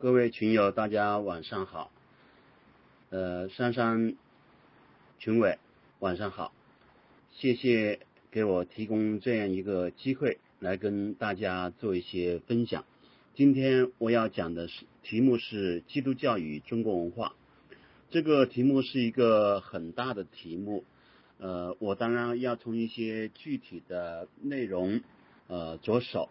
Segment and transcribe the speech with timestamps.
[0.00, 1.90] 各位群友，大家晚上好。
[3.10, 4.14] 呃，珊珊
[5.18, 5.58] 群委，
[5.98, 6.52] 晚上好。
[7.32, 7.98] 谢谢
[8.30, 12.84] 给我提供这样一个机会，来跟大家做一些分享。
[13.34, 17.34] 今天我要讲的是题目是基督教与中国文化。
[18.08, 20.84] 这个题目是一个很大的题目。
[21.38, 25.00] 呃，我当然要从一些具体的内容
[25.48, 26.28] 呃着手。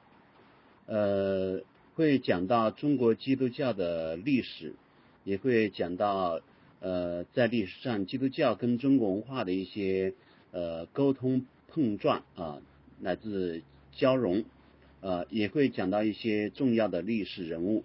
[0.85, 1.59] 呃。
[1.97, 4.75] 会讲到中国基督教的历史，
[5.23, 6.41] 也会讲到
[6.79, 10.13] 呃在历史上基督教跟中国文化的一些
[10.51, 12.61] 呃沟通碰撞啊
[12.99, 13.63] 乃至
[13.93, 14.45] 交融，
[15.01, 17.83] 呃也会讲到一些重要的历史人物，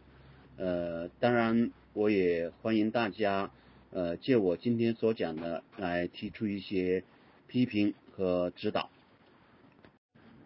[0.59, 3.51] 呃当然我也欢迎大家
[3.93, 7.03] 呃借我今天所讲的来提出一些
[7.49, 8.91] 批评和指导。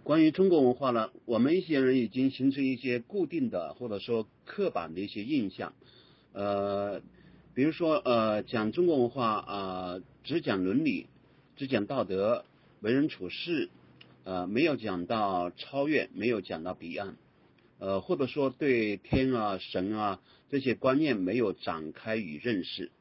[0.06, 5.72] 关于中国文化呢，我们一些人已经形成一些固定的或者说刻板的一些印象，
[6.32, 7.02] 呃，
[7.54, 11.08] 比如说呃讲中国文化啊，只讲伦理，
[11.56, 12.44] 只讲道德，
[12.82, 13.68] 为人处事，
[14.22, 17.16] 呃没有讲到超越，没有讲到彼岸，
[17.80, 20.20] 呃或者说对天啊神啊
[20.52, 22.92] 这些观念没有展开与认识，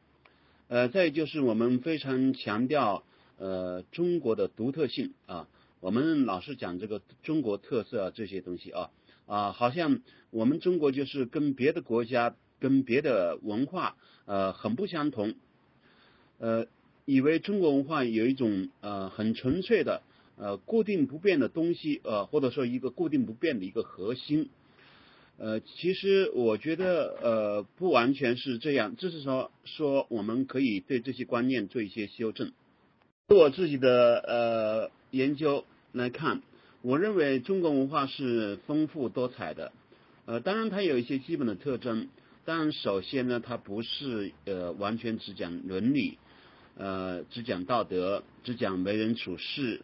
[0.69, 3.03] 呃再就是我们非常强调
[3.37, 5.47] 呃中国的独特性啊。
[5.85, 8.89] 我们老是讲这个中国特色啊这些东西啊
[9.27, 9.99] 啊，好像
[10.31, 15.35] 我们中国就是跟别的国家、跟别的文化呃很不相同，
[16.39, 16.65] 呃，
[17.05, 20.01] 以为中国文化有一种呃很纯粹的
[20.37, 24.49] 呃固定不变的东西呃，或者说一个固定不变的一个核心，
[25.37, 32.53] 呃，其实我觉得呃不完全是这样，就是说说我们可以对这些观念做一些修正。
[33.27, 35.63] 我自己的呃研究。
[35.95, 36.41] 来看，
[36.81, 39.71] 我认为中国文化是丰富多彩的，
[40.25, 42.09] 呃，当然它有一些基本的特征，
[42.43, 46.17] 但首先呢，它不是呃完全只讲伦理，
[46.75, 49.79] 呃，只讲道德，只讲为人处事，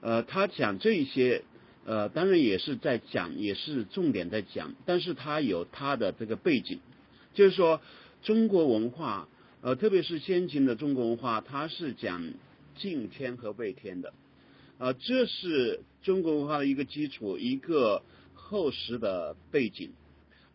[0.00, 1.42] 呃，他讲这一些，
[1.84, 6.78] 呃，当然也是在讲，也是重点在讲，但是它有它的这个背景，
[7.34, 7.80] 就是说
[8.22, 9.26] 中国文化，
[9.60, 12.22] 呃，特别是先秦的中国文化，它是讲
[12.76, 14.14] 敬天和畏天的。
[14.82, 18.02] 啊，这是中国文化的一个基础，一个
[18.34, 19.92] 厚实的背景。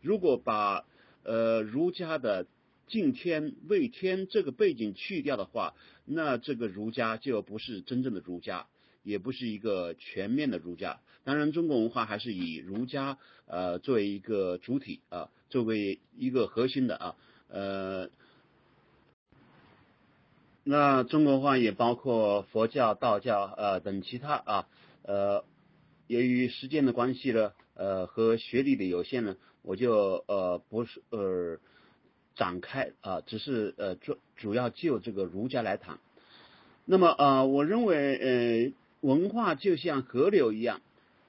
[0.01, 0.83] 如果把
[1.23, 2.45] 呃儒家的
[2.87, 8.67] 敬天畏天这个背景去掉的话，那这个儒家就不是真正的儒家，
[9.01, 10.99] 也不是一个全面的儒家。
[11.23, 17.15] 当然，中国文化还是以儒家呃作为一个主体啊，作为一个核心的啊
[17.47, 18.09] 呃。
[20.69, 24.67] 那中国话也包括佛教、道教呃等其他啊
[25.03, 25.45] 呃，
[26.07, 31.57] 由于时间的关系呢，呃和学历的有限呢，我就呃不是呃
[32.35, 35.99] 展开啊，只是呃主主要就这个儒家来谈。
[36.83, 40.81] 那么啊，我认为呃文化就像河流一样，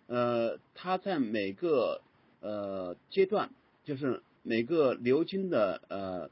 [0.08, 2.00] 呃它在每个
[2.40, 3.50] 呃阶段，
[3.84, 6.28] 就是每个流经的呃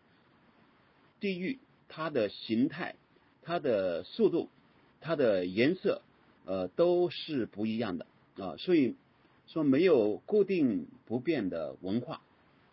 [1.20, 1.60] 地域。
[1.88, 2.96] 它的形态、
[3.42, 4.48] 它的速度、
[5.00, 6.02] 它的颜色，
[6.44, 8.06] 呃，都是不一样的
[8.38, 8.56] 啊。
[8.58, 8.96] 所以
[9.46, 12.20] 说没有固定不变的文化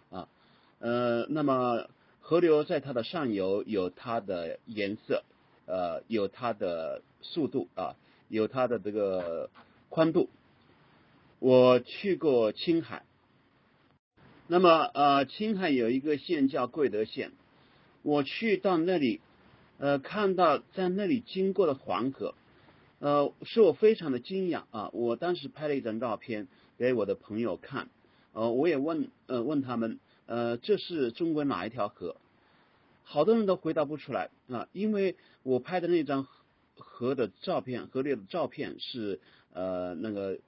[0.09, 0.28] 啊。
[0.79, 1.88] 呃，那么
[2.19, 5.24] 河流在它的上游有它的颜色，
[5.66, 7.95] 呃，有它的速度啊，
[8.30, 9.50] 有它的这个
[9.90, 10.30] 宽度。
[11.40, 13.03] 我去过青海，
[14.47, 17.31] 那么呃，青海有一个县叫贵德县。
[18.03, 19.22] 我去到那里，
[19.80, 22.36] 呃，看到在那里经过的黄河，
[23.00, 24.90] 呃，使我非常的惊讶啊！
[24.94, 26.47] 我当时拍了一张照片
[26.78, 27.88] 给我的朋友看，
[28.34, 32.18] 呃，我也问呃问他们，呃，这是中国哪一条河？
[33.03, 36.28] 好多人都回答不出来啊，因为我拍的那张
[36.78, 39.19] 河的照片，河里的照片是
[39.53, 40.40] 呃那个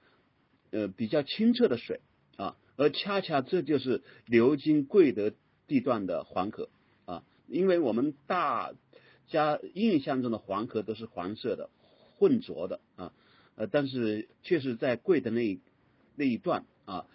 [0.72, 2.02] 呃比较清澈的水
[2.38, 5.32] 啊，而恰恰这就是流经贵德
[5.68, 6.68] 地段的黄河。
[7.48, 8.74] 因为我们大
[9.28, 11.70] 家印象中的黄河都是黄色的、
[12.18, 13.12] 浑浊的啊，
[13.56, 15.60] 呃，但是确实在贵的那一
[16.16, 17.06] 那一段啊，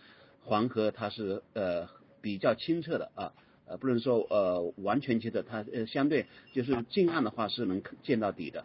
[0.43, 1.89] 黄河它是呃
[2.21, 3.33] 比较清澈的啊，
[3.67, 8.65] 呃，不能说呃完全清澈，它呃相对就是近岸的话是能见到底的。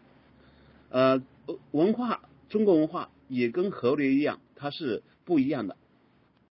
[0.90, 1.22] 呃，
[1.72, 5.78] 文化中国文化也跟河流一样，它是不一样的。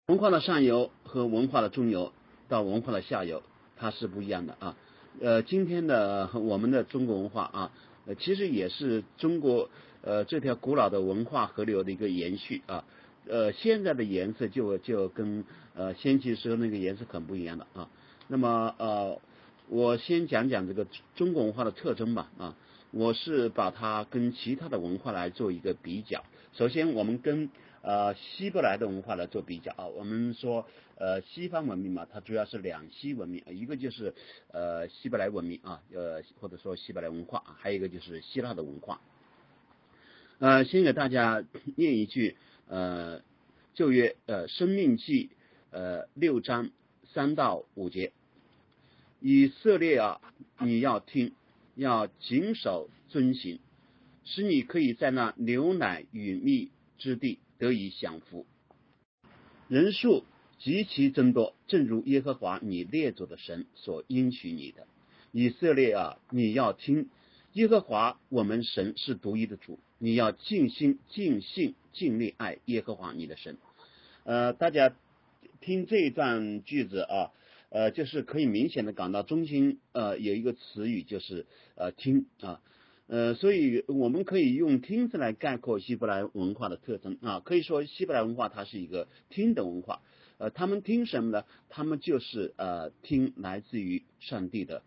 [0.09, 2.13] 文化的上游和文化的中游
[2.49, 3.43] 到文化的下游，
[3.77, 4.77] 它是不一样的啊。
[5.19, 7.73] 呃，今天的我们的中国文化啊，
[8.05, 9.71] 呃，其实也是中国
[10.03, 12.85] 呃这条古老的文化河流的一个延续啊。
[13.29, 17.89] 呃现在的颜色就就跟呃先秦时候那个颜色很不一样的啊。
[18.29, 19.19] 那么呃，
[19.69, 22.57] 我先讲讲这个中国文化的特征吧啊。
[22.93, 26.25] 我是把它跟其他的文化来做一个比较。
[26.53, 27.51] 首先，我们跟
[27.83, 29.87] 呃希伯来的文化来做比较啊。
[29.87, 34.15] 我们说呃西方文明嘛，它主要是两西文明，一个就是
[34.49, 39.01] 呃希伯来文明啊，呃或者说希伯来文化，还有一个就是希腊的文化。
[40.39, 41.45] 呃，先给大家
[41.77, 42.37] 念一句
[42.69, 43.23] 呃
[43.75, 45.31] 旧约呃生命记
[45.71, 46.71] 呃六章
[47.13, 48.13] 三到五节，
[49.21, 50.21] 以色列啊，
[50.59, 51.33] 你要听。
[51.79, 53.61] 要谨守遵行，
[54.25, 58.47] 使你可以在那牛奶与蜜之地得以享福。
[59.69, 60.25] 人数
[60.67, 64.89] 极其增多，正如耶和华你列祖的神所应许你的。
[65.31, 67.09] 以色列啊，你要听
[67.53, 73.59] 耶和华我们神是独一的主，你要尽心、尽性、尽力爱耶和华你的神。
[74.25, 74.93] 呃，大家
[75.61, 77.31] 听这一段句子啊。
[77.69, 82.61] 呃，就是可以明显的感到中心呃有一个词语就是呃听啊，
[83.07, 90.01] 呃，所以我们可以用听字来概括希伯来文化的特征啊，可以说希伯来文化它是一个听的文化，
[90.39, 91.45] 呃，他们听什么呢？
[91.71, 94.83] 他们就是呃听来自于上帝的，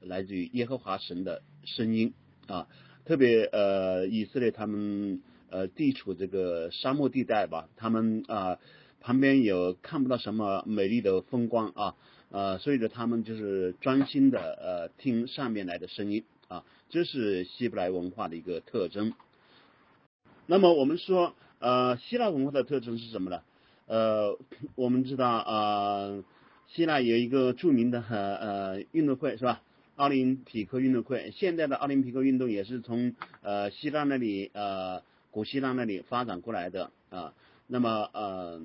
[0.00, 2.12] 来自于耶和华神的声音
[2.46, 2.68] 啊，
[3.06, 8.58] 特别呃以色列他们呃地处这个沙漠地带吧，他们啊
[9.00, 11.96] 旁边有看不到什么美丽的风光啊。
[12.30, 19.14] 呃，所以呢，他们就是专心的呃听上面来的声音啊，这是希伯来文化的一个特征。
[20.46, 23.42] 那么我们说呃希腊文化的特征是什么呢？
[23.90, 24.38] 呃，
[24.76, 26.22] 我们知道啊，
[26.68, 29.60] 希腊有一个著名的呃运动会是吧？
[29.96, 35.02] 奥林匹克运动会，现在的奥林匹克运动也是从呃希腊那里呃
[35.32, 37.34] 古希腊那里发展过来的啊。
[37.66, 38.62] 那么呃。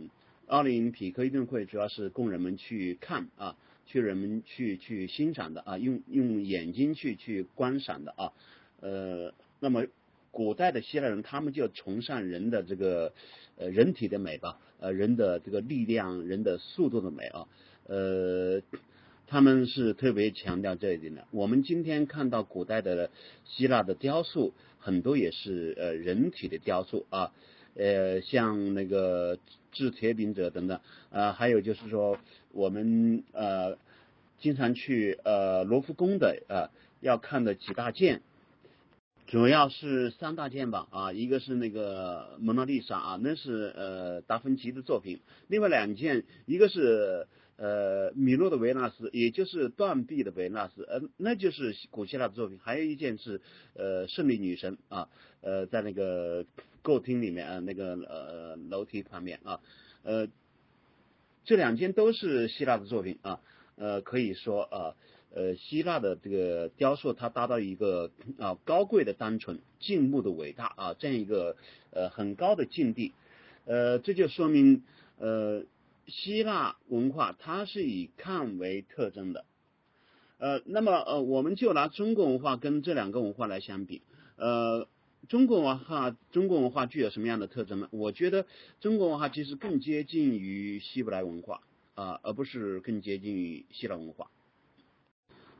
[0.47, 3.55] 奥林匹克运动会主要是供人们去看啊，
[3.87, 8.31] 去人们去去欣赏的啊，用用眼睛去去观赏的啊。
[8.79, 9.87] 呃，那么
[10.35, 13.13] 古代的希腊人他们就崇尚人的这个
[13.57, 17.47] 呃人体的美吧，呃人的这个力量、人的速度的美啊。
[17.87, 18.61] 呃，
[19.27, 21.25] 他们是特别强调这一点的。
[21.31, 23.09] 我们今天看到古代的
[23.45, 27.31] 希腊的雕塑，很多也是呃人体的雕塑啊。
[27.75, 29.39] 呃，像那个
[29.71, 30.81] 制铁饼者等等，
[31.11, 32.17] 呃，还有就是说，
[32.51, 33.77] 我们呃
[34.39, 38.21] 经常去呃罗浮宫的呃要看的几大件，
[39.27, 47.27] 主要是三大件吧啊，一个是那个蒙娜丽莎啊，那是呃达芬奇的作品，另外两件，一个是
[47.57, 53.41] 呃米洛的维纳斯，也就是断臂的维纳斯，呃，那就是古希腊的作品，还有一件是
[53.73, 55.09] 呃胜利女神啊，
[55.41, 56.45] 呃，在那个。
[56.85, 59.59] 购厅里面啊，那个呃楼梯旁边啊，
[60.03, 60.27] 呃，
[61.43, 63.41] 这两件都是希腊的作品啊，
[63.75, 64.93] 呃，可以说啊，
[65.35, 68.09] 呃希腊的这个雕塑它达到一个
[68.39, 71.55] 啊高贵的单纯、静穆的伟大啊这样一个
[71.91, 73.11] 呃很高的境地，
[73.65, 74.81] 呃，这就说明
[75.19, 75.63] 呃
[76.07, 79.45] 希腊文化它是以看为特征的，
[80.39, 84.01] 呃，那么呃我们就拿中国文化跟这两个文化来相比，
[84.37, 84.87] 呃。
[85.27, 87.87] 中国文化，中国文化具有什么样的特征呢？
[87.89, 88.45] 我觉得
[88.79, 91.63] 中国文化其实更接近于希伯来文化
[91.95, 94.29] 啊，而不是更接近于希腊文化。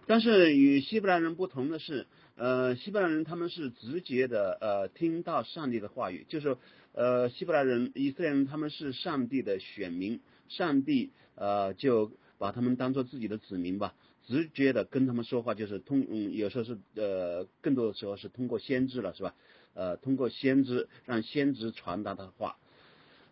[0.07, 6.57] 但是与希伯来人不同的是，呃，希伯来人他们是直接的呃听到上帝的话语，就是
[6.93, 10.19] 呃希伯来人、以色列人他们是上帝的选民，
[10.49, 13.93] 上帝呃就把他们当做自己的子民吧。
[14.27, 19.35] 直接的跟他们说话，就是通，嗯，有时候是呃，更多的时候是通过先知了，是吧？
[19.75, 22.57] 呃，通过先知让先知传达的话，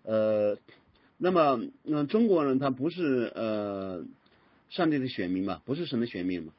[0.04, 0.56] 呃，
[1.18, 4.06] 那么那中国人他不是呃
[4.70, 6.54] 上帝的选民嘛，不是神的选民嘛，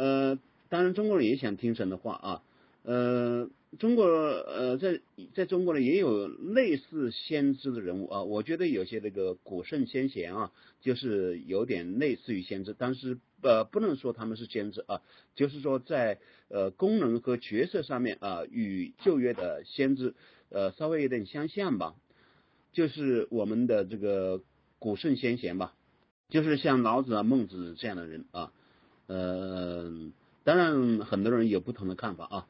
[0.00, 0.38] 呃，
[0.68, 2.42] 当然中国人也想听神的话啊，
[2.84, 3.50] 呃。
[3.78, 4.98] 中国呃，在
[5.32, 8.22] 在中国呢，也有类似先知的人物啊。
[8.24, 15.02] 我觉得有些那个古圣先贤啊，就是有点类似于先知，但是呃，不能说他们是先知啊。
[15.36, 20.14] 就是说在呃功能和角色上面啊，与旧约的先知
[20.48, 21.94] 呃稍微有点相像吧。
[22.72, 24.42] 就是我们的这个
[24.80, 25.76] 古圣先贤吧，
[26.28, 28.52] 就是像老子啊、孟子这样的人啊。
[29.10, 29.90] 呃，
[30.44, 32.46] 当然很多人有不同的看法啊。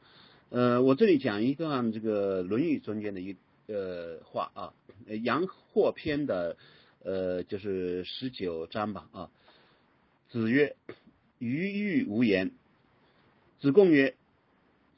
[0.49, 4.73] 呃，我这里讲一段这个《论语》中间的一呃话啊，
[5.23, 6.55] 《阳货篇》的
[7.03, 9.31] 呃就是十九章吧啊。
[10.29, 10.75] 子曰
[11.39, 12.51] ：“鱼欲无言。”
[13.59, 14.13] 子贡曰：“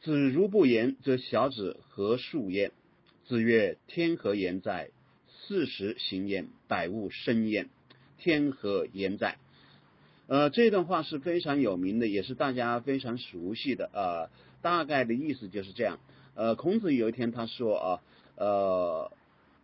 [0.04, 2.74] 子如不言，则小子何述焉？”
[3.26, 4.90] 子曰：“天何言哉？
[5.48, 7.70] 四时行焉，百物生焉，
[8.18, 9.38] 天何言哉？
[10.34, 14.32] 呃，这段话是非常有名的，也是大家非常熟悉的啊。
[14.64, 16.00] 大概的意思就是这样。
[16.34, 18.02] 呃，孔子有一天他说啊，
[18.36, 19.12] 呃，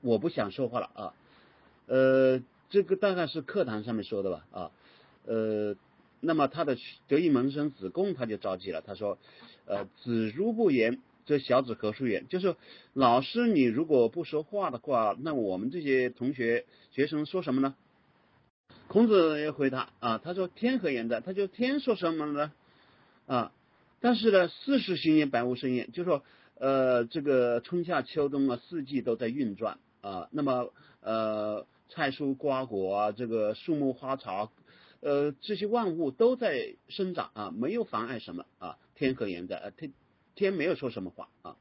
[0.02, 1.14] 我不想说话了啊。
[1.88, 4.72] 呃，这个大概是课堂上面说的吧啊。
[5.26, 5.76] 呃，
[6.20, 9.18] 那么他的得意门生子贡他就着急了，他说，
[9.66, 11.00] 呃，子如不言。
[11.26, 12.28] 这小子何处言？
[12.28, 12.56] 就是
[12.94, 17.74] 老师，你如果不说话的话，那我们这些同学学生说什么呢？
[18.88, 21.20] 孔子也回答啊，他说天何言哉？
[21.20, 22.52] 他就天说什么呢？
[23.28, 23.52] 啊，
[24.00, 26.24] 但是呢，四时行焉，百物生焉，就说
[26.56, 30.28] 呃，这个春夏秋冬啊，四季都在运转啊。
[30.32, 34.52] 那么呃，菜蔬瓜果啊，这个树木花草，
[35.02, 38.78] 呃，这些万物都在生长啊，没有妨碍什么啊。
[38.96, 39.56] 天何言哉？
[39.56, 39.92] 啊，天。
[40.36, 41.58] 天没有说什么话啊，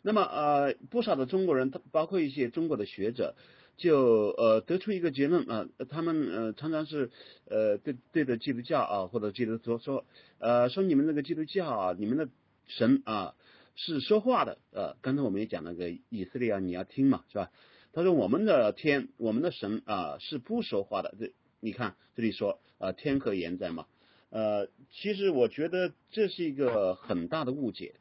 [0.00, 3.34] 那么呃不少的中国人，包括一些中国的学者，
[3.78, 7.10] 就呃得出一个结论啊，他们呃常常是
[7.46, 10.04] 呃对对着基督教啊或者基督徒说
[10.38, 12.28] 呃说你们那个基督教啊，你们的
[12.66, 13.34] 神啊
[13.76, 17.50] 是说话的呃，刚才我们也讲那个以色列啊，你要听嘛是吧？
[17.92, 23.86] 他说我们的天，我们的神啊是不说话的，这你看这里说啊天何言哉嘛。
[24.30, 27.94] 呃，其实我觉得这是一个很大的误解。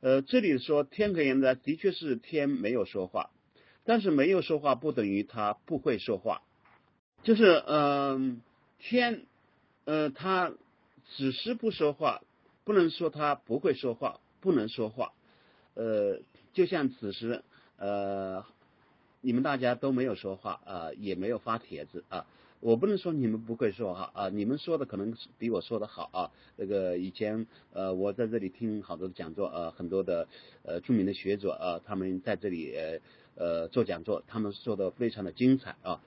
[0.00, 3.30] 呃，这里说天可言哉，的确是天没有说话，
[3.86, 6.42] 但是没有说话不等于他不会说话。
[7.22, 8.42] 就是嗯，
[8.78, 9.22] 天
[9.86, 10.52] 呃他
[11.16, 12.22] 只是不说话，
[12.64, 15.12] 不能说他不会说话，不能说话。
[15.74, 16.20] 呃，
[16.52, 17.42] 就像此时
[17.78, 18.44] 呃
[19.20, 22.26] 你们大家都没有说话啊，也没有发帖子啊。
[22.60, 26.30] 我不能说你们不会说哈啊，你们说的可能比我说的好啊。
[26.56, 30.26] 那个以前呃，我在这里听好多讲座呃，很多的
[30.64, 32.74] 呃著名的学者啊，他们在这里
[33.36, 36.02] 呃做讲座，他们说的非常的精彩啊。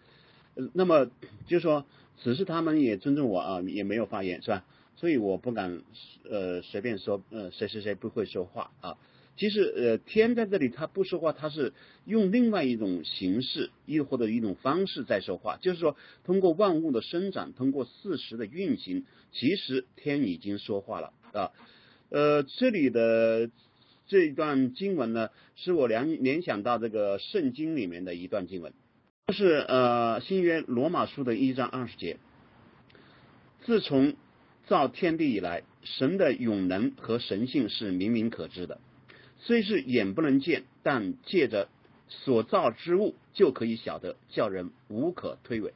[0.74, 1.10] 那么
[1.48, 1.86] 就说
[2.22, 4.66] 此时他们也尊重我啊，也没有发言是吧？
[4.98, 5.82] 所以我不敢
[6.30, 8.98] 呃随便说呃谁谁谁不会说话啊。
[9.38, 11.72] 其实，呃，天在这里他不说话，他是
[12.04, 15.56] 用另外一种形式，亦或者一种方式在说话。
[15.62, 15.96] 就是说，
[16.26, 21.54] 通过万物的生长，通过四时的运行，其实天已经说话了啊。
[22.10, 23.50] 呃，这里的
[24.10, 28.74] 这一段经文呢，使我联联想到这个圣经里面的一段经文，
[29.28, 32.18] 就是呃新约罗马书的一章二十节。
[33.62, 34.16] 自从
[34.66, 38.82] 造天地以来，神的永能和神性是明明可知的。
[39.38, 41.70] 虽是眼不能见，但借着
[42.08, 45.72] 所造之物就可以晓得，叫人无可推诿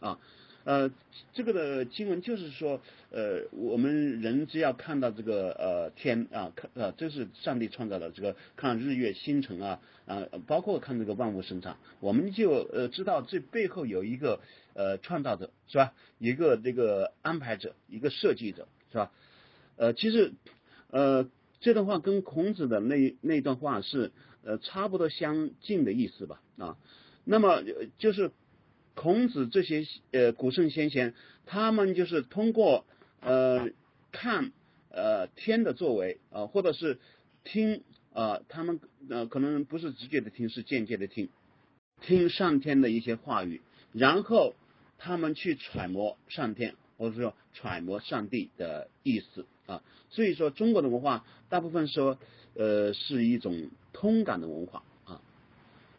[0.00, 0.18] 啊。
[0.64, 0.90] 呃，
[1.32, 14.40] 这个的经文就是说，呃，我们人只要看到这个呃天啊，看呃这是上帝创造的这个看日月星辰啊啊，包括看这个万物生长，我们就呃知道这背后有一个
[14.74, 15.94] 呃创造者是吧？
[16.18, 19.10] 一个这个安排者，一个设计者是吧？
[19.76, 20.32] 呃，其实
[20.90, 21.28] 呃。
[21.60, 24.12] 这段话跟孔子的那那段话是
[24.44, 26.76] 呃差不多相近的意思吧啊，
[27.24, 27.64] 那么
[27.98, 28.30] 就是
[28.98, 31.14] 孔子这些呃古圣先贤，
[31.46, 32.84] 他们就是通过
[33.20, 33.68] 呃
[34.10, 34.50] 看
[34.90, 36.98] 呃天的作为啊，或者是
[37.44, 41.28] 听啊，他们呃可能不是直接的听，是间接的听，
[42.00, 43.60] 听上天的一些话语，
[43.92, 44.56] 然后
[44.98, 46.74] 他们去揣摩上天。
[46.98, 52.18] 或者说揣摩上帝的意思啊，所以说中国的文化大部分说
[52.56, 54.82] 呃是一种通感的文化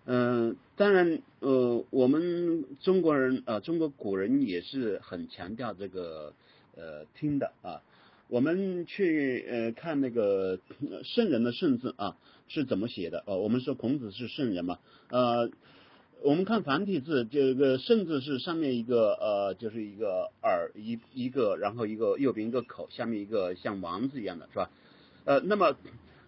[0.09, 6.33] 啊，嗯，当然呃我们中国人啊中国古人也是很强调这个
[6.75, 7.81] 呃听的啊，
[8.27, 10.59] 我们去呃看那个
[11.03, 15.51] 圣人的圣字啊是怎么写的呃我们说孔子是圣人嘛呃。
[16.21, 24.69] 我们看繁体字，这个“圣”字是上面一个呃，就是一个耳一一个，然后一个右边一个口，下面一个像王字一样的是吧？
[25.23, 25.77] 呃，那么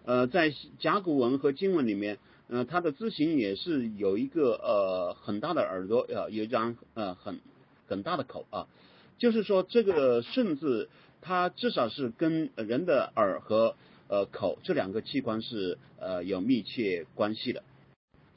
[0.06, 2.16] 呃，在甲骨文和金文里面，
[2.52, 7.40] 呃，它的字形也是有一个呃很大的耳朵，呃，有一张呃很
[7.86, 8.68] 很大的口啊，
[9.16, 10.90] 就是说这个“甚”字，
[11.22, 13.74] 它至少是跟人的耳和
[14.08, 17.62] 呃口这两个器官是呃有密切关系的。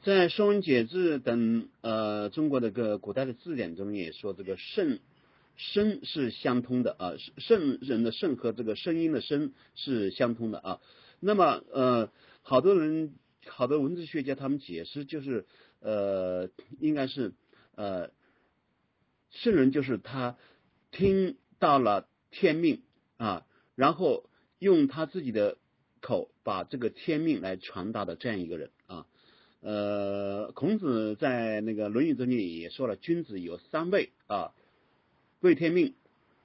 [0.02, 5.00] 在《说文解字》等呃中国的个古代的字典中也说，这个肾
[5.56, 10.80] 声是相通的啊，肾人的肾和这个声音的声是相通的啊。
[11.20, 12.08] 那么呃，
[12.40, 13.12] 好多人
[13.48, 15.46] 好多文字学家他们解释就是
[15.80, 16.50] 呃，
[16.80, 17.32] 应该是
[17.74, 18.10] 呃，
[19.30, 20.36] 圣人就是他
[20.90, 22.82] 听到了天命
[23.16, 25.58] 啊，然后用他自己的
[26.00, 29.06] 口把这个天命来传达的这样一个人啊。
[29.60, 34.52] 呃，孔子在那个《论语》中间也说了，君子有三位啊，
[35.40, 35.94] 为天命，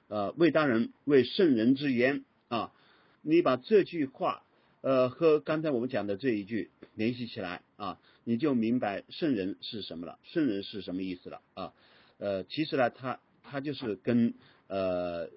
[0.08, 2.72] 呃，为大人，为圣人之言啊。
[3.20, 4.42] 你把这句话
[4.82, 11.72] 呃和刚才我们讲的这一句联系起来啊，你就明白圣人是什么了，圣人是什么意思了啊？
[12.18, 14.34] 呃，其实呢，他他就是跟
[14.68, 15.28] 呃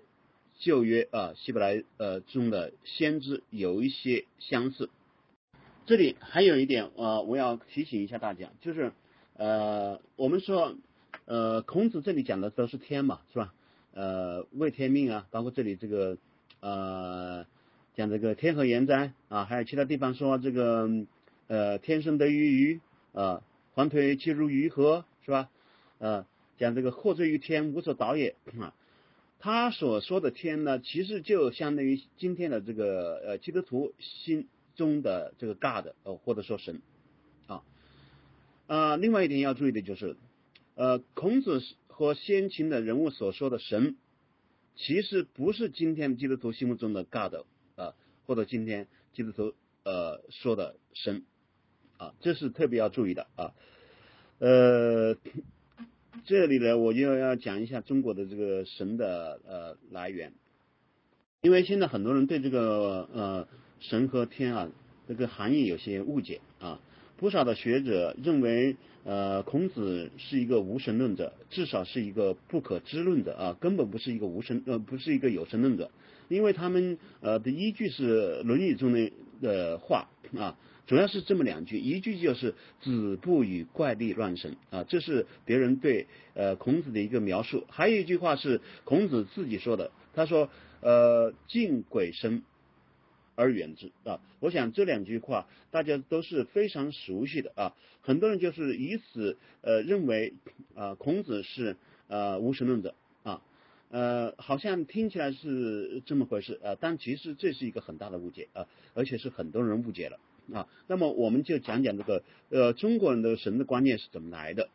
[0.60, 4.90] 旧约啊希伯来呃中的先知有一些相似。
[5.86, 8.92] 这里还有一点呃，我要提醒一下大家，就是
[9.38, 10.76] 呃，我们说
[11.26, 13.54] 呃，孔子这里讲的都是天嘛，是吧？
[13.94, 16.18] 呃，为天命啊，包括这里这个
[16.60, 17.46] 呃，
[17.96, 20.90] 讲这个天和言哉啊，还有其他地方说这个
[21.48, 22.80] 呃，天生得于鱼
[23.14, 23.42] 啊，
[23.74, 25.50] 黄腿其如鱼河，是吧？
[26.00, 26.26] 呃，
[26.58, 28.74] 讲这个祸罪于天，无所导也啊。
[29.40, 34.48] 他所说的天呢，其实就相当于今天的这个呃基督徒心。
[34.78, 36.82] 中的这个 God 哦，或者说神
[37.48, 37.64] 啊
[38.68, 40.18] 呃，另外一点要注意的就是，
[40.76, 43.96] 呃，孔子和先秦的人物所说的神，
[44.76, 47.46] 其实不是今天基督徒心目中的 God，
[48.26, 49.54] 或者今天基督徒
[49.84, 51.24] 呃说的神
[51.98, 53.54] 啊，这是特别要注意的啊。
[54.40, 55.16] 呃，
[56.26, 60.34] 这里呢，我就要讲一下中国的这个神的呃来源，
[61.42, 63.48] 因为现在很多人对这个呃。
[63.82, 64.70] 神和天啊，
[65.06, 66.80] 这个含义有些误解啊。
[67.18, 75.90] 不少的学者认为，呃，孔子是一个无神论者，至少是一个不可知论者啊，根本不是一个无神呃，不是一个有神论者。
[76.28, 80.58] 因为他们呃的依据是《论语》中的的话啊，
[80.88, 87.64] 主要是这么两句，一句就是“子不与怪力乱神”啊，这是别人对呃孔子的一个描述。
[87.70, 90.50] 还有一句话是孔子自己说的，他说
[90.82, 92.44] ：“呃，敬鬼神。”
[93.36, 94.20] 而远之啊！
[94.40, 97.76] 我想这两句话大家都是非常熟悉的啊。
[98.02, 100.34] 很多人就是以此呃认为
[100.76, 101.76] 啊孔子是
[102.08, 103.42] 呃无神论者啊
[103.90, 110.20] 呃好像听起来是这么回事啊，但其实这是一个很大的误解啊，而且是很多人误解了
[110.54, 110.68] 啊。
[110.88, 114.70] 那么我们就讲讲这个呃中国人的神的观念是怎么来的。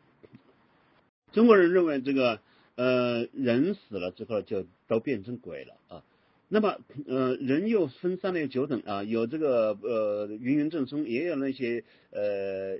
[1.31, 2.41] 中国人认为这个
[2.75, 6.03] 呃人死了之后就都变成鬼了啊。
[6.53, 12.79] 那么，呃，人又分三六九等啊，有这个呃芸芸众生，也有那些呃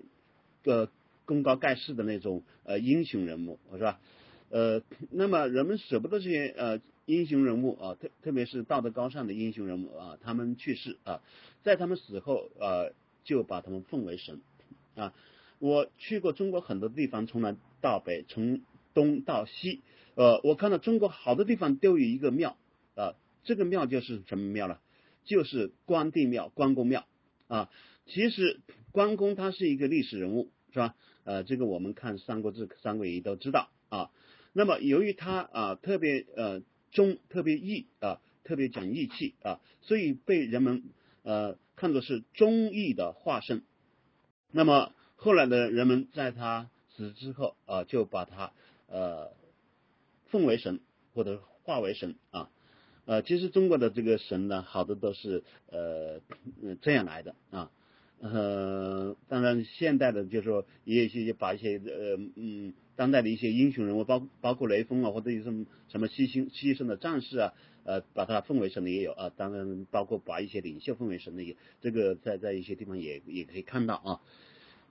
[0.65, 0.89] 呃
[1.23, 4.01] 功高盖世的那种呃英雄人物，是吧？
[4.49, 11.21] 呃，那么人们舍不得这些呃英雄人物啊，特特别是道德高尚的英雄人物啊，他们去世啊，
[11.63, 12.91] 在他们死后啊，
[13.23, 14.41] 就把他们奉为神
[14.95, 15.13] 啊。
[15.59, 18.59] 我去过中国很多地方，从南到北，从
[18.93, 19.79] 东到西，
[20.15, 22.57] 呃，我看到中国好多地方都有一个庙。
[23.43, 24.81] 这个庙就是什么庙了？
[25.23, 27.05] 就是关帝庙、关公庙
[27.47, 27.69] 啊。
[28.07, 28.59] 其实
[28.91, 30.95] 关公他是一个历史人物，是吧？
[31.23, 34.09] 呃，这个我们看《三国志》《三国演义》都知道啊。
[34.53, 40.83] 那么由于他啊特别呃忠、特别义啊、特别讲义气啊，所以被人们
[41.23, 43.63] 呃看作是忠义的化身。
[44.49, 48.51] 那么后来的人们在他死之后啊，就把他
[48.87, 49.31] 呃
[50.25, 50.81] 奉为神
[51.13, 52.49] 或者化为神啊。
[53.11, 56.21] 呃，其实中国的这个神呢，好多都是呃
[56.79, 57.69] 这样来的啊。
[58.21, 69.29] 呃，当然现代的，就是说也有些把一些呃嗯当代的一些英雄人物，包包括雷锋啊，或者一些什么牺牲牺牲的战士啊，呃，把他奉为神的也有啊。
[69.35, 74.21] 当然，包括把一些领袖奉为神的也，这个在在一些地方也也可以看到啊。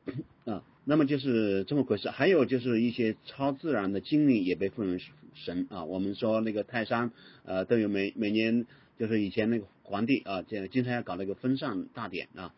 [0.44, 2.10] 啊，那么就是这么回事。
[2.10, 5.00] 还有就是一些超自然的精灵也被奉为
[5.36, 5.84] 神啊。
[5.84, 7.12] 我们说那个泰山，
[7.44, 8.66] 呃，都有每每年
[8.98, 12.52] 就是以前那个皇帝啊，这经常要搞那个封禅大典啊。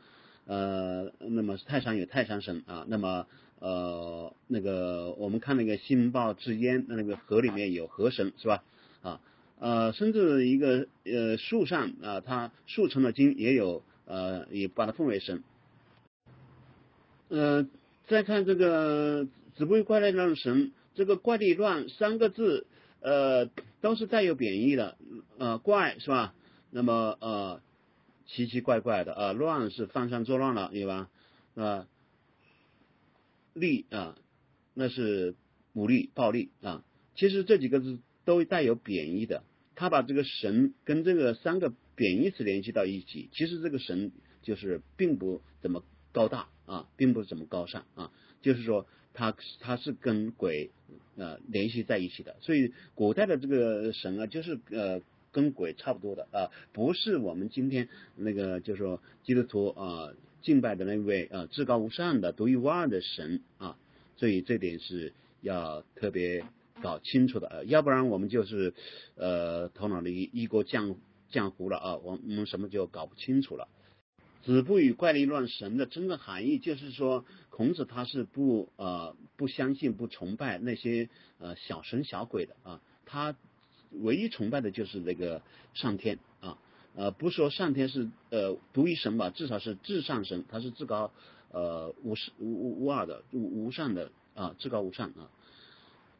[0.46, 2.86] 呃，那么泰山有泰山神啊。
[2.88, 3.26] 那么
[3.58, 8.64] 呃，那个我们看那个新报之烟，那个河里面有河神是吧？
[9.02, 9.20] 啊
[9.58, 15.42] 呃，甚至一个呃树上啊，它树成了精也有呃，也把它奉为神。
[17.28, 17.66] 呃，
[18.08, 22.66] 再看这个“子不怪力乱神”，这个“怪力乱”三个字，
[23.00, 23.46] 呃，
[23.80, 24.98] 都是带有贬义的，
[25.38, 26.34] 呃，怪是吧？
[26.70, 27.62] 那么呃，
[28.26, 31.08] 奇奇怪怪的啊，乱是犯上作乱了，对吧？
[31.54, 31.86] 啊，
[33.54, 34.16] 力啊，
[34.74, 35.34] 那是
[35.72, 36.84] 武力、暴力啊。
[37.14, 44.12] 其实这几个字都带有贬义的，他把这个神跟这个三个贬义词联系到一起，其实这个神
[44.42, 46.48] 就是并不怎么高大。
[46.66, 50.70] 啊，并不是怎么高尚啊，就是说，他他是跟鬼
[51.16, 63.76] 呃联系在一起的，所以古代的这个神啊，就是呃跟鬼差不多的啊，不是我们今天那个就是说基督徒啊敬拜的那位呃至高无上的独一无二的神啊，
[64.16, 66.44] 所以这点是要特别
[66.82, 68.74] 搞清楚的，啊，要不然我们就是
[69.16, 70.96] 呃头脑里一锅浆
[71.30, 73.68] 浆糊了啊，我们什么就搞不清楚了。
[74.42, 83.36] 子不语怪力乱神的真正含义就是说，孔子他是不呃不相信不崇拜那些呃小神小鬼的啊，他
[83.92, 85.42] 唯一崇拜的就是那个
[85.74, 86.58] 上天啊，
[86.96, 91.12] 呃不说上天是呃独一神吧，至少是至上神，他是至高
[91.52, 95.30] 呃无是无无无二的无无上的啊至高无上啊，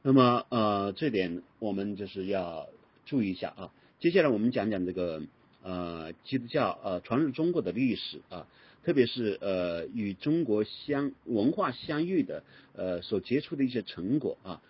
[0.02, 2.68] 那么呃这点我们就是要
[3.04, 5.22] 注意一下啊，接下来我们讲讲这个。
[5.62, 8.46] 呃，基督教呃传入中国的历史啊，
[8.84, 12.42] 特别是呃与中国相文化相遇的
[12.74, 14.60] 呃所结出的一些成果啊。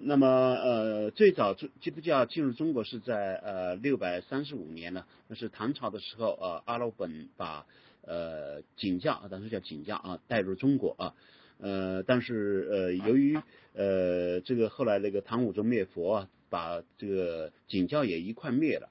[0.00, 7.66] 那么呃最早基督教进入中国是在呃六百三十五年呢，那是唐朝的时候呃阿罗本把
[8.02, 11.14] 呃景教当时叫景教啊带入中国啊，
[11.58, 13.36] 呃但是呃由于
[13.74, 18.88] 呃这个后来那个唐武宗灭佛啊，把这个景教也一块灭了。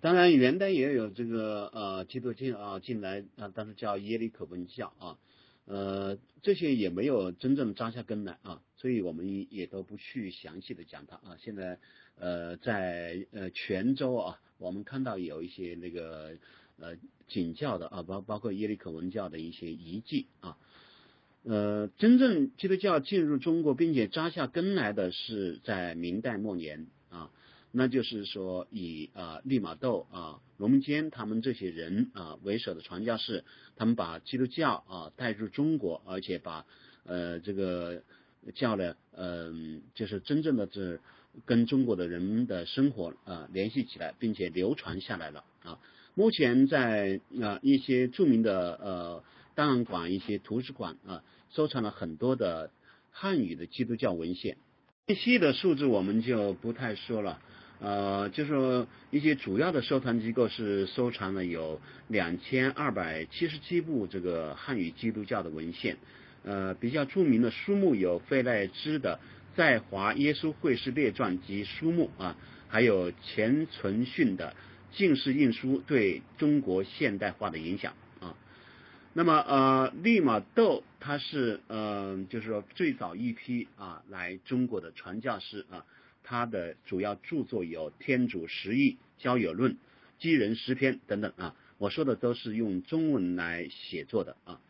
[0.00, 5.18] 当然，元代也有这个呃基督教啊进来啊，当时叫耶里可文教啊，
[5.64, 11.36] 呃这些也没有真正扎下根来啊，所以我们也都不去详细的讲它啊。
[11.40, 11.78] 现在
[12.16, 16.36] 呃在呃泉州啊，我们看到有一些那个
[16.78, 20.56] 呃景教的啊，包包括耶里可文教的一些遗迹啊，
[21.42, 27.30] 呃真正基督教进入中国并且扎下根来的是在明代末年啊。
[27.70, 33.44] 那就是说，以啊利玛窦啊龙门坚他们这些人啊为首的传教士，
[33.76, 36.64] 他们把基督教啊带入中国，而且把
[37.04, 38.02] 呃这个
[38.54, 40.98] 教呢，嗯，就是真正的这
[41.44, 45.78] 跟中国的人的生活啊联系起来，并且流传下来了啊。
[46.14, 52.70] 目前在啊一些著名的呃档案馆、一些图书馆啊，收藏了很多的
[53.12, 54.56] 汉语的基督教文献。
[55.14, 57.40] 细的数字我们就不太说了。
[57.80, 65.96] 呃，就是说一些主要的收藏机构是收藏了有两千二百七十七部这个汉语基督教的文献，
[66.42, 69.20] 呃，比较著名的书目有费赖兹的
[69.56, 72.36] 《在华耶稣会士列传》及书目啊，
[72.68, 74.56] 还有钱存训的
[74.98, 78.34] 《近世印书对中国现代化的影响》啊。
[79.12, 85.84] 那么呃，利玛窦他是呃，就是说最早一批啊来中国的传教士啊。
[86.28, 89.72] 他的主要著作有《天主十义》《交友论》
[90.18, 94.60] 《基人诗篇》等等啊，我说的都是用中文来写作的啊。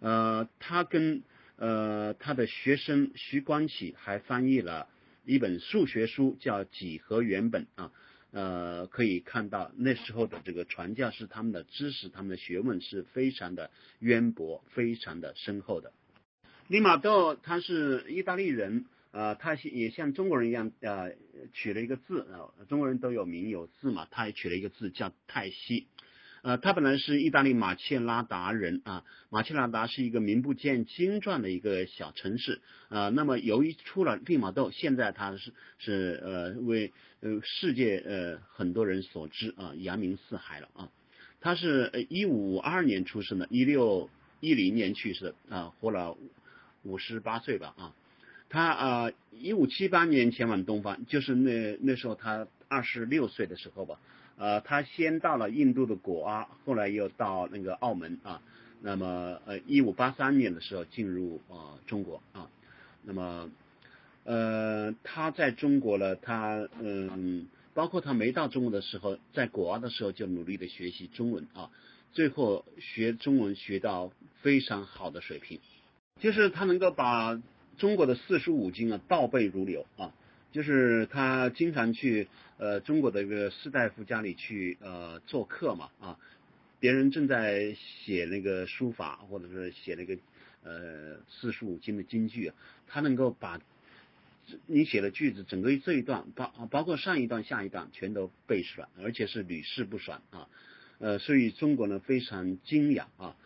[0.00, 1.22] 呃，他跟
[1.56, 4.88] 呃他的学生徐光启还翻译了
[5.24, 7.92] 一本数学书，叫《几何原本》啊。
[8.32, 15.94] 呃，可以看到那时候的这个传教士，他们的知识、他们的学问是非常的渊博、非常的深厚的。
[16.68, 18.84] 利玛窦他是意大利人。
[19.12, 21.12] 呃，他也像中国人一样，呃，
[21.52, 25.88] 取了一个字啊，中国人都有名有字嘛，他也取了一个字叫泰西。
[26.42, 33.10] 呃，他本来是意大利马切拉达人啊，马切拉达是一个名不见经传的一个小城市啊。
[33.10, 40.88] 那么由于出了利玛窦，现在他是是呃为呃世界呃很多人所知啊，扬名四海了啊。
[41.42, 44.08] 他是一五五二年出生的，一六
[44.40, 46.16] 一零年去世的啊，活了
[46.84, 47.94] 五十八岁吧啊。
[48.52, 53.98] 他啊，一五七八年前往东方，就是那那时候他二十六岁的时候吧。
[54.36, 58.42] 呃，他先到了印度的果阿，后来又到那个澳门啊。
[58.82, 62.50] 那么呃，一五八三年的时候进入啊中国啊。
[63.04, 63.50] 那么
[64.24, 71.70] 呃，他在中国呢，他嗯，包括他没到中国的时候，在果阿的时候就努力的学习中文啊，
[72.12, 74.10] 最后学中文学到
[74.40, 75.60] 非常好的水平，
[76.18, 77.40] 就是他能够把。
[77.80, 80.12] 中国的四书五经啊，倒背如流啊，
[80.52, 86.18] 就是他经常去呃中国的一个士大夫家里去呃做客嘛啊，
[86.78, 90.18] 别人正在写那个书法或者是写那个
[90.62, 92.52] 呃四书五经的京剧，
[92.86, 93.58] 他能够把
[94.66, 100.48] 你写的句子整个这一段包包括上一段下一段全都背出来，而且是屡试不爽啊，
[100.98, 103.36] 呃，所以中国呢非常惊讶啊，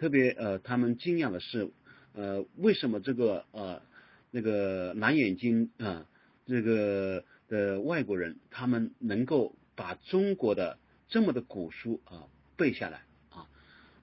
[0.00, 1.70] 特别呃他们惊讶的是。
[2.14, 3.82] 呃，为什么这个呃
[4.30, 6.06] 那个蓝眼睛啊，
[6.46, 13.46] 这个的外国人他们能够把中国的这么的古书啊背下来啊？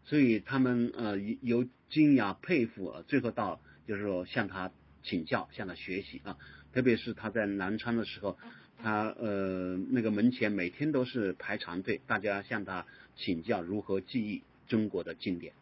[0.03, 4.71] 所以他们呃由惊讶佩服啊，最后到就是说向他
[5.03, 6.37] 请教，向他学习啊。
[6.73, 8.37] 特别是他在南昌的时候，
[8.77, 15.53] 他呃那个门前每天都是排长队，大家向他请教如何记忆中国的经典。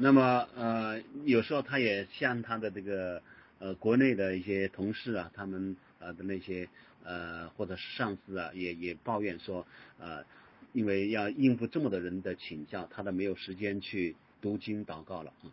[0.00, 3.20] 那么呃，有时候他也向他的这个
[3.58, 6.68] 呃国内的一些同事啊，他们呃的那些
[7.02, 9.66] 呃或者是上司啊，也也抱怨说
[9.98, 10.24] 呃，
[10.72, 15.50] 因为要应付这么多人的请教，他都没有时间去读经祷告了啊。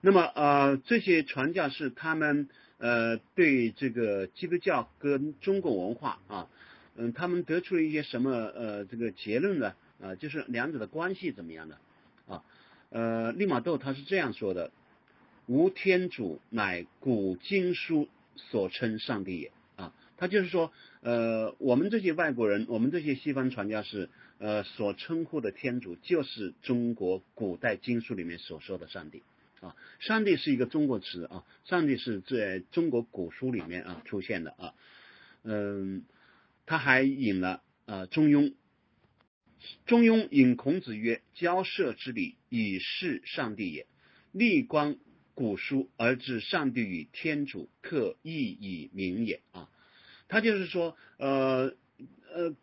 [0.00, 6.48] 那么呃，这些传教士他们呃对这个基督教跟中国文化啊，
[6.96, 9.74] 嗯，他们得出了一些什么呃这个结论呢？
[10.02, 11.80] 啊，就是两者的关系怎么样的啊？
[12.90, 14.70] 呃，利玛窦他是这样说的
[15.46, 20.72] ：“无天主，乃古经书所称上帝也。”啊，他就是说，
[21.02, 29.22] 呃，我们这些外国人，我们这些西方传教士，呃，所称呼的天主，就是中国古代经书里面所说的上帝。
[29.60, 34.74] 啊，上帝是一个中国词啊，上帝是在中国古书里面啊出现的啊。
[35.42, 36.04] 嗯，
[36.64, 38.50] 他还引了啊《中庸》。
[39.86, 43.86] 中庸引孔子曰：“交涉之礼，以示上帝也。
[44.32, 44.96] 立观
[45.34, 49.68] 古书而知上帝与天主，特意以明也。”啊，
[50.28, 51.74] 他就是说，呃
[52.32, 52.54] 呃，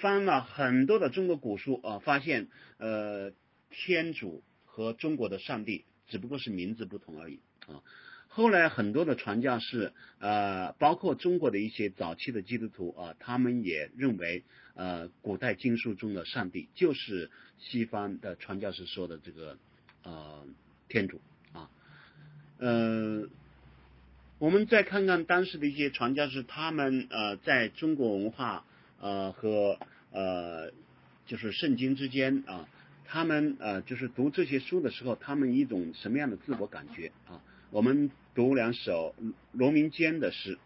[0.00, 3.32] 翻了很多的中国古书啊，发现呃，
[3.70, 7.82] 天主和中国的上帝只不过是名字不同而已啊。
[8.36, 14.42] 后来很多的传教士，呃，包括中国的一些早期的基督徒啊，他们也认为，
[14.74, 19.56] 呃，古代经书中的上帝就是西方的传教士说的这个
[20.02, 20.44] 呃
[20.88, 21.20] 天主
[21.52, 21.70] 啊，
[22.58, 23.28] 呃，
[24.40, 28.64] 我们再看看当时的一些传教士，他们呃在中国文化
[29.00, 29.78] 呃和
[30.10, 30.72] 呃
[31.28, 32.68] 就是圣经之间啊，
[33.04, 37.40] 他们呃就是读这些书的时候，他们一种什么样的自我感觉啊？
[37.70, 39.14] 我们读两首
[39.52, 40.58] 罗明坚的诗。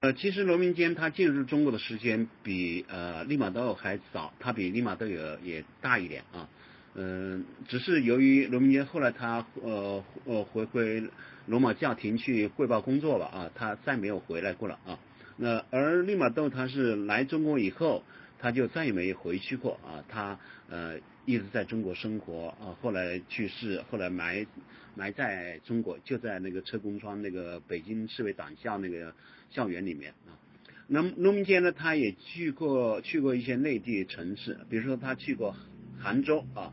[0.00, 6.48] 呃，其实罗明坚他进入中国的时间比呃利玛窦还早，他比利玛窦也也大一点啊。
[6.94, 11.02] 嗯，只是由于罗明坚后来他呃呃回归
[11.46, 14.98] 罗马教廷去汇报工作了啊，他再没有回来过了啊。
[15.36, 18.02] 那而利玛窦他是来中国以后。
[18.36, 24.46] 他就再也没回去过啊，他呃一直在中国生活啊，后来去世，后来埋
[24.94, 29.14] 埋在中国，就在那个车公庄那个北京市委党校那个
[29.50, 30.38] 校园里面啊。
[30.86, 35.56] 那农民间呢，他也去过去过一些内地城市，比如说他去过
[35.98, 36.72] 杭州啊，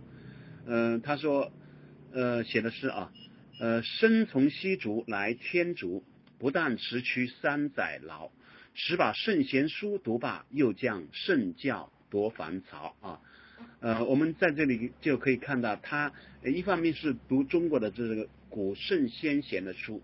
[0.66, 1.52] 嗯，他说
[2.12, 3.12] 呃写的诗啊，
[3.60, 6.04] 呃生从西竹来天竺，
[6.40, 8.30] 不但驰驱三载劳。
[8.74, 13.20] 只把圣贤书读罢，又将圣教夺凡曹啊！
[13.82, 16.14] 呃，我们在这里就可以看到，他
[16.44, 20.04] 一方面是读中国的这个古圣先贤的书，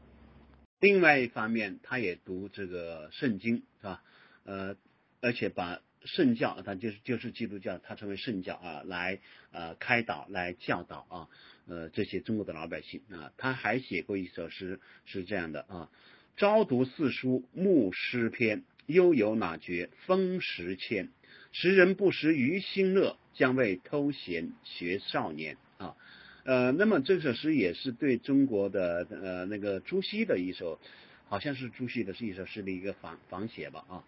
[0.80, 4.02] 另外一方面他也读这个圣经，是吧？
[4.46, 4.76] 呃，
[5.22, 9.20] 而且把圣教，他就是就是基督教，他称为圣教啊，来
[9.52, 11.30] 呃开导、来教导啊，
[11.68, 13.32] 呃这些中国的老百姓啊。
[13.38, 15.92] 他还写过一首诗，是这样的啊。
[16.36, 21.10] 朝读四书，暮诗篇，悠游哪觉风时迁？
[21.52, 25.96] 时人不识于心乐，将为偷闲学少年啊。
[26.44, 30.80] 呃，那么这首诗也是对中国的呃那个朱熹的一首，
[31.28, 34.04] 好像是朱熹的是一首诗的一个仿仿写吧啊。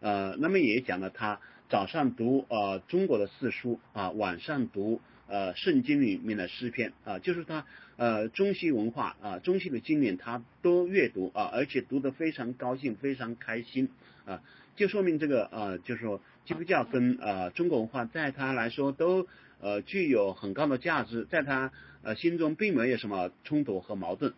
[0.00, 5.00] 呃，那么也讲了他早上读呃中国的四书啊，晚上读。
[5.32, 7.64] 呃，圣经里面的诗篇啊，就是他
[7.96, 13.90] 呃中西文化啊，中西的经典他都阅读啊，而且读得非常高兴，非常开心
[14.24, 14.42] 啊，
[14.74, 19.26] 就说明这个啊，就是说基督教跟呃中国文化在他来说都
[19.60, 21.72] 呃具有很高的价值，在他
[22.02, 24.34] 呃心中并没有什么冲突和矛盾。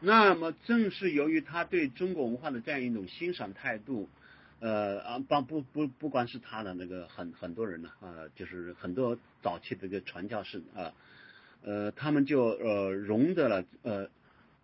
[0.00, 4.08] 那么正是由于他对中国文化的这样一种欣赏态度。
[4.62, 10.92] 呃啊，不不不，不光是他的那个很很多人呢啊，就是很多早期的这个传教士啊，
[11.62, 14.06] 呃，他们就呃融得了呃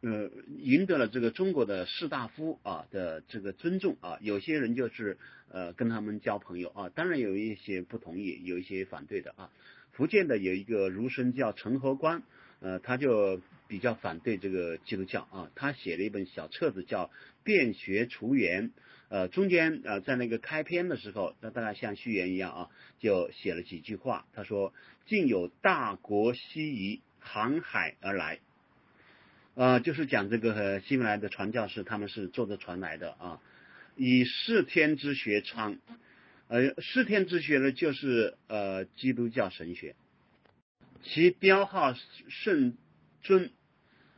[0.02, 5.18] 呃赢得了这个中国的士大夫啊的这个尊重啊，有些人就是
[5.50, 9.50] 呃跟他们交朋友啊，当然有一些不同意，有一些反对的啊。
[9.92, 12.22] 福建的有一个儒生叫陈和光，
[12.60, 17.06] 呃，他就比较反对这个基督教啊，他写了一本小册子叫
[17.42, 18.68] 《辩学除源》。
[19.08, 24.26] 呃，中间呃，在那个开篇的时候，那大概像序言一样啊，就写了几句话。
[24.34, 24.74] 他说
[25.06, 28.40] ：“竟有大国西夷航海而来，
[29.56, 33.40] 呃，就是讲这个西来的传教士，他们是坐着船来的啊，
[33.96, 35.78] 以四天之学昌，
[36.48, 39.96] 呃，四天之学呢，就是呃基督教神学，
[41.02, 41.94] 其标号
[42.28, 42.76] 圣
[43.22, 43.50] 尊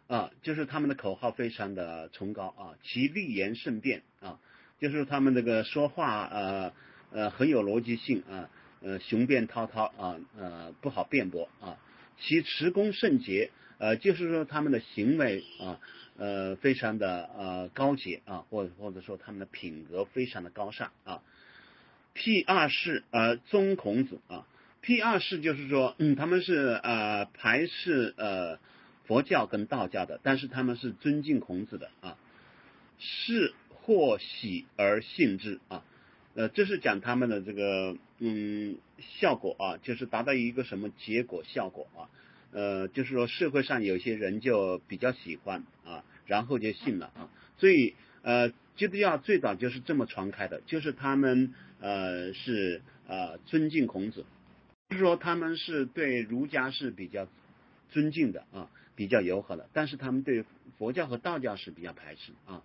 [0.08, 4.40] 啊，就是他们的口号非常的崇高啊，其立言甚辩啊。”
[4.80, 6.72] 就是他们这个说话呃
[7.10, 8.48] 呃很有逻辑性啊
[8.80, 11.78] 呃雄辩滔滔啊呃不好辩驳啊
[12.20, 15.80] 其持功圣洁呃，就是说他们的行为啊，
[16.16, 21.22] 呃，非常的呃高洁啊，或或者说他们的品格非常的高尚啊。
[22.14, 24.44] P 二世呃宗孔子啊
[24.80, 28.58] ，P 二世就是说，嗯，他们是呃排斥呃
[29.06, 32.16] 佛教跟道教的，但是他们是尊敬孔子的啊，
[32.98, 35.84] 是或喜而信之啊，
[36.34, 38.78] 呃，这是讲他们的这个嗯
[39.20, 42.10] 效果啊，就是达到一个什么结果效果啊。
[42.50, 54.24] 呃，就是说社会上有些人就比较喜欢啊，然后就信了啊，所以呃，基督教最早就是这么传开的，就是他们呃是呃尊敬孔子，
[54.88, 57.28] 就是说他们是对儒家是比较
[57.90, 60.44] 尊敬的啊，比较友好的，但是他们对
[60.78, 62.62] 佛教和道教是比较排斥啊。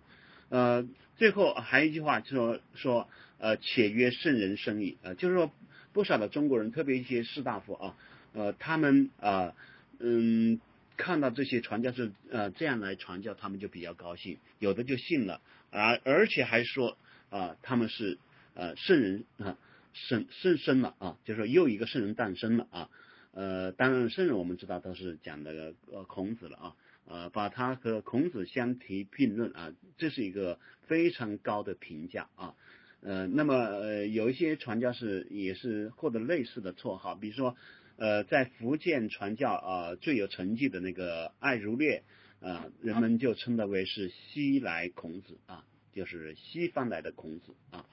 [0.48, 5.50] 呃，最后还有一句话就说说呃，且曰圣人生矣，呃，就是说
[5.92, 7.96] 不少的中国人，特别一些士大夫啊，
[8.32, 9.54] 呃，他们啊。
[10.00, 10.60] 嗯，
[10.96, 16.96] 看到这些传教士呃这样来传教，他们就比较高兴，有的就信了，而而且还说
[17.30, 18.18] 啊他们是
[18.54, 19.58] 呃圣人啊
[19.92, 22.90] 圣圣生了啊，就是说又一个圣人诞生了啊，
[23.32, 26.76] 呃当然圣人我们知道都是讲的呃孔子了啊，
[27.06, 32.54] 呃把他和孔子相提并论啊，这是一个非常高的评价啊，
[33.02, 37.56] 呃那么呃有一些传教士也是获得类似的绰号，比如说。
[37.96, 42.02] 呃，在福建传教啊最有成绩的那个艾如烈
[42.40, 47.86] 啊，人们就称他为是西来孔子啊，就是西方来的孔子啊。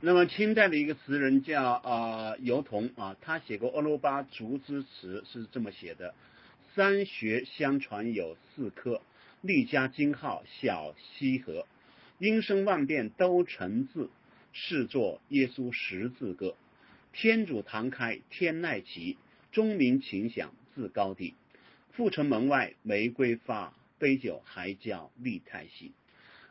[0.00, 6.14] 那么清代的一个词人叫啊尤同啊，他写过《阿罗巴竹枝词》，是这么写的：
[6.74, 9.00] 三学相传有四科，
[9.42, 11.66] 立家经号小西河，
[12.18, 14.10] 音声万变都成字，
[14.52, 16.56] 视作耶稣十字歌。
[17.12, 19.16] 天主堂开天籁齐，
[19.52, 21.34] 钟鸣琴响自高地。
[21.94, 25.92] 阜成门外玫瑰花，杯酒还叫立太息。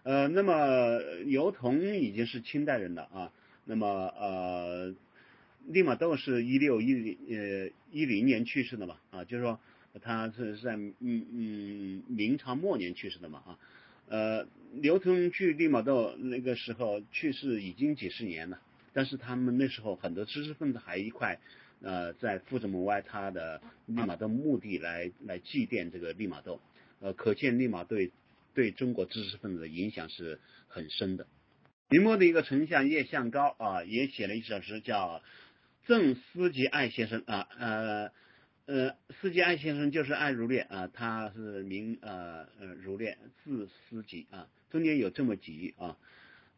[0.04, 3.34] 呃，那么尤同已经是清代人了啊。
[3.66, 3.88] 那么
[4.20, 4.94] 呃，
[5.68, 9.60] 利玛窦是一六一零呃一零年去世的嘛啊，就是说
[10.02, 13.60] 他是在嗯嗯明朝末年去世的嘛啊。
[14.10, 18.60] 呃，刘同去利玛窦那个时候去世已经几十年了。
[18.94, 21.40] 但是他们那时候很多知识分子还一块，
[21.82, 26.60] 呃，在阜成门外他的利玛窦墓地来来祭奠这个利玛窦，
[27.00, 27.96] 呃，可见利玛窦
[28.54, 31.26] 对中国知识分子的影响是很深的。
[31.90, 35.22] 明末的一个丞相叶向高啊，也写了一首诗叫
[35.88, 38.12] 《赠司机爱先生》啊，呃
[38.66, 45.98] 呃，司机爱先生就是爱如烈啊，他是名呃呃如烈，字司机啊，中间有这么几句啊。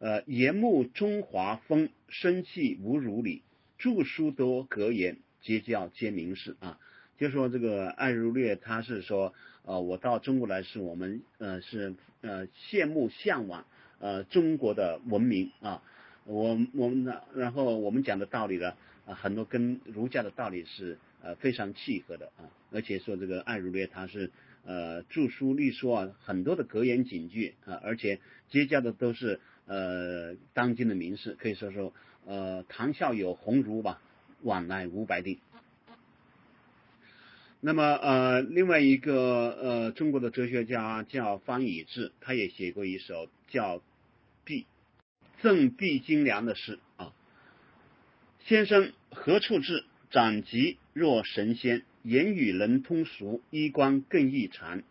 [0.00, 3.42] 呃，言慕中华风，生气无如理。
[3.78, 6.78] 著书多格言，结教皆名士啊。
[7.18, 13.66] 就说这个艾如略，他是说，呃，我到中国来是我们呃是呃羡慕向往
[13.98, 15.82] 呃中国的文明啊。
[16.24, 18.74] 我我们呢，然后我们讲的道理呢，
[19.06, 22.50] 啊，很多跟儒家的道理是呃非常契合的啊。
[22.72, 24.30] 而且说这个艾如略他是
[24.64, 28.18] 呃著书立说啊，很多的格言警句啊，而且
[28.50, 29.40] 结交的都是。
[29.66, 31.92] 呃，当今的名士可以说说，
[32.26, 34.00] 呃，唐孝有鸿儒吧，
[34.42, 35.40] 往来五百里。
[37.60, 43.78] 那么呃，另外一个呃，中国的哲学家叫方以智，他也写过一首叫
[44.44, 44.66] 《毕
[45.40, 47.12] 赠毕金良》的诗啊。
[48.44, 49.84] 先生何处至？
[50.10, 54.84] 长疾若神仙，言语能通俗，衣冠更异常。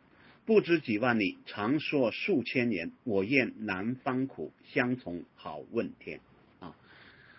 [0.45, 2.91] 不知几万里，常说数千年。
[3.05, 6.19] 我厌南方苦，相从好问天。
[6.59, 6.75] 啊，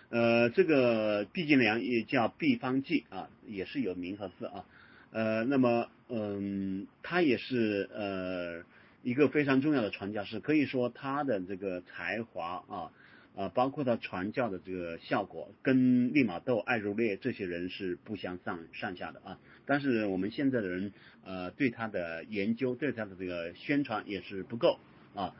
[0.09, 4.65] 呃，这个毕竟良也叫毕方济啊，也是有名和字啊。
[5.11, 8.63] 呃，那么，嗯，他也是呃
[9.03, 12.91] 一个非常重要的传教士，可以说他的这个才华啊。
[13.37, 19.39] 啊，包括他传教的这个效果，跟利玛窦、艾如烈这些人是不相上上下的啊。
[19.67, 20.93] 但是我们现在的人，
[21.25, 24.79] 呃，对他的研究、对他的这个宣传也是不够
[25.15, 25.35] 啊。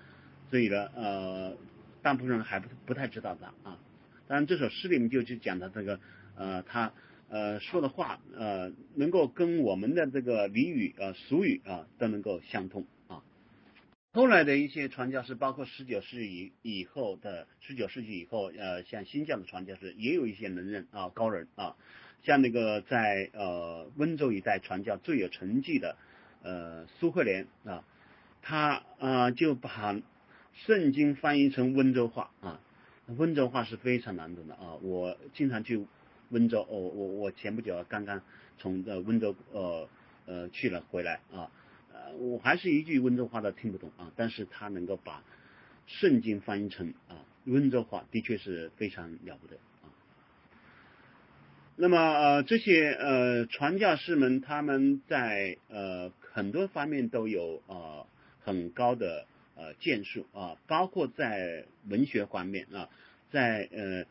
[0.51, 1.57] 所以呢，呃，
[2.03, 3.79] 大部分人还不不太知道他啊。
[4.27, 6.01] 当然，这首诗里面就去讲他这个，
[6.37, 6.93] 呃，他
[7.29, 12.87] 呃说的话，呃，能够跟我们的这个俚语、呃俗语啊都能够相通。
[14.15, 21.75] 后来的一些传教士，包括十九世纪以以后的十九世纪以后，呃，像新教的传教士，也有一些能人啊，高人啊，
[22.23, 25.97] 像那个在呃温州一带传教最有成绩的
[26.45, 27.83] 呃苏慧莲啊，
[28.41, 30.01] 他啊就把
[30.53, 32.61] 圣经翻译成温州话啊，
[33.09, 35.85] 温州话是非常难懂的啊，我经常去
[36.29, 38.23] 温州，我我我前不久刚刚
[38.59, 39.89] 从呃温州呃
[40.27, 41.51] 呃去了回来啊，
[42.19, 45.23] 我还是一句温州话都听不懂啊，但是他能够把
[45.87, 49.91] 圣经翻译成啊温州话，的确是非常了不得啊。
[51.77, 58.07] 那么呃这些呃传教士们他们在呃很多方面都有呃
[58.41, 62.89] 很高的呃建树啊，包括在文学方面啊，
[63.31, 64.05] 在呃。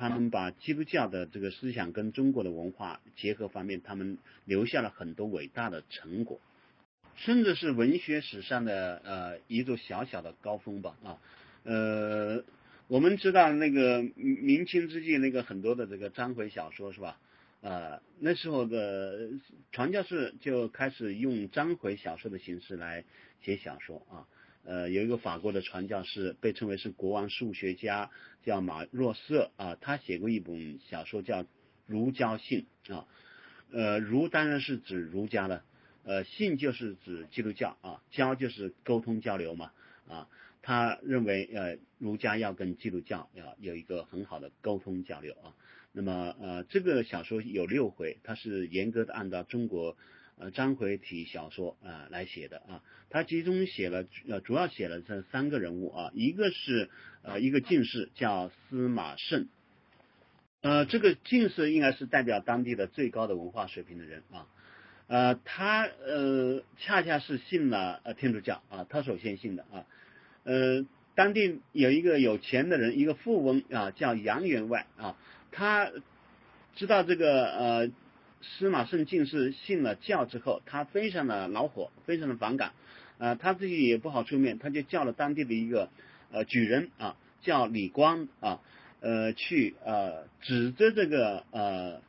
[0.00, 6.38] 他们把基督教的这个思想跟中国的文化结合方面，他们留下了很多伟大的成果，
[7.18, 11.18] 甚至是文学史上的呃一座小小的高峰吧啊
[11.64, 12.42] 呃
[12.86, 17.18] 我们知道那个明清之际那个很多的这个章回小说是吧
[17.60, 19.28] 啊那时候的
[19.70, 23.04] 传教士就开始用章回小说的形式来
[23.42, 24.26] 写小说啊。
[24.64, 28.10] 呃，有一个法国的传教士，被称为是国王数学家，
[28.44, 29.78] 叫马若瑟啊。
[29.80, 31.42] 他写过一本小说叫
[31.86, 33.06] 《儒教信》啊。
[33.72, 35.62] 呃，儒当然是指儒家的，
[36.08, 39.70] 呃，信就是指基督教啊，教就是沟通交流嘛
[40.08, 40.26] 啊。
[40.62, 45.52] 他认为呃，儒家要跟基督教要有一个很好的沟通交流啊。
[45.92, 49.96] 那么呃，这个小说有六回，它是严格的按照中国。
[50.40, 52.80] 呃，章回体小说啊来写的啊，
[53.10, 56.90] 他其中写了呃主要写了这三个人物啊，一个是
[57.22, 59.48] 呃一个进士叫司马慎，
[60.60, 64.46] 呃这个进士应该是代表当地的最高的文化水平的人啊，
[65.08, 69.84] 呃他呃恰恰是信了呃天主教啊，他首先信的啊，
[70.44, 70.86] 呃
[71.16, 75.16] 当地有一个有钱的人，一个富翁啊叫杨员外啊，
[75.50, 75.90] 他
[76.76, 77.90] 知道这个呃。
[78.40, 82.70] 司马慎进士信了教之后，他非常的恼火，非常的反感，
[83.18, 85.90] 呃，他自己也不好出面，他就叫了当地的一个
[86.30, 88.60] 呃举人啊，叫李光啊，
[89.00, 92.00] 呃，去呃指着这个呃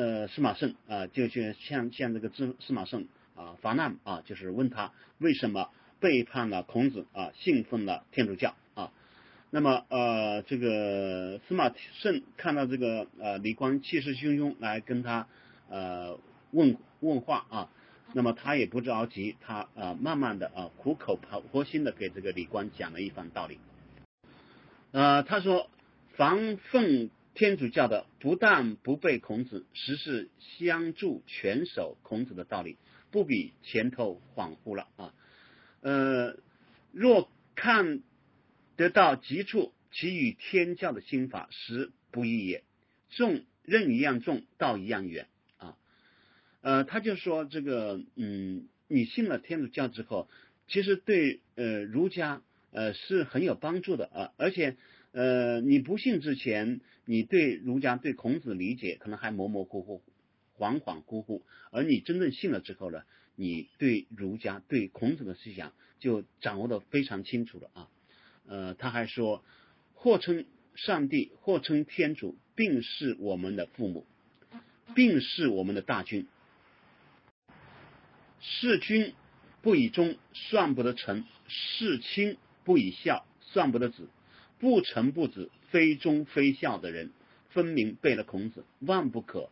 [0.00, 5.70] 呃司马慎啊，就去向向这个司司马慎啊发难啊，就是问他为什么
[6.00, 8.92] 背叛了孔子啊，信奉了天主教啊。
[9.50, 15.26] 那么呃这个司马慎看到这个呃李光气势汹汹来跟他。
[15.72, 16.18] 呃，
[16.50, 17.68] 问问话啊，
[18.12, 21.16] 那么他也不着急，他啊，慢慢的啊，苦口
[21.52, 23.60] 婆心的给这个李光讲了一番道理。
[24.90, 25.70] 呃，他说，
[26.16, 30.28] 防奉天主教的不但不背孔子，实是
[30.58, 32.76] 相助全守孔子的道理，
[33.10, 35.14] 不比前头恍惚了啊。
[35.80, 36.36] 呃，
[36.92, 38.02] 若看
[38.76, 42.62] 得到极处，其与天教的心法实不异也。
[43.08, 45.26] 重任一样重，道一样远
[45.56, 45.78] 啊。
[46.60, 50.28] 呃，他就说这个，嗯，你信了天主教之后，
[50.68, 54.76] 其实对呃儒家呃是很有帮助的啊，而且
[55.12, 60.02] 呃你不信之前，你对儒家对孔子理解可能还模模糊糊、
[60.56, 63.02] 恍恍惚惚，而你真正信了之后呢，
[63.34, 67.88] 你对儒家对孔子的思想就掌握的非常清楚了啊。
[68.46, 69.44] 呃，他还说，
[69.94, 70.44] 或称
[70.74, 74.06] 上帝，或称天主，并是我们的父母，
[74.94, 76.26] 并是我们的大君。
[78.40, 79.12] 事君
[79.60, 84.08] 不以忠，算不得臣；事亲不以孝，算不得子。
[84.60, 87.10] 不臣不子，非忠非孝的人，
[87.48, 89.48] 分明背了孔子，万不可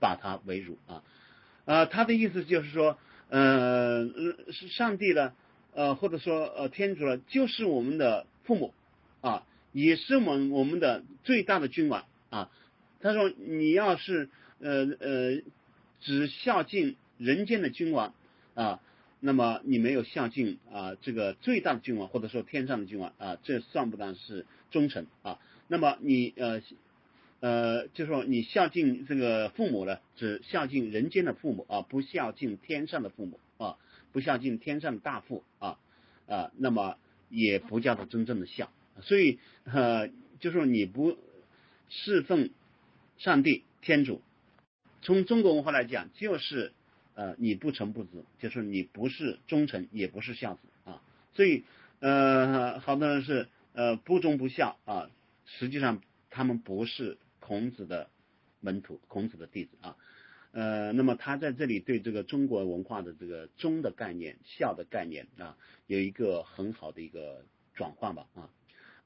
[0.00, 1.02] 把他为辱啊！
[1.66, 2.96] 呃，他的意思就是说，
[3.28, 4.08] 呃，
[4.70, 5.34] 上帝呢，
[5.74, 8.72] 呃，或者说呃，天主呢，就是我们的父母
[9.20, 12.48] 啊，也是我们我们的最大的君王啊。
[13.00, 15.42] 他说，你要是呃呃，
[16.00, 18.14] 只孝敬人间的君王。
[18.54, 18.80] 啊，
[19.24, 25.38] 那么你没有孝敬啊，这个最大的君王或者说天上的君王啊，这算不当是忠臣啊。
[25.68, 26.60] 那么你呃
[27.38, 33.78] 呃，就说你孝敬这个父母呢，只孝敬人间的父母啊，不孝敬天上的父母啊，
[34.10, 35.78] 不孝敬天上的大父啊
[36.26, 36.98] 啊，那么
[37.30, 38.72] 也不叫做真正的孝。
[39.02, 40.08] 所以呃，
[40.40, 41.16] 就说你不
[41.88, 42.50] 侍奉
[43.18, 44.20] 上帝天主，
[45.00, 46.72] 从中国文化来讲就是。
[47.14, 51.02] 呃，你不臣不子，就是你不是忠臣，也不是孝子啊。
[51.34, 51.64] 所以，
[52.00, 55.10] 呃，好多人是呃不忠不孝啊，
[55.44, 58.08] 实际上他们不是孔子的
[58.60, 59.96] 门徒，孔子的弟子啊。
[60.52, 65.56] 呃，那么他在这里对这个中国文化的这个忠的概念、孝的概念啊，
[65.86, 67.44] 有一个很好的一个
[67.74, 68.50] 转换吧啊。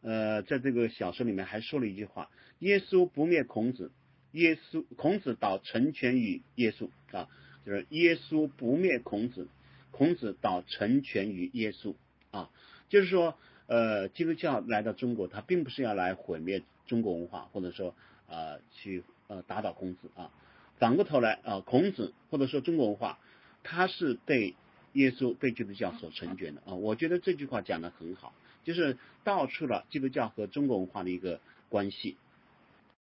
[0.02, 3.92] 呃，在这个小说里面还说了一句话：耶稣不灭孔子，
[4.32, 7.28] 耶稣孔子倒成全于耶稣啊。
[7.66, 9.48] 就是耶稣不灭孔子，
[9.90, 11.96] 孔子倒成全于耶稣
[12.30, 12.48] 啊。
[12.88, 13.36] 就是说，
[13.66, 17.92] 呃，基督教来到中国，他并不是要来毁灭中国文化，或者说
[18.28, 20.30] 呃去呃打倒孔子啊。
[20.78, 23.18] 反过头来啊，孔子或者说中国文化，
[23.64, 24.54] 他是被
[24.92, 26.74] 耶稣、被基督教所成全的啊。
[26.74, 32.16] 我觉得这句话讲的很好，就是道出了基督教和中国文化的一个关系。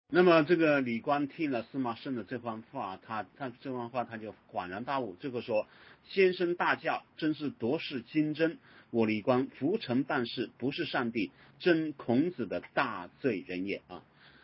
[0.08, 5.66] 那么这个李光听了司马圣的这番话，他他这番话他就恍然大悟，这个说
[6.04, 8.58] 先生大教真是夺世金针，
[8.90, 11.30] 我李光浮沉办事不是上帝，
[11.60, 14.02] 真孔子的大罪人也啊。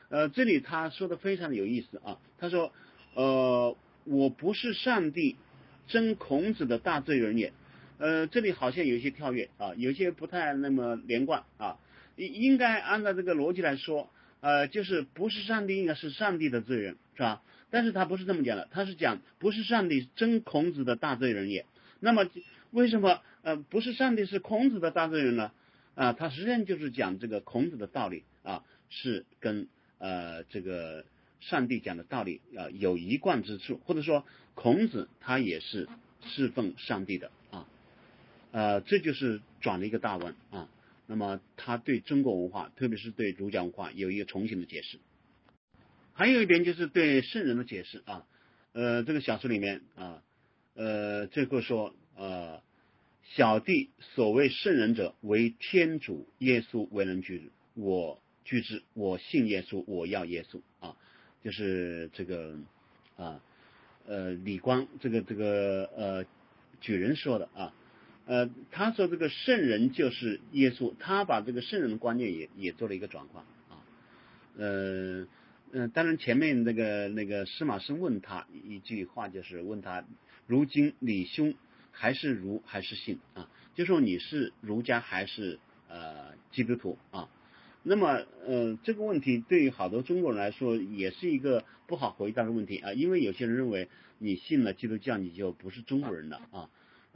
[0.08, 2.72] 呃，这里他说的非常的有意思啊，他说
[3.12, 5.36] 呃我不是上帝，
[5.86, 7.52] 真孔子的大罪人也。
[7.98, 11.76] 呃，这里好像有一些跳跃啊，有些不太那么连贯啊，
[12.16, 14.08] 应应该按照这个逻辑来说。
[14.40, 17.42] 呃，就是不是上帝，应该是上帝的罪人，是吧？
[17.70, 21.66] 但是他不是这么讲的，他是讲不是上帝真孔子的大罪人也。
[22.00, 22.26] 那么
[22.70, 25.50] 为什么呃不是上帝是孔子的大罪人呢？
[25.94, 29.66] 啊，他实际上就是讲这个孔子的道理啊，是跟
[29.98, 31.04] 呃这个
[31.40, 34.24] 上帝讲的道理啊有一贯之处，或者说
[34.54, 35.88] 孔子他也是
[36.24, 37.66] 侍奉上帝的啊，
[38.52, 40.68] 呃，这就是转了一个大弯啊。
[41.10, 44.98] 那么他对中国文化，特别是对儒家文化有一个重新的解释。
[46.12, 48.26] 还有一点就是对圣人的解释啊，
[48.74, 50.22] 呃，这个小说里面啊，
[50.74, 52.60] 呃，最后说呃，
[53.24, 60.94] 小弟所谓圣人者，为天主耶稣为人举之，我举之，我信耶稣，我要耶稣啊，
[61.42, 62.54] 就是这个
[63.16, 63.40] 啊，
[64.06, 66.26] 呃，李光这个这个呃
[66.82, 67.72] 举人说的啊。
[68.28, 73.80] 呃，他说这个圣人就是耶稣，他把这个圣人的观念也也做了一个转化啊，
[74.58, 75.26] 呃，
[75.72, 80.04] 嗯，当然前面那个那个司马生问他一句话，就是问他，
[80.46, 81.54] 如今李兄
[81.90, 83.48] 还是儒还是信啊？
[83.74, 85.58] 就说你是儒家还是
[85.88, 87.30] 呃基督徒啊？
[87.82, 96.68] 那么呃这个问题对于好多中国人来说也是一个不好回答的问题啊，因为有些人认为你信了基督教你就不是中国人了啊。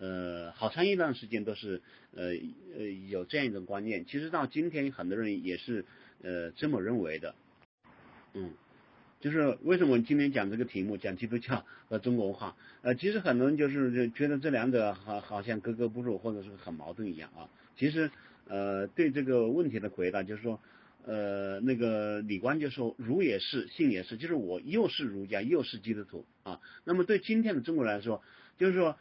[0.02, 1.80] 呃，好长一段时间都是
[2.16, 2.32] 呃
[2.76, 5.84] 呃有这样一种观念，其实到今天很多人也是
[6.22, 7.36] 呃这么认为的，
[8.34, 8.50] 嗯，
[9.20, 17.48] 就是为什么今天讲这个题目，讲基督教和中国文化，呃，其实很多人就是觉得这两者好好像格格不入，或者是很矛盾一样啊。
[17.76, 18.10] 其实
[18.48, 20.58] 呃对这个问题的回答就是说，
[21.04, 26.60] 呃那个李官就说儒也是，信也是，就是我又是儒家又是基督徒啊。
[26.82, 28.20] 那么对今天的中国人来说，
[28.58, 28.96] 就是说。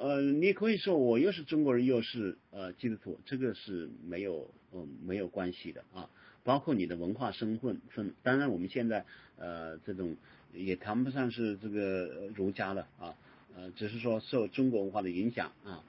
[0.00, 6.08] 呃，你可以说我又是中国人又是呃基督徒，这个是没有嗯没有关系的啊。
[6.42, 9.04] 包括你的文化身份分，当然我们现在
[9.36, 10.16] 呃这种
[10.54, 13.14] 也谈不上是这个儒家了啊，
[13.54, 15.84] 呃只是说受中国文化的影响啊。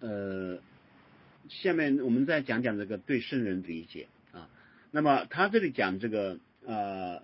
[0.00, 0.58] 呃，
[1.48, 4.50] 下面我们再讲讲这个对圣人的理解啊。
[4.90, 7.22] 那么他这里讲这个呃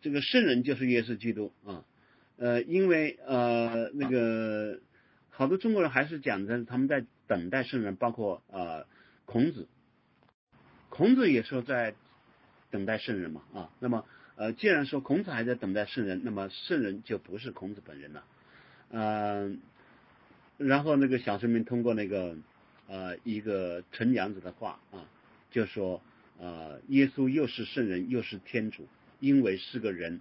[0.00, 1.84] 这个圣人就是耶稣基督啊，
[2.38, 4.80] 呃因为呃那个。
[5.42, 8.86] 好多中国人还是讲的他们在等待圣人，包括呃
[9.24, 9.66] 孔子，
[10.88, 11.96] 孔子也说在
[12.70, 14.04] 等待圣人嘛啊，那么
[14.36, 18.24] 呃既然说孔子还在等待圣人，那么圣人就不是孔子本人了，
[18.90, 19.58] 嗯，
[20.58, 22.36] 然后那个小村民通过那个
[22.86, 25.08] 呃一个陈娘子的话啊，
[25.50, 26.00] 就说
[26.38, 28.86] 呃耶稣又是圣人又是天主，
[29.18, 30.20] 因为是个人。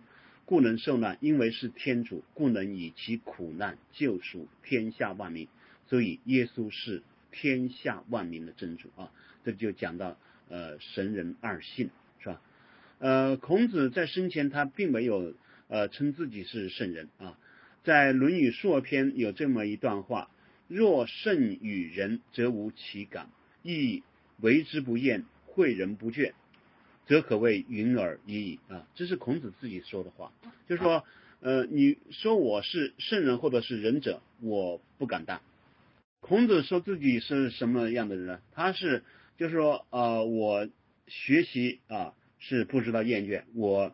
[0.52, 5.48] 故能受难，因为是天主，故能以其苦难救赎天下万民。
[5.88, 9.14] 所以耶稣是天下万民的真主啊！
[9.46, 10.18] 这就讲到
[10.50, 11.90] 呃神人二性
[12.20, 12.42] 是吧？
[13.00, 15.34] 呃，孔子在生前他并没有
[15.70, 17.40] 呃称自己是圣人啊。
[17.86, 20.30] 在《论语硕篇》有这么一段话：
[20.68, 23.28] 若圣与人，则无其感；
[23.64, 24.04] 亦
[24.42, 26.34] 为之不厌，诲人不倦。
[27.12, 28.88] 则可谓云尔已矣啊！
[28.96, 30.32] 这是孔子自己说的话，
[30.70, 31.04] 就是说，
[31.42, 35.42] 呃，你说我是圣人或者是仁者，我不敢当。
[36.22, 38.40] 孔子说自己是什么样的人呢？
[38.54, 39.04] 他是，
[39.36, 40.70] 就是说，呃，我
[41.06, 43.94] 学习啊是不知道厌倦，我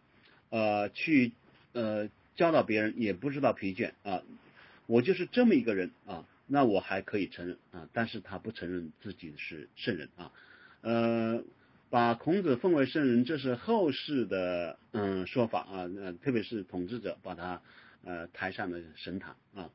[0.51, 1.31] 呃去
[1.73, 4.21] 呃教导别人也不知道疲倦啊，
[4.85, 10.31] 我就是这么一个人啊，那我还可以承认啊，但是他不承认自己是圣人啊，
[10.81, 11.43] 呃。
[11.89, 17.61] 把孔子奉为圣人，这是后世的嗯说法啊，呃，特别是统治者把他
[18.03, 19.69] 呃抬上了神坛啊，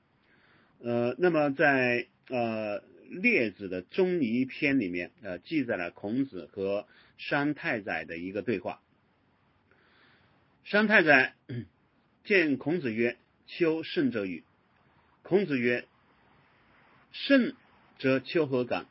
[0.80, 6.86] 呃，那么在呃列子的中尼篇里面呃记载了孔子和
[7.16, 8.82] 商太宰的一个对话。
[10.64, 11.34] 商太宰
[12.24, 13.16] 见孔子曰
[13.48, 14.44] ：“秋圣者与？”
[15.24, 15.88] 孔子曰
[17.10, 17.54] ：“圣
[17.98, 18.86] 则秋何感？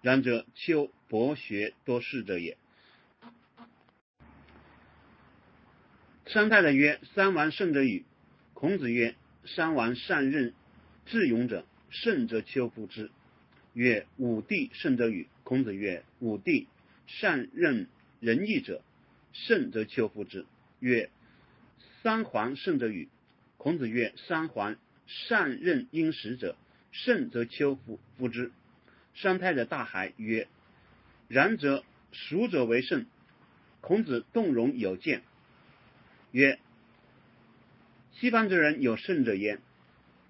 [0.00, 2.56] 然则秋。”博学多识者也。
[6.26, 8.04] 三太的曰：“三王圣者与？”
[8.52, 9.14] 孔子曰
[9.46, 10.52] ：“三王善任，
[11.04, 13.10] 智勇者，胜则丘夫之。
[13.74, 15.28] 曰：武帝胜则与。
[15.44, 16.66] 孔子曰：武帝
[17.06, 17.86] 善任
[18.18, 18.82] 仁义者，
[19.32, 20.46] 胜则丘夫之。
[20.80, 21.10] 曰：
[22.02, 23.08] 三皇胜则与。
[23.56, 24.76] 孔子曰：三皇
[25.06, 26.56] 善任殷实者，
[26.90, 28.50] 胜则丘夫夫之。
[29.14, 30.48] 三太者大海曰：
[31.28, 33.06] 然则孰者为胜？
[33.80, 35.22] 孔子动容有见，
[36.32, 36.58] 曰：
[38.12, 39.60] 西方之人有圣者焉，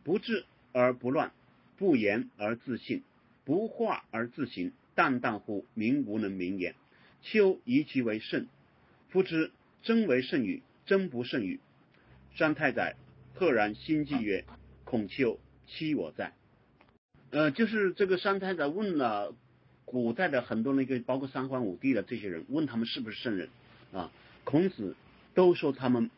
[0.04, 1.32] 不治而不乱，
[1.76, 3.02] 不言而自信。
[3.44, 6.74] 不化而自行，荡荡乎民无能名言。
[7.22, 8.48] 丘以其为圣，
[9.08, 10.62] 夫之真为圣与？
[10.84, 11.60] 真不圣与？
[12.34, 12.96] 三太宰
[13.34, 14.44] 赫然心悸曰
[14.82, 15.38] ：“孔丘
[15.68, 16.32] 欺我在。”
[17.30, 19.32] 呃，就是这个三太宰问了
[19.86, 23.48] 古代的很多那个，包括三皇五帝的这些人，问他们是不是圣人
[23.92, 24.12] 啊？
[24.44, 24.94] 孔子
[25.32, 26.10] 都说他们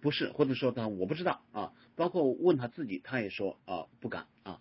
[0.00, 1.72] 不是，或者说他我不知道啊。
[1.94, 4.60] 包括问他自己，他也说啊不敢啊。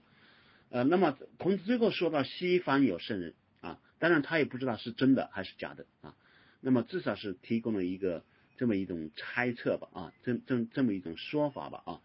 [0.69, 6.15] 呃，那么孔子最后说到西方有圣人啊，当然他也不知道是真的还是假的啊。
[6.61, 8.23] 那么至少是提供了一个
[8.57, 12.01] 这么一种猜测吧啊，这这这么一种说法吧啊。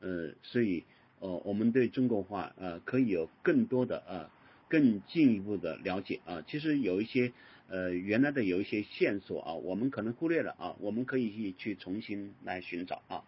[0.00, 0.84] 呃，所以
[1.20, 4.30] 呃，我们对中国话呃可以有更多的呃
[4.68, 6.42] 更进一步的了解啊。
[6.46, 7.32] 其实有一些
[7.68, 13.24] 呃原来的有一些线索啊，我们可能忽略了啊，我们可以去重新来寻找啊。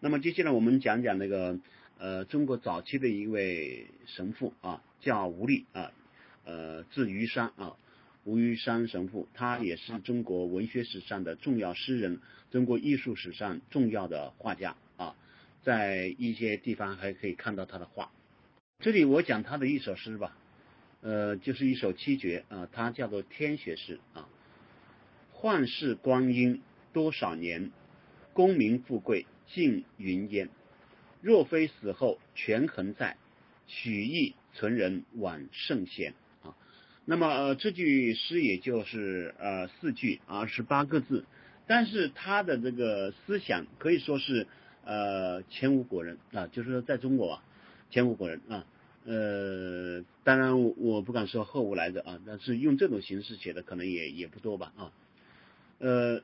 [0.00, 1.58] 那么接下来我们讲讲那个。
[2.02, 5.92] 呃，中国早期的一位神父啊，叫吴立啊，
[6.46, 7.76] 呃，字虞山啊，
[8.24, 12.18] 吴虞山神父，他也是中国文学史上的重要诗人，
[12.50, 15.14] 中国艺术史上重要的画家啊，
[15.62, 18.10] 在一些地方还可以看到他的画。
[18.78, 20.38] 这里我讲他的一首诗吧，
[21.02, 24.28] 呃，就是一首七绝啊，它叫做天学诗啊。
[25.32, 26.60] 幻世光阴
[26.92, 27.70] 多少年，
[28.34, 30.50] 功名富贵尽云烟。
[31.22, 33.16] 若非死后权衡在，
[33.66, 36.54] 许意存人晚圣贤啊。
[37.06, 41.24] 那么呃这句诗也就是呃四句啊十八个字，
[41.66, 44.46] 但是他的这个思想可以说是
[44.84, 47.44] 呃前无古人啊，就是说在中国啊
[47.90, 48.66] 前无古人啊。
[49.04, 54.92] 呃，当然我我不敢说后无来者啊，但是用这种形式写的可能也也不多吧啊。
[55.78, 56.22] 呃。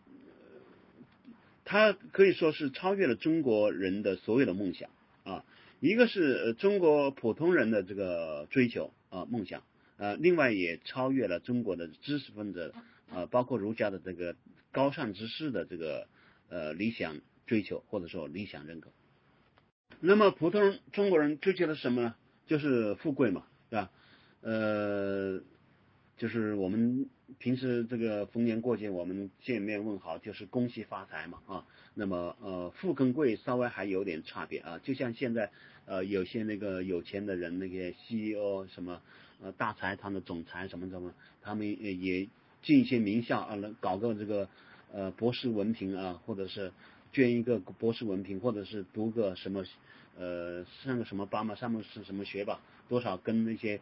[1.69, 4.89] 他可以说是超越了中国人的所有的梦想
[5.25, 5.45] 啊，
[5.81, 9.65] 一个是中国普通人的这个追求啊梦想，
[9.97, 12.73] 呃，另外也超越了中国的知识分子
[13.11, 14.37] 啊，包括儒家的这个
[14.71, 16.07] 高尚之士的这个
[16.51, 17.19] 呃理想
[17.49, 18.93] 追求或者说理想认可。
[19.99, 22.15] 那么普通中国人追求的什么呢？
[22.47, 23.91] 就是富贵嘛，对吧？
[24.43, 25.41] 呃。
[26.19, 31.67] 就是我们平时这个逢年过节，我们见面问好，就是恭喜发财嘛啊。
[31.93, 34.81] 那么呃，富跟贵稍微还有点差别啊。
[34.83, 35.51] 就像现在
[35.85, 39.03] 呃，有些那个有钱的人，那个 CEO 什么
[39.43, 42.27] 呃大财团的总裁什么什么，他们也
[42.63, 44.49] 进一些名校啊，能搞个这个
[44.91, 46.73] 呃博士文凭啊，或者是
[47.13, 49.67] 捐一个博士文凭，或者是读个什么
[50.19, 53.81] 呃上个什么班嘛，上个是什么学吧，多少跟那些。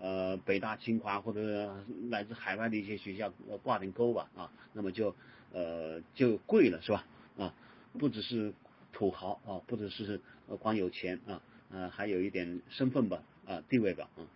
[0.00, 1.72] 呃，北大、清华或者
[2.10, 3.32] 来自海外的一些学校
[3.62, 5.14] 挂点钩吧啊，那么就
[5.52, 7.06] 呃就贵了是吧
[7.38, 7.54] 啊？
[7.96, 8.52] 不只是
[8.92, 10.20] 土豪啊，不只是
[10.58, 14.26] 光有钱啊，呃还有一点身份吧啊地位吧啊，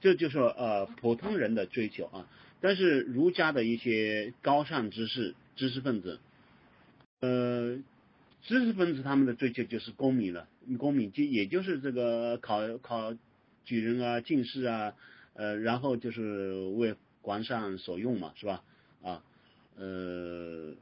[0.00, 2.28] 这就是呃普通人的追求啊。
[2.60, 6.20] 但是儒家的一些高尚知识知识分子，
[7.20, 7.76] 呃
[8.42, 13.14] 知识分子他们的追求就是功名了，功名就也就是这个考考。
[13.62, 14.94] 举人啊，进士啊，
[15.34, 18.64] 呃，然后就是为皇上所用嘛，是吧？
[19.02, 19.22] 啊，
[19.76, 20.72] 呃，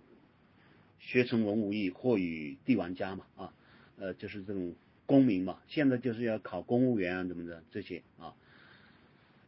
[1.01, 3.53] 学成文武艺，或与帝王家嘛，啊，
[3.99, 4.75] 呃，就是这种
[5.05, 5.59] 功名嘛。
[5.69, 8.33] 现在就是要考公务员啊，怎么的这些啊？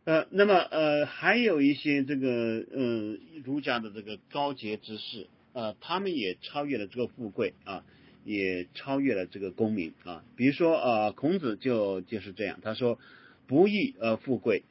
[0.04, 7.84] 呃，那么呃，还有一些这个呃儒家的这个高洁之士，呃，他们也超越了这个富贵啊，
[8.24, 10.24] 也超越了这个功名啊。
[10.36, 12.98] 比如说啊，孔子就就是这样，他说。
[13.46, 14.62] 不义而富贵，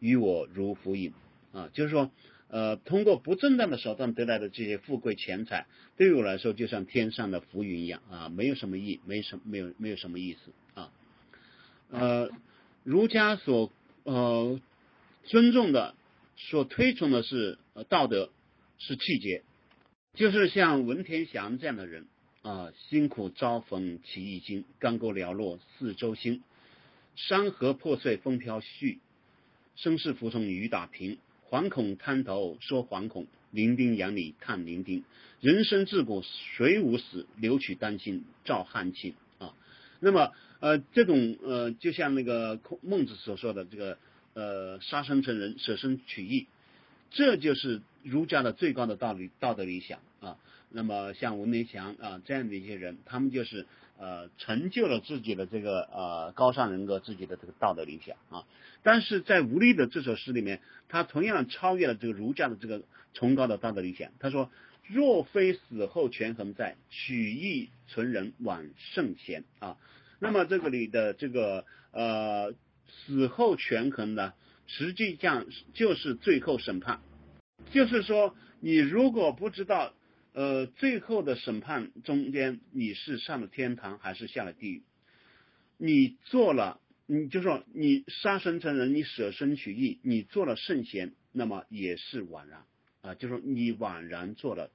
[0.00, 1.14] 于我如浮云
[1.54, 2.10] 啊，就是说，
[2.48, 10.92] 呃，通过不正当的手段得来的这些富贵钱财，对于我来说就像天上的浮云一样啊，没有什么意，没什么没有没有什么意思啊。
[11.88, 12.28] 呃，
[12.84, 13.72] 儒家所
[14.02, 14.60] 呃
[15.24, 15.94] 尊重的、
[16.36, 17.56] 所推崇的是
[17.88, 18.28] 道德，
[18.76, 19.42] 是气节，
[20.12, 22.04] 就是像文天祥这样的人
[22.48, 26.42] 啊，辛苦遭逢起一经，干戈寥落四周星。
[27.14, 28.96] 山河破碎风飘絮，
[29.76, 31.18] 声势服从雨打萍。
[31.50, 35.04] 惶恐滩头说惶恐，零丁洋里叹零丁。
[35.42, 36.22] 人生自古
[36.56, 39.54] 谁无死，留取丹心照汗青啊！
[40.00, 43.98] 那么呃这种呃就像那个孟子所说的这个
[44.32, 46.46] 呃杀身成仁，舍身取义，
[47.10, 50.00] 这就是儒家的最高的道理道德理想。
[50.70, 53.66] 那么像文天祥啊这样的一些人，他们就是
[53.98, 58.44] 呃成就了自己的这个呃高尚人格，自己的这个道德理想啊。
[58.82, 62.82] 但是在吴立的这首诗里面，他同样超越了这个儒家的这个
[63.14, 64.12] 崇高的道德理想。
[64.18, 64.50] 他说
[64.86, 69.78] ：“若非死后权衡在，取义存仁枉圣贤啊。”
[70.20, 72.52] 那么这个里的这个呃
[72.86, 74.34] 死后权衡呢，
[74.66, 77.00] 实际上就是最后审判，
[77.72, 79.94] 就是说你如果不知道。
[80.38, 84.82] 呃，最后的审判中间，你是上了天堂还是下了地狱？
[85.78, 92.62] 你做了，你就说你杀身成仁，你舍身取义，你做了圣贤，那么也是枉然
[93.00, 94.70] 啊，就说你枉然做了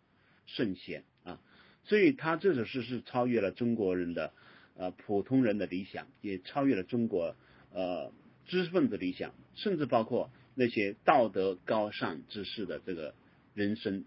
[0.48, 1.40] 圣贤啊。
[1.86, 4.34] 所以他这首诗是超越了中国人的
[4.76, 7.38] 呃普通人的理想，也超越了中国
[7.72, 8.12] 呃
[8.48, 13.16] 知识分子理想，甚至包括那些道德高尚之士的这个
[13.54, 14.04] 人生。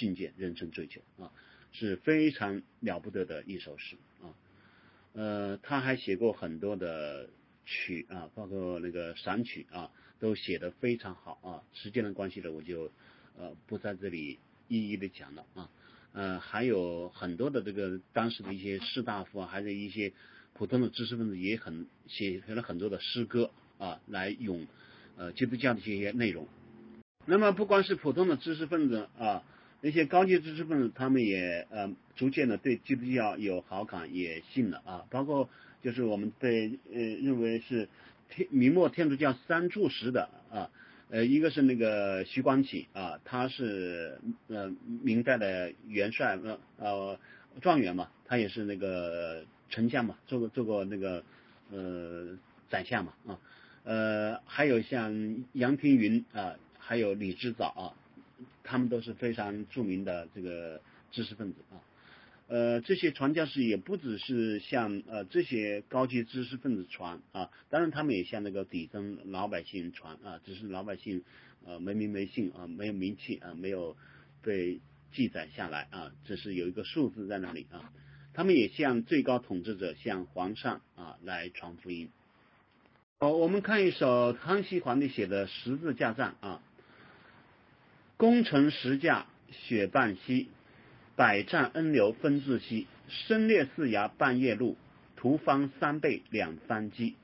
[0.00, 1.30] 境界、人生追求啊，
[1.72, 4.32] 是非常了不得的一首诗啊。
[5.12, 7.28] 呃，他还写过很多的
[7.66, 11.62] 曲啊，包括那个散曲啊，都写得非常好啊。
[11.74, 12.90] 时间的关系呢，我就
[13.36, 14.38] 呃不在这里
[14.68, 15.70] 一一的讲了啊。
[16.14, 20.14] 呃，还有很多的这个当时的一些士大夫啊，还是一些
[20.54, 24.66] 普通的知识分子，也很写了很多的诗歌啊，来咏
[25.18, 26.48] 呃基督教的这些内容。
[27.26, 29.44] 那么不光是普通的知识分子啊。
[29.82, 35.04] 那些高级知识分子，他们也呃逐渐的对基督教有好感，也信了啊。
[35.08, 35.48] 包括
[35.82, 37.88] 就是我们被呃认为是
[38.28, 40.68] 天明末天主教三柱石的啊，
[41.08, 44.18] 呃一个是那个徐光启啊，他是
[44.48, 44.70] 呃
[45.02, 47.18] 明代的元帅呃呃
[47.62, 51.24] 状元嘛，他也是那个丞相嘛，做过做过那个
[51.72, 52.36] 呃
[52.68, 53.38] 宰相嘛啊，
[53.84, 57.96] 呃还有像杨廷云啊，还有李之藻啊。
[58.70, 61.82] 他们都是非常著名的这个知识分子啊，
[62.46, 71.24] 呃，这些传教士也不只是向呃这些高级知识分子传啊，当然他们也向那个底层老百姓传啊，只是老百姓
[71.66, 73.96] 呃没名没姓啊，没有名气啊，没有
[74.40, 74.78] 被
[75.10, 77.92] 记载下来啊，只是有一个数字在那里啊，
[78.34, 82.08] 他们也向最高统治者，向皇上啊来传福音。
[83.18, 86.62] 哦，我们看一首康熙皇帝写的《十字架上》啊。
[88.20, 90.48] 功成十驾雪半溪，
[91.16, 92.86] 百战恩流分自西。
[93.08, 94.76] 身列四崖半夜路，
[95.16, 97.14] 途方三倍两番机。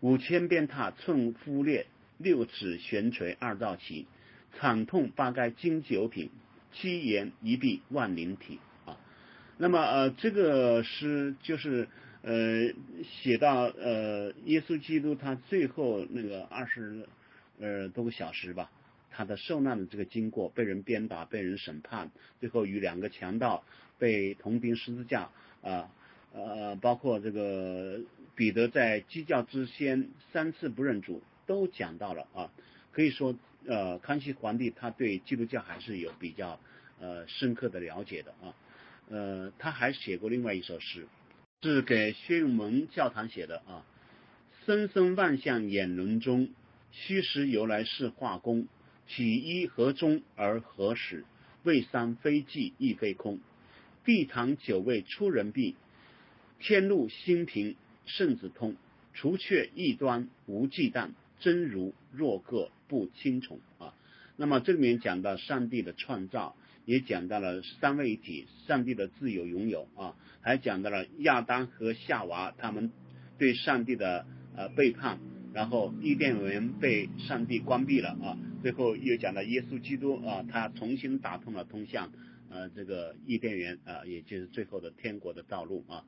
[0.00, 1.84] 五千鞭挞寸夫裂，
[2.16, 4.06] 六尺悬垂二道旗。
[4.58, 6.30] 惨痛八该经九品，
[6.72, 8.96] 七言一臂万灵体啊。
[9.58, 11.88] 那么呃，这个诗就是
[12.22, 12.72] 呃
[13.04, 17.06] 写到呃耶稣基督他最后那个二十
[17.60, 18.70] 呃多个小时吧。
[19.10, 23.64] 他的受难的这个经过，被人鞭打，被人审判，最后与两个强盗
[23.98, 25.30] 被同钉十字架
[25.62, 25.90] 啊
[26.32, 28.00] 呃，包括这个
[28.36, 32.50] 彼得在鸡叫之先三次不认主，都讲到了啊。
[32.92, 33.34] 可以说，
[33.66, 36.60] 呃，康熙皇帝他对基督教还是有比较
[37.00, 38.54] 呃深刻的了解的啊。
[39.08, 41.06] 呃，他还写过另外一首诗，
[41.62, 43.84] 是给薛永蒙教堂写的啊。
[44.66, 46.50] 森森万象眼轮中，
[46.92, 48.68] 虚实由来是画工。
[49.08, 51.24] 起一何终而何始？
[51.64, 53.40] 未三非寂亦非空。
[54.04, 55.74] 地堂久未出人弊，
[56.60, 57.74] 天路心平
[58.06, 58.76] 圣子通。
[59.14, 63.92] 除却异端无忌惮，真如若个不轻从啊。
[64.36, 66.54] 那么这里面讲到上帝的创造，
[66.84, 72.92] 也讲到了三位一体，上帝的自由拥有啊，还讲到了亚当和夏娃他们
[73.38, 74.24] 对上帝的
[74.56, 75.18] 呃背叛。
[75.58, 82.12] 然后伊甸园被上帝关闭了啊，最后又讲到耶稣基督啊，他重新打通了通向
[82.48, 86.04] 呃这个伊甸园啊，也就是最后的天国的道路啊。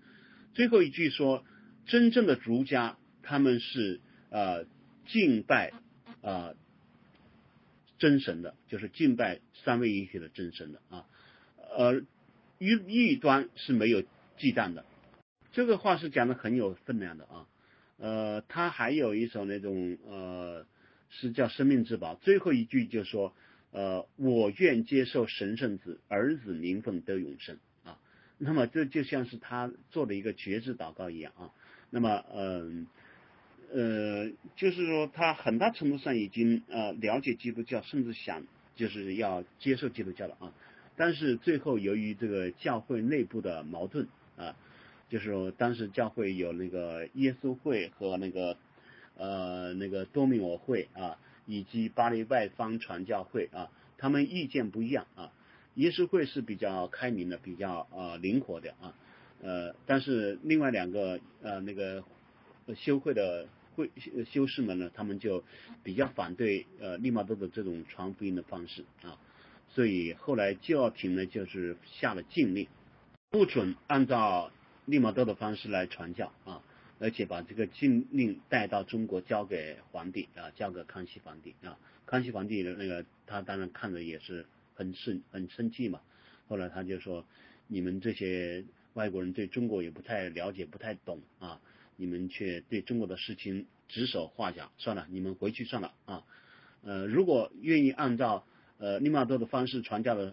[0.55, 1.45] 最后一句说，
[1.85, 4.67] 真正的儒家他们是呃
[5.09, 5.73] 敬拜
[6.23, 6.55] 啊
[7.99, 11.07] 真神的，就是敬拜三位一体的真神的啊，
[11.77, 12.05] 而
[12.61, 14.03] 异异端是没有
[14.39, 14.85] 忌惮的。
[15.51, 17.49] 这个话是讲的很有分量的啊。
[18.01, 20.67] 呃，他还有一首那种呃，
[21.11, 23.35] 是叫《生命之宝》，最后一句就说，
[23.73, 27.99] 呃，我愿接受神圣子，儿子名分得永生啊。
[28.39, 31.51] 那么这就像是他做的一个绝志祷告一样啊。
[31.91, 32.87] 那么，嗯，
[33.71, 38.47] 呃，就是说他很大程度上已经呃了解基督教，甚至想
[38.77, 40.55] 就是要接受基督教了啊。
[40.97, 44.57] 但是最后由于这个教会内部的矛盾啊。
[45.11, 48.57] 就是当时教会有那个耶稣会和那个
[49.19, 55.33] 呃那个多米我会啊，以及巴黎外方传教会啊，他们意见不一样啊。
[55.75, 58.95] 耶稣会是比较开明的，比较呃灵活的啊，
[59.43, 62.05] 呃，但是另外两个呃那个
[62.77, 63.91] 修会的会
[64.31, 65.43] 修士们呢，他们就
[65.83, 69.19] 比较反对呃利玛窦的这种传福音的方式啊，
[69.69, 72.67] 所以后来教廷呢就是下了禁令，
[73.31, 74.51] 不准按照
[74.91, 76.63] 利玛窦的方式来传教啊，
[76.99, 84.45] 而且把这个禁令带到中国交给皇帝啊，交给康熙皇帝啊，康熙皇帝的那个他当然看着也是。
[84.73, 86.01] 很生很生气嘛，
[86.49, 87.23] 后来他就说，
[87.67, 88.65] 你们这些
[88.95, 91.61] 外国人对中国也不太了解，不太懂啊，
[91.97, 96.25] 你们却对中国的事情指手画脚，算了，你们回去算了啊。
[96.83, 98.43] 呃，如果愿意按照
[98.79, 100.33] 呃利玛窦的方式传教的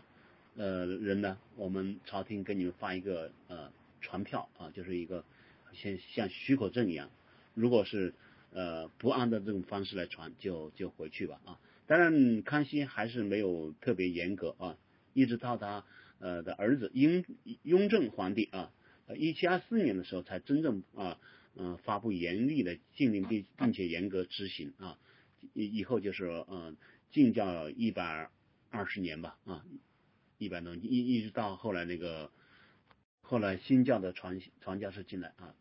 [0.56, 3.70] 呃人呢，我们朝廷给你们发一个呃
[4.02, 5.24] 传票啊，就是一个
[5.74, 7.10] 像像许可证一样。
[7.54, 8.14] 如果是
[8.52, 11.60] 呃不按照这种方式来传，就就回去吧啊。
[11.88, 14.78] 当然，康熙还是没有特别严格啊，
[15.14, 15.86] 一直到他
[16.20, 17.24] 呃的儿子雍
[17.64, 18.72] 雍正皇帝啊，
[19.16, 21.18] 一七二四年的时候才真正啊
[21.56, 24.98] 嗯发布严厉的禁令，并并且严格执行啊，
[25.54, 26.76] 以以后就是嗯
[27.12, 28.30] 禁教一百
[28.70, 29.66] 二十年吧啊，
[30.38, 32.30] 一百多年一一直到后来那个
[33.30, 35.54] 后来新教的传传教士进来啊，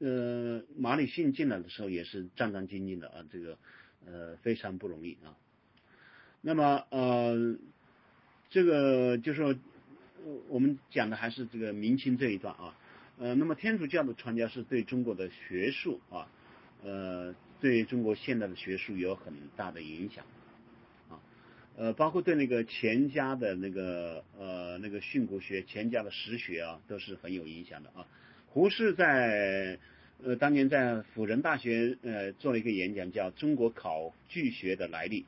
[0.00, 3.56] 呃马里逊进来的时候也是战战兢兢的啊，这个
[4.04, 5.36] 呃非常不容易啊。
[6.40, 7.56] 那么呃，
[8.50, 9.54] 这个就是说，
[10.48, 12.76] 我们讲的还是这个明清这一段啊，
[13.18, 16.28] 呃，那么天主教的传教士对中国的学术啊，
[16.82, 20.24] 呃，对中国现代的学术有很大的影响，
[21.80, 28.04] 呃，包括对那个钱家的那个呃那个训诂学、钱家的实学啊，都是很有影响的啊。
[28.48, 29.78] 胡适在
[30.24, 35.22] 呃当年在辅仁大学呃做了一个演讲，叫《中国考据学的来历》。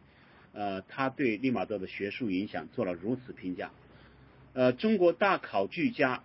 [0.52, 3.70] 呃，他对利玛窦的学术影响做了如此评价。
[4.52, 6.24] 呃，中国大考据家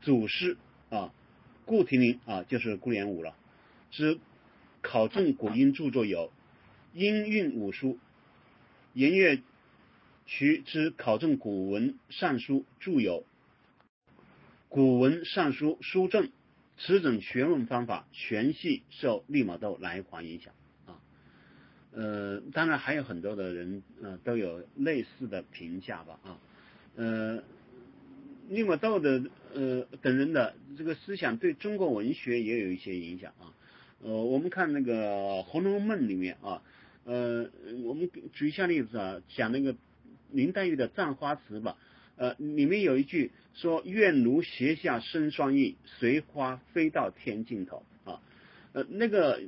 [0.00, 0.56] 祖师
[0.88, 1.12] 啊，
[1.66, 3.36] 顾廷林啊，就是顾炎武了。
[3.90, 4.18] 之
[4.80, 6.28] 考证古音著作有
[6.98, 7.92] 《音韵五书》，
[8.94, 9.40] 颜岳
[10.26, 13.24] 徐之考证古文尚书著有
[14.68, 16.24] 《古文尚书书证》，
[16.76, 20.52] 此种学问方法全系受利玛窦来华影响。
[20.86, 20.98] 啊。
[21.92, 26.18] 呃，当然还有很多的人呃都有类似的评价吧。
[26.24, 26.38] 啊，
[26.96, 27.42] 呃，
[28.48, 29.22] 利玛窦的
[29.54, 33.32] 呃等人的这个思想对中国文学也有一些影响。
[33.38, 33.54] 啊，
[34.02, 36.60] 呃，我们看那个《红楼梦》里面啊，
[37.04, 37.48] 呃，
[37.84, 39.74] 我们举一下例子啊，讲那个
[40.32, 41.76] 林黛玉的《葬花词》吧，
[42.16, 48.20] 呃，里面有一句说“愿奴斜下生双翼，随花飞到天尽头”啊，
[48.72, 49.40] 呃，那个。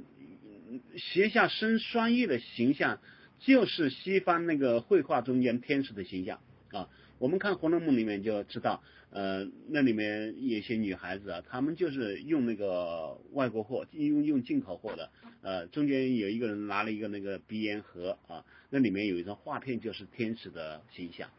[0.98, 3.00] 斜下生双翼的形象，
[3.38, 6.40] 就是西方那个绘画中间天使的形象
[6.72, 6.90] 啊。
[7.18, 15.10] 我们看《红楼梦》里面就知道，呃，那里面有些女孩子啊，她们就是用那个外国货，用用进口货的，
[15.42, 21.30] 呃，中间有一个人拿了一个那个鼻烟盒啊，那里面有一张画片，就是天使的形象。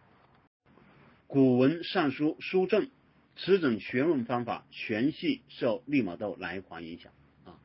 [1.28, 2.89] 古文尚书书证，
[3.36, 7.11] 此种学问方法全系受利玛窦来华影响
[7.45, 7.59] 啊。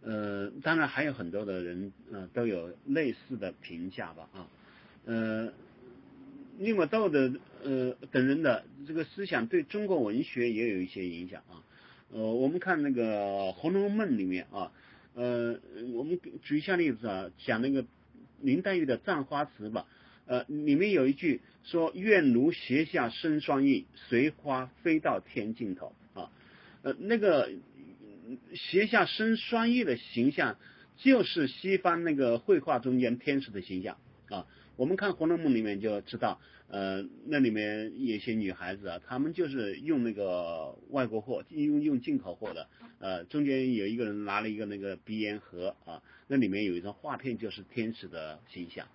[0.00, 4.48] 呃，当然还有很多的人呃都有类似的评价吧啊，
[5.04, 5.52] 呃，
[6.60, 7.32] 利玛窦的
[7.64, 11.64] 呃等人的这个思想对中国文学也有一些影响啊，
[12.12, 14.70] 呃，我们看那个《红楼梦》里面啊，
[15.14, 15.58] 呃，
[15.94, 17.84] 我们举一下例子啊，讲那个
[18.40, 19.86] 林黛玉的《葬花词》吧，
[20.26, 26.30] 呃，里面有一句说“愿如斜下生双翼，随花飞到天尽头”啊，
[26.82, 27.50] 呃，那个。
[28.54, 30.56] 斜下生双翼的形象，
[30.96, 33.96] 就是西方那个绘画中间天使的形象
[34.28, 34.46] 啊。
[34.80, 42.66] 我们看《红楼梦》里面就知道，呃，那里面有些女孩子啊，她们就是用那个外国货，用用进口货的，
[42.98, 48.88] 呃，中间有一个人拿了一个那个鼻烟盒啊，那里面有一张画片，就是天使的形象。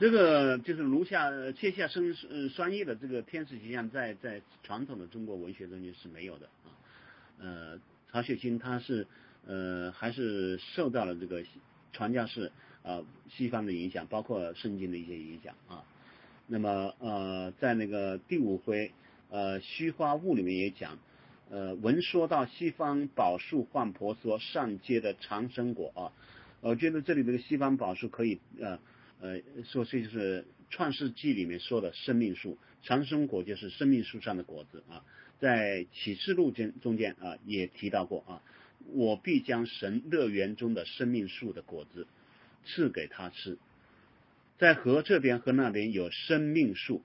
[0.00, 2.12] 这个就是如下切下生
[2.48, 6.74] 双翼的这个天使形象，在在传统的中国文学中间是没有的啊，
[7.38, 7.78] 呃。
[8.10, 9.06] 曹雪芹他是
[9.44, 11.42] 呃还是受到了这个
[11.92, 12.52] 传教士
[12.84, 15.82] 啊西方的影响，包括圣经的一些影响啊。
[16.46, 18.92] 那么呃在那个第五回
[19.30, 20.98] 呃虚花物里面也讲
[21.50, 26.12] 呃闻说到西方宝树换婆娑上结的长生果啊，
[26.60, 28.78] 我觉得这里这个西方宝树可以呃
[29.20, 35.02] 呃说这就是创世纪里面说的生命树，长生果就是生命树上的果子啊。
[35.40, 38.42] 在启示录中中间啊也提到过啊，
[38.92, 42.06] 我必将神乐园中的生命树的果子
[42.66, 43.58] 赐给他吃，
[44.58, 47.02] 在河这边和那边有生命树，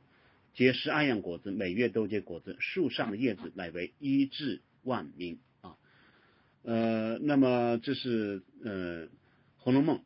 [0.53, 5.77] 结十二样果子，每月都结果子，树上的叶子乃为医治万民啊。
[6.63, 9.07] 呃，那么这是呃
[9.57, 9.97] 《红楼梦》。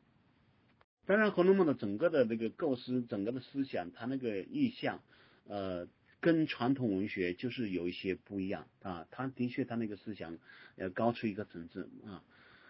[1.06, 5.02] 当然，《红楼梦》的整个的那个构思，整个的思想，它那个意象，
[5.48, 5.88] 呃，
[6.22, 9.06] 跟传统文学就是有一些不一样啊。
[9.12, 10.38] 他的确，他那个思想
[10.78, 12.24] 要高出一个层次啊。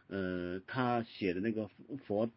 [0.07, 1.69] 呃，他写的那个
[2.07, 2.31] 佛，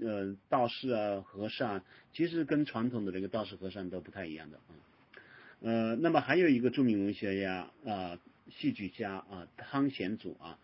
[0.00, 1.82] 呃，道士啊，和尚，
[2.12, 4.70] 其实跟传统的那个道士和尚都不太一样的啊。
[5.60, 8.18] 呃，那么还有一个著名文学家啊，
[8.50, 10.58] 戏剧家啊，汤显祖啊，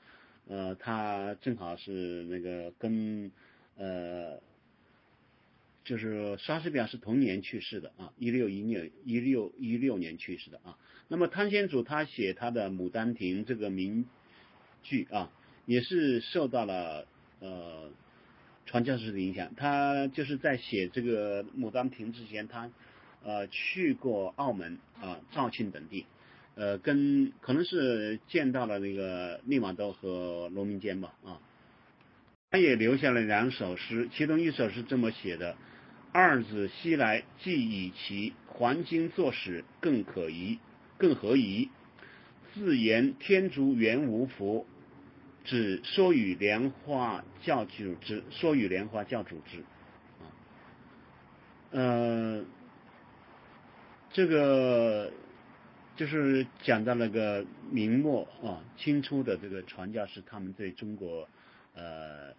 [0.47, 3.31] 呃，他正好是那个跟
[3.77, 4.41] 呃。
[5.85, 10.79] 就是莎士比亚是同年去世的啊，一六一六一六一六年去世的啊。
[11.09, 14.05] 那么汤显祖他写他的《牡丹亭》这个名
[14.85, 15.33] 剧啊，
[15.67, 17.05] 也是受到了
[17.41, 17.91] 呃
[18.73, 19.53] 传教士的影响。
[19.55, 22.71] 他就是在写这个《牡丹亭》之前，他
[23.23, 26.07] 呃去过澳门啊、肇庆等地，
[26.55, 31.39] 呃，跟可能是见到了那个利玛窦和罗明坚吧啊。
[32.51, 35.55] 他也留下了两首诗，其中一首是这么写的。
[36.11, 40.59] 二子西来，既以其黄金作史，更可疑，
[40.97, 41.69] 更何疑？
[42.55, 44.67] 自言天竺原无佛，
[45.45, 49.61] 指说与莲花教主之，说与莲花教主之。
[50.21, 50.25] 啊，
[51.71, 52.45] 呃，
[54.13, 55.13] 这个
[55.97, 61.29] 就是讲到那个明末啊，清初的这个传教士，他们对中国
[61.75, 62.35] 呃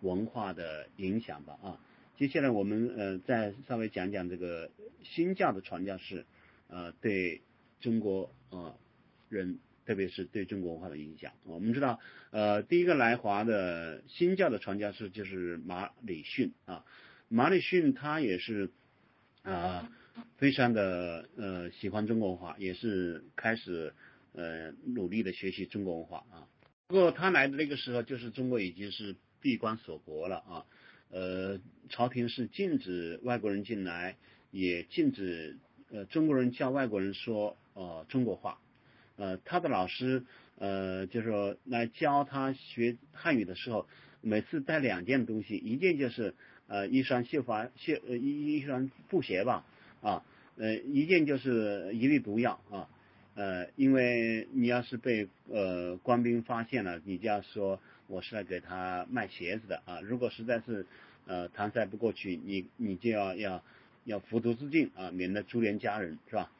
[0.00, 1.80] 文化的影响吧啊。
[2.16, 4.70] 接下来我们呃再稍微讲讲这个
[5.04, 6.26] 新教的传教士，
[6.68, 7.42] 呃对
[7.80, 8.74] 中国啊
[9.28, 11.32] 人，特别是对中国文化的影响。
[11.44, 11.98] 我们知道，
[12.30, 16.84] 呃第一个来华的新教的传教士就是马礼逊啊，
[17.30, 18.70] 马礼逊他也是
[19.44, 19.90] 啊
[20.36, 23.94] 非常的呃喜欢中国文化，也是开始
[24.34, 26.44] 呃努力的学习中国文化啊。
[26.88, 30.66] 不过他来的那个时候，就是中国已经是闭关锁国了啊。
[31.10, 31.58] 呃，
[31.88, 34.18] 朝廷是禁止外国人进来，
[34.50, 35.56] 也禁止
[35.90, 38.60] 呃中国人教外国人说呃中国话。
[39.18, 40.24] 呃，他的老师
[40.58, 43.86] 呃就是说来教他学汉语的时候，
[44.22, 46.34] 每次带两件东西，一件就是
[46.68, 49.66] 呃一双绣花绣呃一一双布鞋吧
[50.00, 50.24] 啊，
[50.56, 52.88] 呃一件就是一粒毒药啊，
[53.34, 57.78] 呃因为你要是被呃官兵发现了，你就要说。
[58.10, 60.86] 我是来给他卖鞋子的啊，如果实在是
[61.26, 63.62] 呃搪塞不过去，你你就要要
[64.04, 66.50] 要服毒自尽啊，免得株连家人，是吧？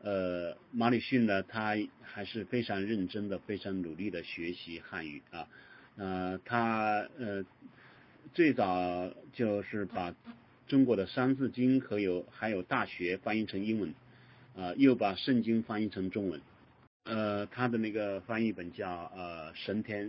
[0.00, 5.48] 呃，马里逊呢，他还是非常认真的，非常努力的学习汉语啊，
[5.96, 7.44] 呃，他呃
[8.34, 10.14] 最早就是把
[10.66, 13.94] 中国的《三字经》和有还有《大学》翻译成英文，
[14.56, 16.40] 啊，又把《圣经》翻译成中文，
[17.04, 20.08] 呃，他的那个翻译本叫呃《神天》。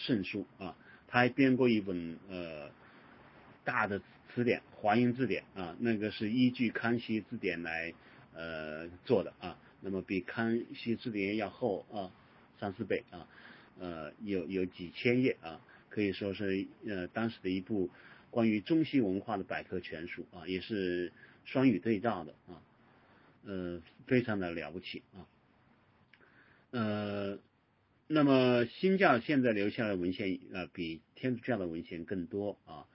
[0.00, 0.76] 圣书啊，
[1.08, 2.70] 他还编过一本呃
[3.64, 4.00] 大的
[4.32, 7.92] 词典《华英字典》啊，那个是依据康熙字典来
[8.38, 12.10] 呃做的啊，那么比康熙字典要厚啊
[12.60, 13.26] 三四倍啊，
[13.80, 15.60] 呃有有几千页啊，
[15.90, 17.90] 可以说是呃当时的一部
[18.30, 21.12] 关于中西文化的百科全书啊，也是
[21.44, 22.62] 双语对照的啊，
[23.44, 25.26] 呃非常的了不起啊，
[26.70, 27.38] 呃。
[28.10, 32.86] 那么新教现在留下的文献呃比天主教的文献更多啊，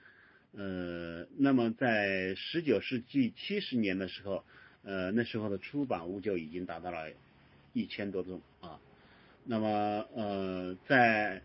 [0.54, 4.44] 呃，那么在十九世纪七十年的时候，
[4.84, 7.12] 呃那时候的出版物就已经达到了
[7.74, 8.80] 一千多种啊，
[9.46, 11.42] 那么呃在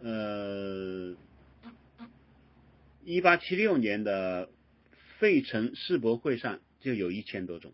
[0.00, 1.14] 呃
[3.04, 4.48] 一八七六年的
[5.18, 7.72] 费城世博会上就有一千多种，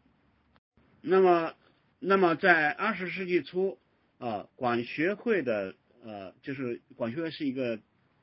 [1.00, 1.54] 那么
[1.98, 3.78] 那么在二十世纪初。
[4.20, 7.78] 啊，管学会的呃，就是管学会是一个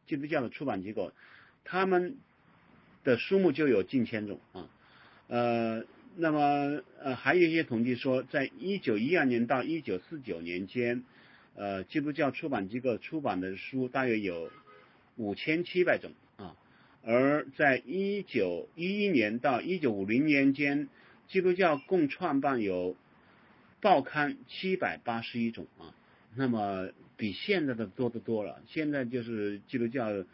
[0.05, 1.11] 基督教的出版机构，
[1.63, 2.17] 他们
[3.03, 4.69] 的书目就有近千种啊，
[5.25, 5.85] 呃，
[6.17, 11.03] 那么呃还有一些统计说，在一九一二年到一九四九年间，
[11.55, 14.51] 呃，基督教出版机构出版的书大约有
[15.15, 16.55] 五千七百种啊，
[17.03, 20.89] 而在一九一一年到一九五零年间，
[21.27, 22.95] 基督教共创办有。
[23.79, 25.93] 报刊七百八十一种啊，
[26.35, 28.59] 那么比现在的多得多了。
[28.67, 30.25] 现在就是基督教，呃，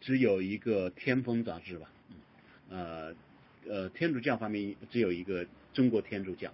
[0.00, 1.90] 只有一个天风杂志吧，
[2.70, 3.14] 嗯呃
[3.68, 6.52] 呃，天主教方面只有一个中国天主教。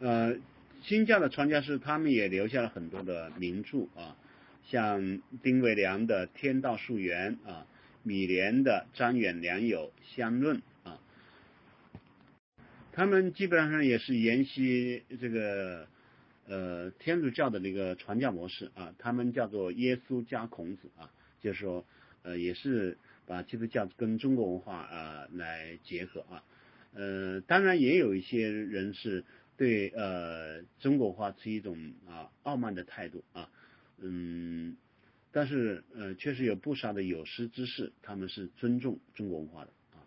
[0.00, 0.36] 呃，
[0.82, 4.16] 新教的传教士他们也留下了很多的名著啊，
[4.64, 7.66] 像丁维良的《天道溯源》啊，
[8.02, 11.00] 米莲的《张远良友相论》啊，
[12.92, 15.88] 他们基本上也是沿袭这个
[16.46, 21.10] 呃天主教的那个传教模式啊，他们叫做耶稣加孔子啊，
[21.40, 21.84] 就是说
[22.22, 26.44] 呃也是把基督教跟中国文化啊来结合啊。
[26.94, 29.24] 呃，当然也有一些人是
[29.56, 33.50] 对呃中国话持一种啊傲慢的态度啊，
[33.98, 34.76] 嗯，
[35.32, 39.98] 但是呃确实有不少的有识之士，他们是尊重中国文化的啊，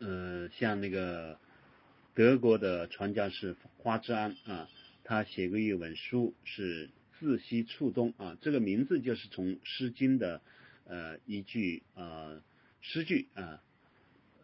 [0.00, 1.38] 呃，像那个
[2.14, 4.68] 德国的传教士花之安啊，
[5.04, 10.42] 他写过一本书是自西触东啊，这个名字就是从《诗经》的
[10.90, 12.42] 呃一句啊
[12.82, 13.62] 诗句啊。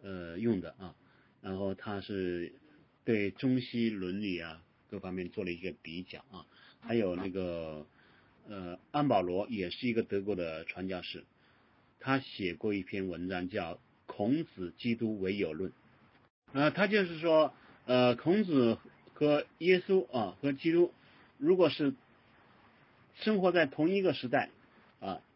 [0.03, 0.93] 呃，用的啊，
[1.41, 2.53] 然后他是
[3.03, 6.45] 对中西伦理啊各方面做了一个比较啊，
[6.79, 7.85] 还有那个
[8.47, 11.23] 呃安保罗也是一个德国的传教士，
[11.99, 13.73] 他写过一篇文章叫
[14.05, 15.71] 《孔子基督唯有论》，
[16.53, 17.53] 呃，他就是说
[17.85, 18.77] 呃孔子
[19.15, 20.93] 和耶稣啊和基督
[21.39, 21.95] 如果是
[23.15, 24.51] 生活在同一个时代，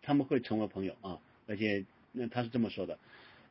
[0.02, 2.99] 他们会成为朋友啊，而且那他是这么说的。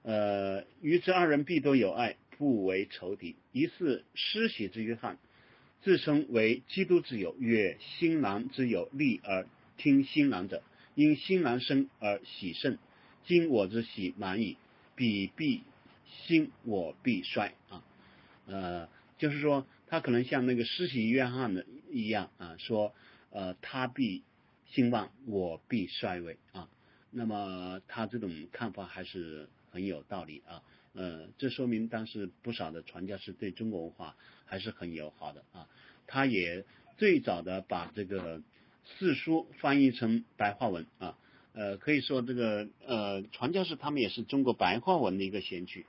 [0.03, 3.37] 呃，与之二人必都有爱，不为仇敌。
[3.53, 5.19] 疑似施洗之约翰，
[5.83, 9.47] 自称为基督之友，曰：新郎之友，立而
[9.77, 10.63] 听新郎者，
[10.95, 12.79] 因新郎生而喜甚。
[13.27, 14.57] 今我之喜满矣，
[14.97, 15.63] 彼必
[16.27, 17.85] 兴，我必衰啊。
[18.47, 18.89] 呃，
[19.19, 22.95] 就是说，他可能像那个施洗约翰的一样啊，说
[23.31, 24.23] 呃，他必
[24.71, 26.69] 兴旺，我必衰微啊。
[27.11, 29.49] 那么他这种看法还是。
[29.73, 30.65] 很有道理啊，
[30.95, 35.69] 呃，这说明当时不少的传教士对中国文化还是很友好的啊。
[36.09, 36.65] 他也
[36.99, 38.43] 最早的把这个
[38.85, 41.17] 四书翻译成白话文啊，
[41.53, 45.87] 呃，可以说这个呃传教士他们也是中国白话文的一个先驱。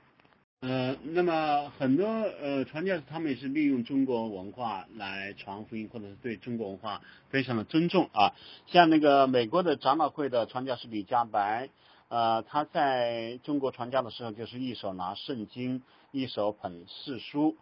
[0.64, 8.32] 呃，那么很多呃传教士他们也是利用中国文化来传福音，或者是对中国文化非常的尊重啊。
[8.68, 11.68] 像那个美国的长老会的传教士李家白。
[12.06, 15.82] 呃，他在中国传教的时候，就是一手拿圣经，
[16.12, 17.56] 一手捧四书，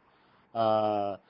[0.53, 1.21] 呃，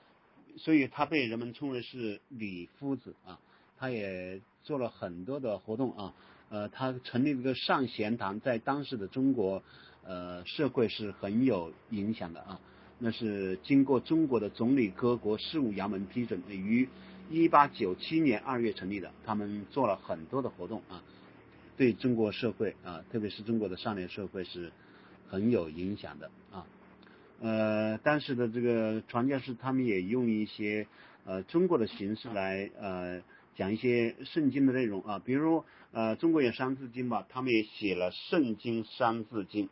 [0.57, 3.39] 所以他被人们称为是李夫子啊。
[3.79, 6.13] 他也做了很多的活动啊，
[6.49, 9.63] 呃，他成立了个上贤堂，在当时的中国
[10.05, 12.59] 呃社会是很有影响的啊。
[12.99, 16.87] 那是经过中国的总理各国事务衙门批准，于
[17.31, 19.11] 一八九七年二月成立的。
[19.25, 21.01] 他们做了很多的活动啊。
[21.77, 24.71] 对中国社会啊，特别是中国的上流社会是
[25.27, 26.67] 很有影响的啊。
[27.39, 30.85] 呃，当时的这个传教士他们也用一些
[31.25, 33.23] 呃中国的形式来呃
[33.55, 39.67] 讲一些圣经的内容啊，比如呃中国有三字经吧，他们也写了圣经三字经。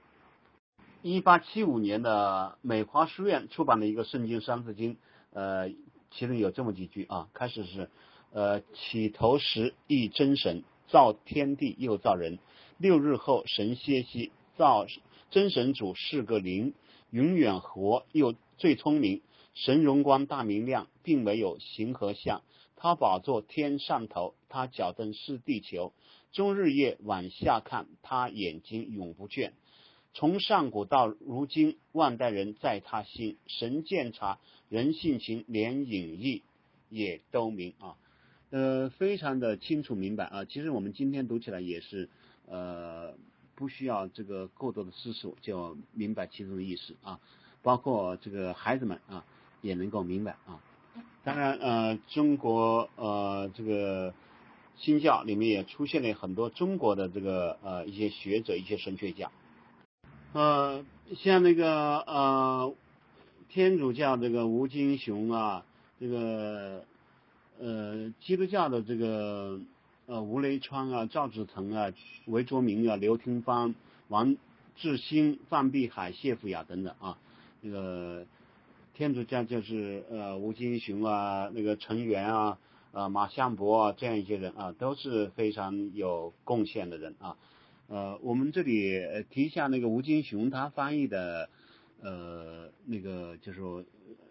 [1.02, 4.98] 一八七五年的美华书院出版了一个圣经三字经，
[5.32, 5.70] 呃，
[6.12, 7.90] 其中有这么几句啊，开始是
[8.34, 10.64] 呃起头时一真神。
[10.90, 12.40] 造天地又造人，
[12.80, 14.32] 六日后神歇息。
[14.58, 14.88] 造
[15.30, 16.74] 真神主是个灵，
[17.12, 19.22] 永远活又最聪明。
[19.54, 22.42] 神荣光大明亮，并没有形和相。
[22.76, 25.94] 他宝座天上头，他脚蹬是地球。
[26.34, 29.52] 终日夜往下看，他眼睛永不倦。
[30.14, 33.38] 从上古到如今，万代人在他心。
[33.48, 36.44] 神鉴察人性情，连隐逸
[36.90, 37.96] 也都明啊。
[38.50, 40.46] 呃，非常的清楚明白啊。
[40.46, 42.10] 其实我们今天读起来也是，
[42.48, 43.14] 呃，
[43.56, 47.20] 不需要这个过多的思索就明白其中的意思啊。
[47.62, 49.26] 包括这个孩子们啊，
[49.62, 50.64] 也能够明白啊。
[51.24, 54.14] 当然，呃，中国呃这个
[54.78, 59.30] 新教里面也出现了很多中国的这个呃一些学者、一些神学家，
[60.34, 60.84] 呃，
[61.16, 62.74] 像那个呃
[63.50, 65.66] 天主教这个吴金雄啊，
[66.00, 66.84] 这个。
[67.62, 69.60] 呃，基督教的这个
[70.06, 71.92] 呃吴雷川啊、赵子腾啊、
[72.26, 73.76] 韦卓明啊、刘廷芳、
[74.08, 74.38] 王
[74.78, 77.18] 志新、范碧海、谢富雅等等啊，
[77.60, 78.26] 那个
[78.94, 82.58] 天主教就是呃吴金雄啊、那个陈元啊、
[82.94, 87.36] 啊马相伯啊这样一些人啊，都是非常有贡献的人啊。
[87.90, 89.02] 呃，我们这里
[89.32, 91.50] 提一下那个吴金雄他翻译的
[92.00, 93.84] 呃那个就是说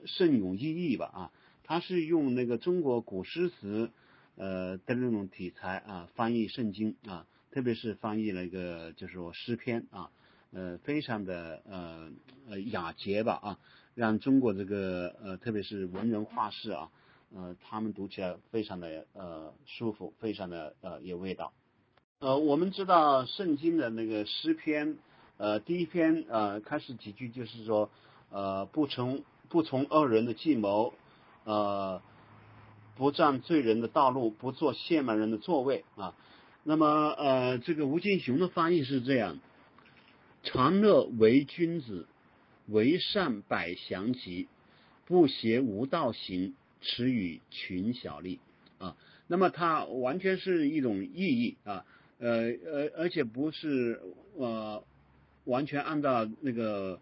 [0.06, 1.32] 圣咏意义吧啊。
[1.64, 3.90] 他是用那个中国古诗词，
[4.36, 10.12] 呃的那种题材啊翻译圣经啊，特别是翻译了一个就是说诗篇啊，
[10.52, 12.12] 呃非常的呃
[12.48, 13.58] 呃雅洁吧啊，
[13.96, 16.92] 让中国这个呃，特别是文人画士啊，
[17.34, 21.52] 呃，他们读起来非常的呃舒服，非常的呃有味道。
[22.20, 24.96] 呃，我们知道圣经的那个诗篇，
[25.36, 27.88] 呃，第一篇呃开始几句就是说，
[28.32, 30.94] 呃，不从不从恶人的计谋，
[31.44, 32.02] 呃，
[32.96, 36.16] 不占罪人的道路，不做亵慢人的座位啊。
[36.64, 36.86] 那么
[37.16, 39.38] 呃，这个吴敬雄的翻译是这样：
[40.42, 42.08] 长乐为君子，
[42.66, 44.48] 为善百祥吉，
[45.06, 48.40] 不邪无道行，耻与群小利
[48.78, 48.96] 啊。
[49.28, 51.84] 那么它完全是一种意义啊，
[52.18, 54.00] 呃呃，而且不是
[54.36, 54.82] 呃
[55.44, 57.00] 完全按照那个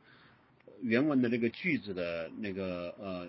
[0.81, 3.29] 原文的那个句子的那个呃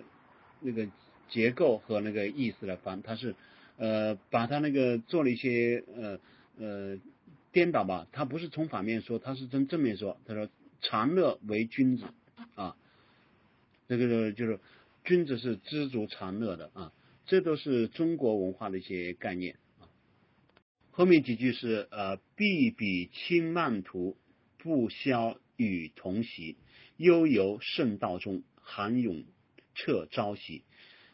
[0.60, 0.86] 那个
[1.28, 3.34] 结构和那个意思来翻，它是。
[3.80, 6.18] 呃，把他那个做了一些呃
[6.58, 6.98] 呃
[7.52, 10.18] 颠倒吧，他不是从反面说，他是从正面说。
[10.26, 10.48] 他说
[10.82, 12.06] ：“长乐为君子
[12.56, 12.74] 啊，
[13.86, 14.58] 这个就是
[15.04, 16.92] 君子是知足常乐的啊，
[17.24, 19.54] 这都是中国文化的一些概念。”
[20.98, 24.16] 后面几句是呃，必比轻慢图，
[24.56, 26.56] 不消与同席，
[26.96, 29.22] 悠游圣道中，寒勇
[29.76, 30.64] 彻朝夕。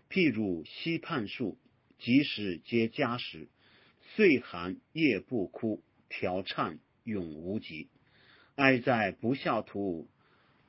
[0.08, 1.58] 譬如溪畔树。
[1.98, 3.48] 即时皆佳时，
[4.16, 7.88] 岁寒夜不哭，调畅永无极。
[8.54, 10.08] 哀在不孝途，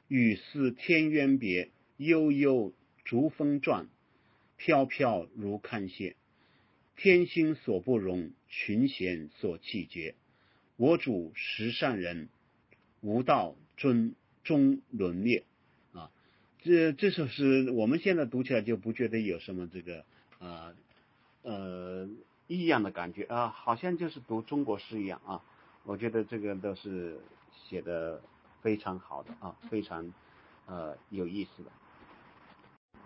[0.10, 1.72] 与思天渊别。
[1.96, 2.74] 悠悠
[3.06, 3.88] 逐风转，
[4.58, 6.18] 飘飘如看谢。
[6.96, 10.16] 天心所不容，群贤所弃绝。
[10.78, 12.30] 我主实善人，
[13.02, 15.44] 无道尊终沦灭。
[15.94, 16.12] 啊，
[16.60, 20.06] 这这首诗我们现在读起来就不觉得有什么这个
[20.40, 20.74] 啊。
[21.44, 22.10] 呃，
[22.48, 25.44] 异样的感觉啊，好像就是读中国诗一样啊。
[25.84, 27.20] 我觉得这个都是
[27.54, 28.20] 写的
[28.62, 30.12] 非常好的啊，非常
[30.66, 31.72] 呃有意思的。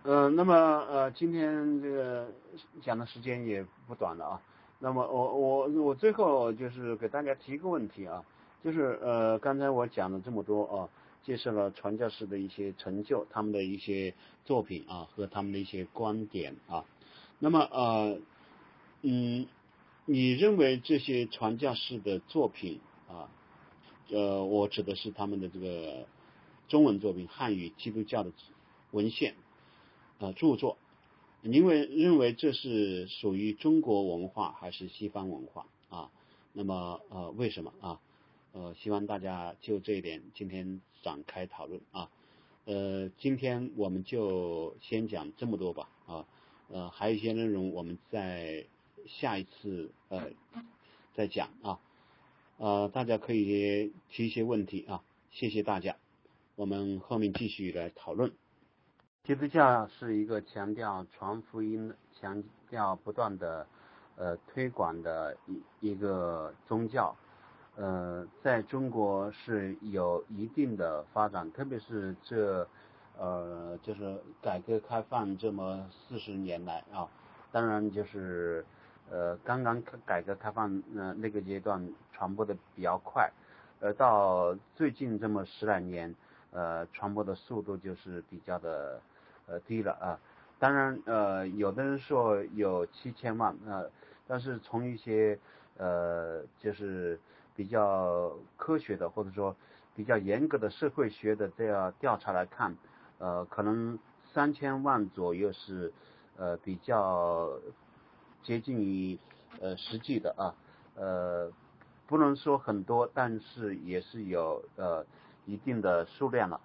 [0.04, 2.32] 呃，那么呃，今天这个
[2.82, 4.42] 讲的时间也不短了啊。
[4.80, 8.24] 那么我我我最后就是给大家提一个问题啊，
[8.64, 10.90] 就是呃，刚才我讲了这么多啊，
[11.22, 14.14] 介绍了传教士的一些成就，他们的一些
[14.46, 16.86] 作品啊，和他们的一些观点啊。
[17.40, 18.18] 那么呃
[19.02, 19.48] 嗯，
[20.06, 23.30] 你认为这些传教士的作品啊，
[24.10, 26.08] 呃，我指的是他们的这个
[26.70, 28.32] 中文作品，汉语基督教的
[28.92, 29.36] 文献
[30.20, 30.78] 啊著作，
[31.42, 36.12] 您为认为这是属于中国文化还是西方文化啊？
[36.52, 38.00] 那么呃为什么啊？
[38.52, 42.10] 呃，希望大家就这一点今天展开讨论啊。
[42.66, 46.26] 呃，今天我们就先讲这么多吧啊。
[46.68, 48.66] 呃，还有一些内容，我们在
[49.08, 50.30] 下一次呃
[51.14, 51.80] 再讲啊。
[52.58, 55.02] 呃，大家可以提一些问题啊，
[55.32, 55.96] 谢谢大家。
[56.56, 58.34] 我们后面继续来讨论。
[59.30, 63.68] 基督教是一个强调传福音、强调不断的
[64.16, 67.16] 呃推广的一一个宗教。
[67.76, 72.68] 呃，在中国是有一定的发展，特别是这。
[73.20, 77.08] 呃，就是改革开放这么四十年来啊，
[77.52, 78.66] 当然就是
[79.12, 83.32] 呃刚刚改革开放呃那个阶段传播的比较快，
[83.80, 86.16] 呃到最近这么十来年，
[86.50, 89.02] 呃传播的速度就是比较的
[89.50, 90.20] 呃低了啊。
[90.60, 93.90] 当然呃有的人说有七千万呃，
[94.28, 95.40] 但是从一些
[95.78, 97.20] 呃就是
[97.56, 99.56] 比较科学的或者说
[99.96, 102.76] 比较严格的社会学的这样调查来看。
[103.18, 104.00] 呃，可能
[104.34, 105.92] 三千万左右是
[106.38, 107.50] 呃比较
[108.44, 109.20] 接近于
[109.60, 110.56] 呃实际的啊，
[110.96, 111.52] 呃
[112.08, 115.06] 不能说很多，但是也是有呃
[115.46, 116.62] 一定的数量了。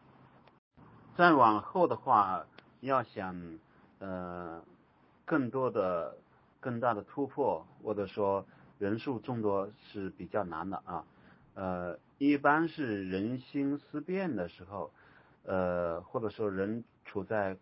[1.16, 2.46] 再往后的话，
[2.84, 3.58] 要想
[3.98, 4.62] 呃
[5.24, 6.16] 更多的
[6.60, 8.46] 更大的突破，或者说
[8.78, 11.04] 人数众多是比较难的啊，
[11.54, 14.90] 呃一般是人心思变的时候。
[15.46, 17.54] 呃，或者说人处在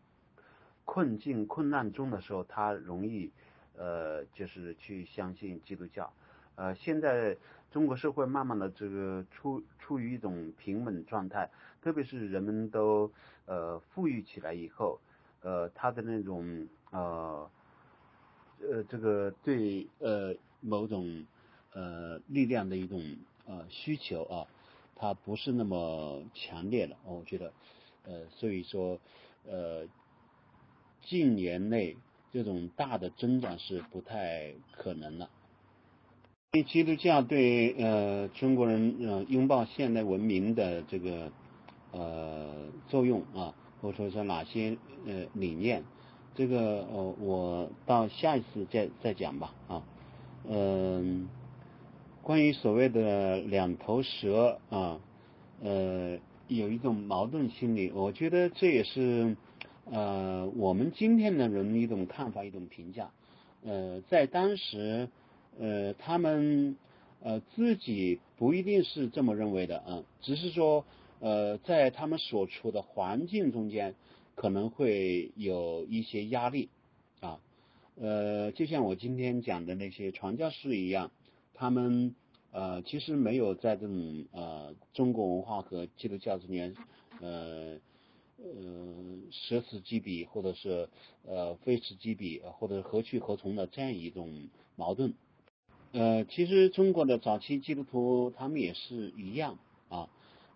[0.85, 3.29] 困境、困难中的时候，他容易
[3.77, 6.13] 呃，就是去相信基督教。
[6.55, 7.37] 呃，现在
[7.73, 11.51] 中国社会慢慢的这个处处于一种平稳状态，
[11.83, 13.11] 特别是人们都
[13.47, 15.01] 呃富裕起来以后，
[15.43, 17.51] 呃，他的那种呃
[18.61, 21.27] 呃这个对呃某种
[21.73, 23.01] 呃力量的一种
[23.47, 24.47] 呃需求啊。
[24.95, 27.53] 它不是那么强烈了，我觉得，
[28.05, 29.01] 呃，所以说，
[29.45, 29.85] 呃，
[31.05, 31.97] 近年内
[32.33, 35.29] 这种大的增长是不太可能了。
[36.53, 41.33] 因为基督教对呃中国人呃拥抱现代文明的这个
[41.91, 43.53] 呃作用啊，
[43.83, 45.83] 或者说是哪些呃理念，
[46.37, 49.83] 这个呃我到下一次再再讲吧啊，
[50.49, 51.29] 嗯，
[52.23, 55.01] 关于所谓的两头蛇啊，
[55.61, 59.37] 呃有一种矛盾心理，我觉得这也是
[59.91, 63.11] 呃我们今天的人一种看法一种评价，
[63.65, 65.09] 呃在当时
[65.59, 66.77] 呃他们
[67.21, 70.85] 呃自己不一定是这么认为的啊，只是说。
[71.23, 73.95] 呃，在他们所处的环境中间，
[74.35, 76.69] 可能会有一些压力
[77.21, 77.39] 啊。
[77.95, 81.13] 呃，就像我今天讲的那些传教士一样，
[81.55, 82.17] 他们
[82.51, 86.75] 呃其实没有在这种呃中国文化和基督教之间
[87.21, 87.79] 呃
[88.39, 88.45] 呃
[89.31, 90.89] 舍此即彼，或者是
[91.25, 95.15] 呃非此即彼，或者是何去何从的这样一种矛盾。
[95.93, 99.57] 呃，其实中国的早期基督徒他们也是一样
[99.89, 100.09] 啊。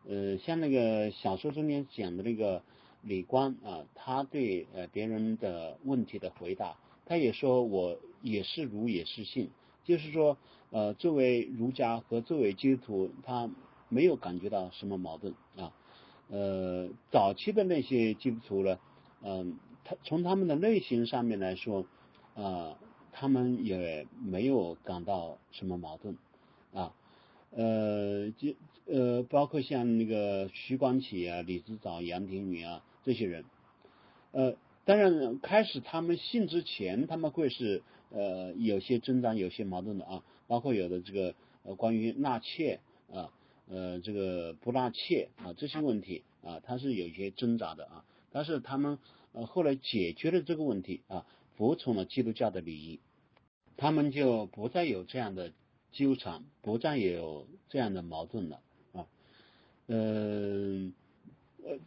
[0.08, 2.62] 呃，像那个小说中间讲的那个
[3.02, 9.50] 李光啊，他对呃别人的问题的回答，他也说我也是儒也是信，
[9.84, 10.36] 就是说
[10.70, 13.50] 呃作为儒家和作为基督徒，他
[13.88, 15.72] 没有感觉到什么矛盾啊。
[16.28, 18.78] 呃，早期的那些基督徒呢，
[19.22, 21.86] 嗯，他从他们的内心上面来说
[22.34, 22.76] 啊，
[23.12, 26.16] 他们也没有感到什么矛盾
[26.74, 26.92] 啊。
[27.50, 28.54] 呃，就
[28.86, 33.44] 呃，包括像那个徐光启啊、李子藻、杨廷宇啊这些人，
[34.30, 41.34] 呃，当然开始他们信之前，他们会是呃有些挣扎、有些矛盾的啊，包括有的这个
[41.64, 42.80] 呃关于纳妾
[43.12, 43.32] 啊，
[43.68, 48.98] 呃这个不纳妾啊这些问题啊，他是有些挣扎的啊，但是他们
[49.32, 51.26] 呃后来解决了这个问题啊，
[51.56, 53.00] 服从了基督教的礼仪，
[53.76, 55.52] 他们就不再有这样的。
[55.92, 58.60] 纠缠不再有这样的矛盾了，
[59.88, 60.92] 嗯
[61.64, 61.78] 呃，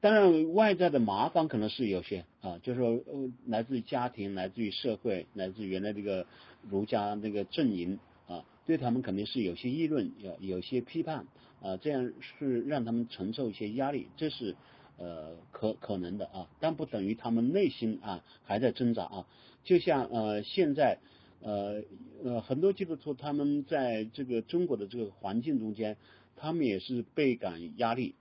[0.00, 6.26] 当然外在的麻烦可能是有些啊，就是说呃来自于家庭，来自于社会，来自于原来这个
[6.68, 11.26] 儒家那个阵营啊，对他们肯定是有些议论，有有些批判
[11.62, 14.56] 啊，这样是让他们承受一些压力，这是
[14.98, 19.26] 呃可可能的啊，但不等于他们内心啊还在挣扎啊，
[19.64, 20.98] 就像呃现在。
[21.40, 21.82] 呃
[22.24, 25.98] 呃，很多基督徒他们在这个中国的这个环境中间，
[26.36, 28.14] 他们也是倍感压力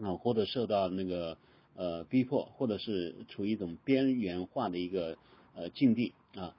[0.00, 1.36] 啊，或者受到那个
[1.76, 5.16] 呃逼迫，或者是处于一种边缘化的一个
[5.54, 6.54] 呃境地啊。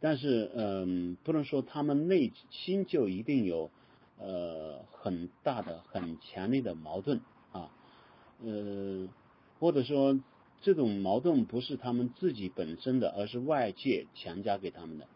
[0.00, 3.70] 但是嗯，不能说他们内心就一定有
[4.18, 7.20] 呃很大的、很强烈的矛盾
[7.52, 7.70] 啊，
[8.42, 9.08] 呃，
[9.60, 10.18] 或者说
[10.60, 15.06] 这种矛盾不是他们自己本身的，而是外界强加给他们的。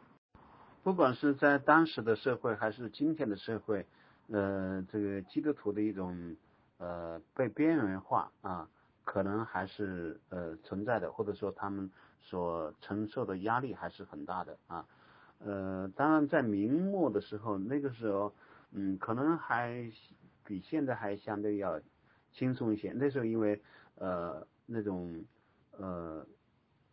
[0.84, 3.86] 不管是在当时的社会还是今天的社会，
[4.28, 6.36] 呃，这个基督徒的一种
[6.78, 8.68] 呃被边缘化啊，
[9.04, 11.90] 可能还是呃存在的，或者说他们
[12.20, 14.86] 所承受的压力还是很大的啊。
[15.38, 18.34] 呃，当然在明末的时候，那个时候
[18.72, 19.90] 嗯，可能还
[20.44, 21.80] 比现在还相对要
[22.32, 22.92] 轻松一些。
[22.92, 23.60] 那时候因为
[23.96, 25.24] 呃那种
[25.78, 26.26] 呃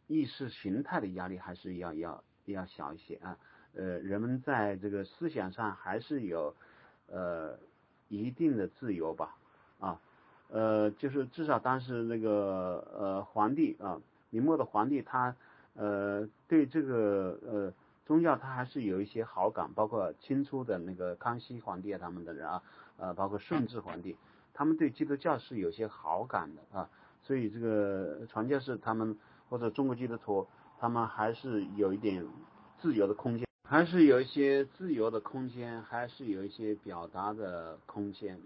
[0.07, 3.37] 意识形态的压力还是要要要小一些啊。
[3.73, 6.55] 呃，人们在这个思想上还是有
[7.11, 7.57] 呃
[8.09, 9.35] 一定的自由吧，
[9.79, 9.99] 啊，
[10.49, 13.99] 呃，就是至少当时那个呃皇帝啊，
[14.29, 15.35] 明末的皇帝他
[15.73, 17.73] 呃对这个呃
[18.05, 22.61] 宗教他还是有一些好感，包括清初的那个康熙皇帝啊他们的人啊，
[22.97, 24.15] 呃，包括顺治皇帝，
[24.53, 26.89] 他们对基督教是有些好感的啊，
[27.23, 29.17] 所以这个传教士他们
[29.49, 30.47] 或者中国基督徒
[30.79, 32.25] 他们还是有一点
[32.79, 33.47] 自由的空间。
[33.73, 38.39] 还是有一些自由的空间，还是有一些表达的空间。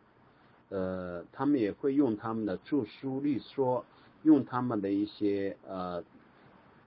[0.70, 3.84] 呃，他们也会用他们的著书立说，
[4.24, 6.02] 用他们的一些呃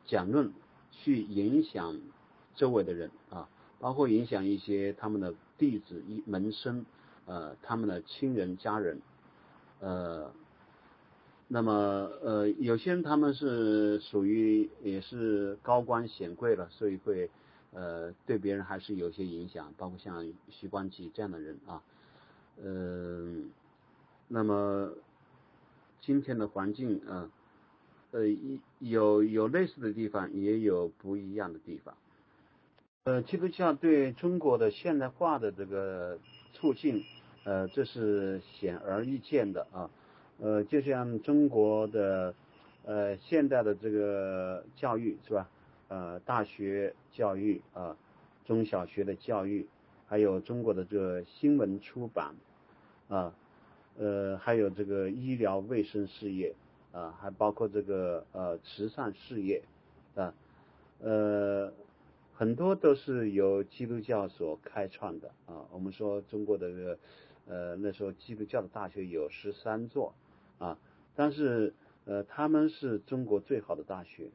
[0.06, 0.50] 讲论
[0.90, 2.00] 去影响
[2.54, 3.46] 周围的人啊，
[3.78, 6.86] 包括影响一些他们的弟子、一门生，
[7.26, 9.02] 呃，他们的亲人、家人。
[9.80, 10.32] 呃，
[11.46, 17.28] 那么呃，有些人他们是属于也是高官显贵了，所以会。
[17.72, 21.82] 呃，对别人还是有些影响，包括像徐光启这样的人啊，
[22.62, 23.50] 嗯，
[24.28, 24.92] 那么
[26.00, 27.30] 今天的环境啊，
[28.10, 28.22] 呃，
[28.80, 31.94] 有有类似的地方，也有不一样的地方。
[33.04, 36.18] 呃，基督教对中国的现代化的这个
[36.52, 37.04] 促进，
[37.44, 39.90] 呃，这是显而易见的啊。
[40.38, 42.34] 呃，就像中国的
[42.84, 45.48] 呃现代的这个教育是吧？
[45.90, 47.96] 呃，大学教育啊，
[48.44, 49.66] 中小学的教育，
[50.06, 52.36] 还有中国的这个新闻出版
[53.08, 53.34] 啊，
[53.98, 56.54] 呃，还有这个医疗卫生事业
[56.92, 59.64] 啊，还包括这个呃慈善事业
[60.14, 60.32] 啊，
[61.00, 61.72] 呃
[62.34, 65.66] 很多都是由基督教所开创的啊。
[65.72, 66.98] 我们说中国的
[67.48, 70.14] 呃那时候基督教的大学有十三座
[70.60, 70.78] 啊，
[71.16, 74.30] 但是呃他们是中国最好的大学，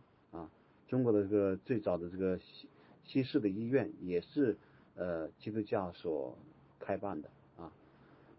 [0.87, 2.69] 中国的这个最早的这个西
[3.03, 4.57] 西式的医院也是
[4.95, 6.37] 呃基督教所
[6.79, 7.71] 开办的啊，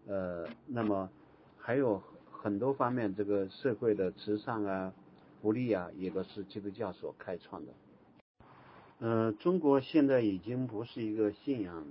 [0.05, 1.09] 呃那么
[1.57, 2.01] 还有。
[2.39, 4.93] 很多方面，这个社会的慈善啊、
[5.41, 7.73] 福利啊，也都是基督教所开创的。
[8.99, 11.83] 呃，中国现在已经不是一个信仰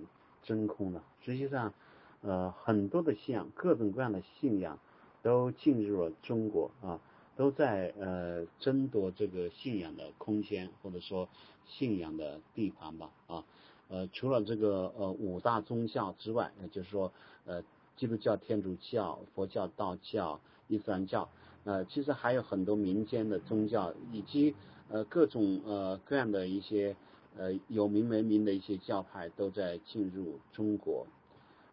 [0.45, 1.74] 真空了，实际上，
[2.23, 4.78] 呃，很多的信仰，各种各样的信仰
[5.20, 7.01] 都进入了中国啊，
[7.36, 11.28] 都在呃争夺这个信仰的空间，或者说
[11.66, 13.44] 信仰的地盘吧啊。
[13.88, 17.12] 呃，除了这个呃五大宗教之外，那就是说
[17.44, 17.62] 呃。
[17.98, 20.38] 基督教、天主教、佛教、道教、
[20.68, 21.30] 伊斯兰教，
[21.64, 24.54] 呃，其实还有很多民间的宗教，以及
[24.90, 26.94] 呃各种呃各样的一些
[27.38, 31.06] 呃有名没名的一些教派都在进入中国，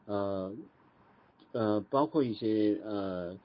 [0.06, 0.53] 呃
[1.52, 3.38] 呃，包括一些呃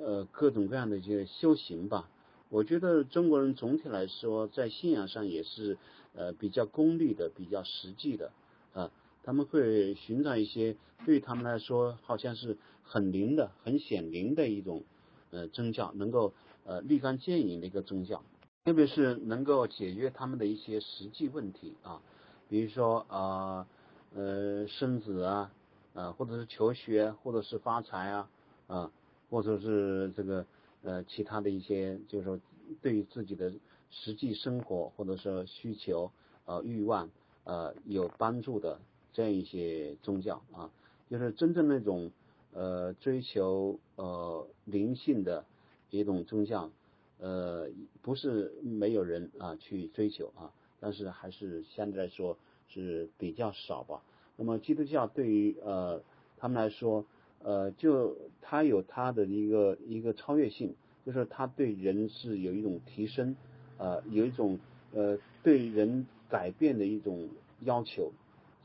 [0.00, 2.08] 呃各种各样的一些修行吧。
[2.48, 5.78] 我觉得中国人总体来说在信仰上也是
[6.14, 8.30] 呃比较功利的、比较实际的
[8.74, 8.90] 啊。
[9.24, 14.82] 他们会寻找一些对他们来说好像是很灵的、很显灵的一种
[15.30, 18.22] 呃宗教，能够呃立竿见影的一个宗教，
[18.64, 22.02] 特别是能够解决他们的一些实际问题啊，
[22.48, 23.66] 比如说啊
[24.14, 25.52] 呃生子啊
[25.94, 28.28] 啊，或者是求学，或者是发财啊
[28.66, 28.90] 啊，
[29.32, 30.46] 或者是这个
[30.84, 32.38] 呃其他的一些，就是说
[32.80, 33.50] 对于自己的
[33.90, 36.12] 实际生活或者说需求
[36.44, 37.10] 呃欲望
[37.42, 38.78] 呃有帮助的。
[39.14, 40.70] 这样一些宗教啊，
[41.10, 42.10] 就是真正那种
[42.54, 45.44] 呃追求呃灵性的
[45.90, 46.70] 一种宗教，
[47.18, 47.68] 呃
[48.00, 50.50] 不是没有人啊去追求啊，
[50.80, 52.38] 但是还是相对来说
[52.68, 54.02] 是比较少吧。
[54.36, 56.00] 那么基督教对于呃
[56.38, 57.04] 他们来说，
[57.42, 60.74] 呃就它有它的一个一个超越性，
[61.04, 63.36] 就是它对人是有一种提升，
[63.78, 64.58] 呃有一种
[64.92, 67.28] 呃对人改变的一种
[67.60, 68.12] 要求。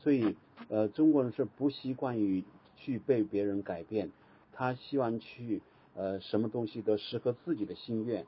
[0.00, 0.36] 所以，
[0.68, 2.44] 呃，中国人是不习惯于
[2.76, 4.12] 去被别人改变，
[4.52, 5.60] 他希望去，
[5.96, 8.24] 呃，什么东西都适合自己的心愿。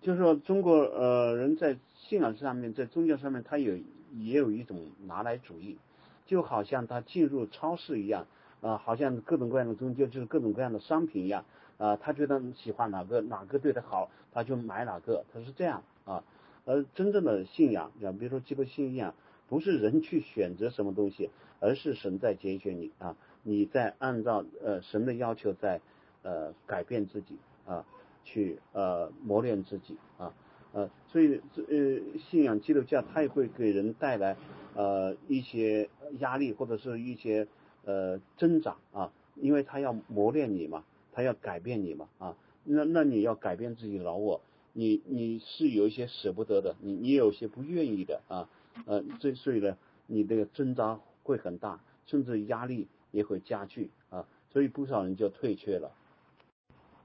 [0.00, 3.76] 就是说，中国呃人在信仰上面，在宗教上面，他有
[4.12, 5.78] 也有一种拿来主义，
[6.26, 8.26] 就好像他进入超市一样，
[8.64, 11.44] 啊，好像各种各样的宗教就是各种各样的商品一样，
[11.78, 16.24] 啊，他觉得喜欢哪个哪个对他好，他就买哪个，他是这样啊。
[16.64, 19.14] 而真正的信仰，啊，比如说基督信仰。
[19.46, 21.28] 不是人去选择什么东西，
[21.60, 23.14] 而是神在拣选你啊！
[23.42, 25.82] 你在按照呃神的要求在
[26.22, 27.36] 呃改变自己
[27.66, 27.84] 啊，
[28.24, 30.32] 去呃磨练自己啊
[30.72, 34.34] 呃，所以这呃信仰基督教，它也会给人带来
[34.74, 37.46] 呃一些压力或者是一些
[37.84, 44.40] 呃增长啊，因为他要磨练你嘛，他要改变你嘛啊，那那你要改变自己老我，
[44.72, 48.48] 你你是有一些舍不得的，你你有些不愿意的啊。
[48.86, 49.76] 呃，这所以呢，
[50.08, 55.92] 你这个挣扎会很大，甚至压力也会加剧啊，所以不少人就退却了。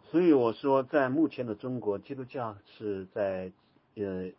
[0.09, 3.51] 所以我说，在目前的中国，基督教是在
[3.93, 4.31] 呃，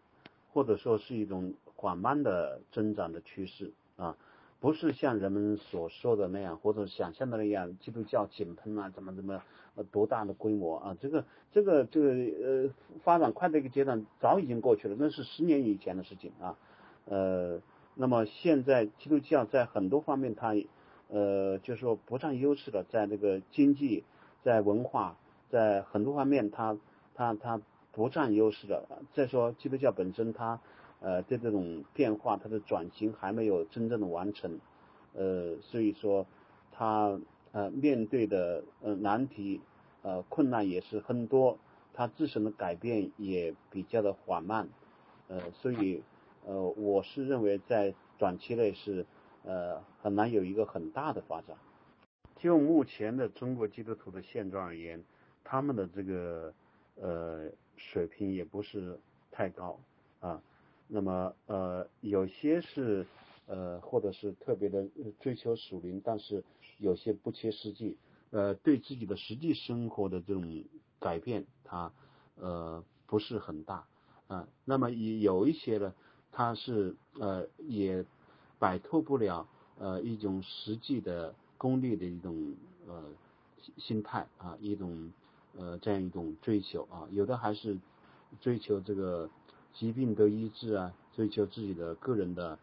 [0.53, 4.17] 或者说是一种缓慢的增长的趋势啊，
[4.61, 9.43] 不是像人们所说的那样，或者想象的那样，基督教井喷啊，怎么怎么
[9.75, 10.97] 呃多大的规模啊？
[11.01, 12.71] 这个这个这个呃，
[13.03, 16.59] 发展快的一个阶段早已经过去了，那是十年以前的事情啊。
[17.07, 17.61] 呃，
[17.95, 20.55] 那么现在基督教在很多方面，它
[21.09, 24.05] 呃，就是说不占优势的，在那个经济、
[24.45, 25.17] 在文化、
[25.49, 26.77] 在很多方面，它
[27.15, 27.61] 它它
[27.93, 28.87] 不占优势的。
[29.15, 30.61] 再说基督教本身，它
[31.01, 34.61] 呃对这种变化，它的转型还没有真正的完成，
[35.15, 36.27] 呃，所以说
[36.71, 37.21] 它
[37.53, 39.61] 呃面对的呃难题
[40.03, 41.59] 呃困难也是很多，
[41.93, 44.69] 它自身的改变也比较的缓慢，
[45.29, 46.03] 呃，所以。
[46.47, 49.05] 呃，我是认为在短期内是
[49.45, 51.55] 呃很难有一个很大的发展。
[52.39, 55.05] 就目前的中国基督徒的现状而言，
[55.45, 56.55] 他们的这个
[56.97, 58.99] 呃水平也不是
[59.31, 59.79] 太高
[60.21, 60.41] 啊。
[60.93, 63.07] 那么呃有些是
[63.47, 64.87] 呃或者是特别的
[65.21, 66.43] 追求属灵，但是
[66.79, 67.97] 有些不切实际，
[68.31, 70.65] 呃对自己的实际生活的这种
[70.99, 71.93] 改变，它
[72.37, 73.87] 呃不是很大
[74.27, 74.49] 啊。
[74.65, 75.95] 那么也有一些呢。
[76.33, 78.05] 他是呃也
[78.61, 79.49] 摆脱不了
[79.81, 82.55] 呃一种实际的功利的一种
[82.87, 83.03] 呃
[83.77, 85.13] 心态啊一种
[85.59, 87.77] 呃这样一种追求啊，有的还是
[88.41, 89.29] 追求这个
[89.73, 92.59] 疾病得医治啊，追求自己的个人的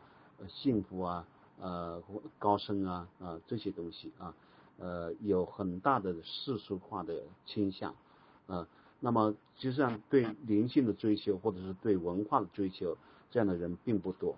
[0.48, 1.28] 幸福啊，
[1.60, 2.02] 呃
[2.38, 4.34] 高升啊啊这些东西啊，
[4.78, 7.96] 呃有很大的世俗化的倾向
[8.48, 8.68] 啊。
[9.00, 12.98] 那么，实际上对灵性的追求，或者是对文化的追求，
[13.30, 14.36] 这样的人并不多。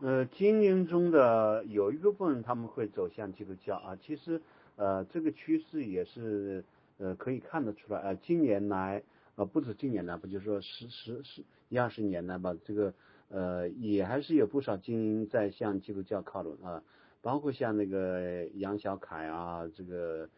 [0.00, 4.40] 呃，精英中的有一部分他们会走向基督教啊，其实
[4.76, 6.64] 呃这个趋势也是
[6.98, 8.14] 呃可以看得出来啊。
[8.14, 9.02] 近年来
[9.36, 12.92] 啊，不止近年来，不就是说十十十一二十年来吧，这个
[13.28, 16.82] 呃也还是有不少精英在向基督教靠拢啊，
[17.22, 20.28] 包括像那个杨小凯啊，这个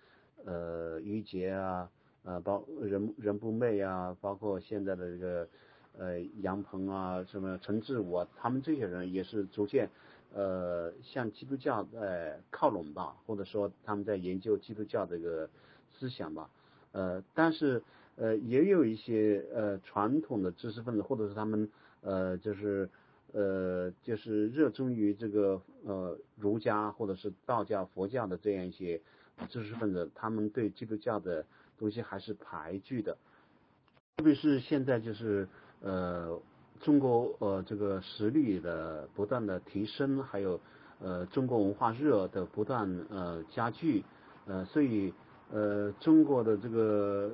[0.45, 1.91] 呃于杰啊。
[2.25, 5.49] 呃，包人人不寐啊，包括现在的这个
[5.97, 9.89] 呃杨鹏啊，什么陈志武啊，他们这些人也是逐渐
[10.35, 15.49] 呃向基督教在靠拢吧，或者说他们在研究基督教这个
[15.99, 16.51] 思想吧，
[16.93, 17.83] 呃，但是
[18.19, 21.71] 呃也有一些呃传统的知识分子，或者是他们
[22.03, 22.91] 呃就是
[23.33, 29.01] 呃就是热衷于这个呃儒家或者是道教、佛教的这样一些
[29.49, 31.47] 知识分子，他们对基督教的。
[31.81, 33.17] 东西还是排拒的，
[34.17, 35.47] 特别是现在就是
[35.81, 36.43] 呃
[36.81, 40.61] 中国呃这个实力的不断的提升，还有
[41.01, 44.03] 呃中国文化热的不断呃加剧，
[44.47, 45.15] 呃所以
[45.53, 47.31] 呃中国的这个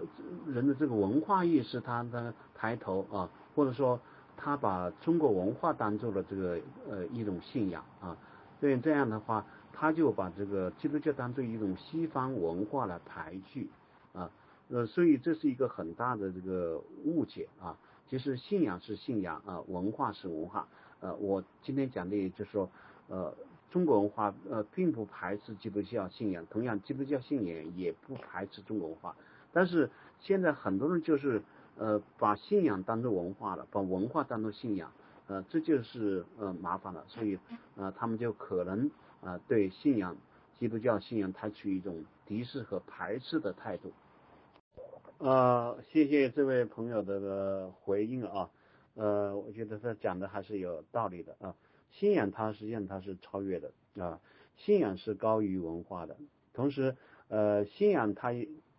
[0.46, 3.98] 人的这个文化意识他的抬头啊，或者说
[4.36, 6.58] 他把中国文化当做了这个
[6.90, 8.16] 呃一种信仰啊，
[8.60, 13.68] 所以这样的话他就把这个基督教当做一种西方文化来排拒。
[14.12, 14.30] 啊，
[14.68, 17.76] 呃，所以这是一个很大的这个误解啊。
[18.08, 20.68] 其实信仰是信仰啊，文化是文化。
[21.00, 22.70] 呃，我今天讲的就是说，
[23.08, 23.34] 呃，
[23.74, 29.16] 中国文化呃并不排斥基督教信仰，同样基督教信仰也不排斥中国文化。
[29.52, 29.90] 但是
[30.20, 31.42] 现在很多人就是
[31.76, 34.92] 呃把信仰当做文化了，把文化当做信仰，
[35.26, 37.04] 呃，这就是呃麻烦了。
[37.08, 37.36] 所以
[37.74, 38.88] 呃他们就可能
[39.20, 40.16] 啊对信仰
[40.60, 43.90] 基督教信仰采取一种敌视和排斥的态度。
[45.18, 48.48] 呃，谢谢这位朋友的回应啊，
[48.94, 51.52] 呃，我觉得他讲的还是有道理的啊。
[51.94, 54.20] 信仰它实际上它是超越的啊，
[54.56, 56.16] 信仰是高于文化的，
[56.52, 56.96] 同时
[57.28, 58.32] 呃，信仰它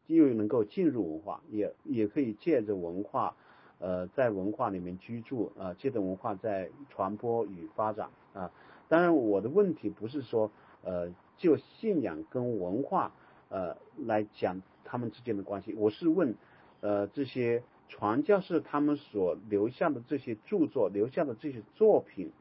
[0.07, 3.35] 又能够进入文化，也也可以借着文化
[3.79, 8.51] 呃在文化里面居住啊，借着文化在传播与发展啊。
[8.89, 10.51] 当然，我的问题不是说
[10.83, 13.13] 呃就信仰跟文化
[13.49, 14.61] 呃来讲。
[14.87, 16.35] 他们之间的关系，我是问，
[16.79, 22.31] 呃，这些传教士他们所留下的这些著作，留下的这些作品，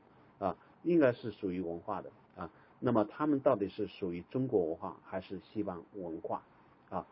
[0.85, 2.51] 应该是属于文化的啊。
[2.79, 6.43] 那么他们到底是属于中国文化还是西方文化
[6.91, 7.07] 啊？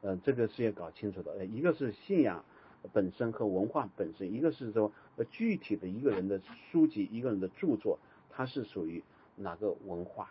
[0.00, 1.44] 呃，这个是要搞清楚的。
[1.44, 2.44] 一个是信仰
[2.92, 6.40] 本身和文化本身，一个是说呃具体的一个人的
[6.70, 7.98] 书籍、一个人的著作，
[8.30, 9.02] 它是属于
[9.34, 10.30] 哪个文化？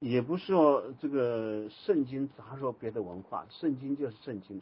[0.00, 4.60] 也不是说这个圣经杂说别的文化，圣经就是圣经。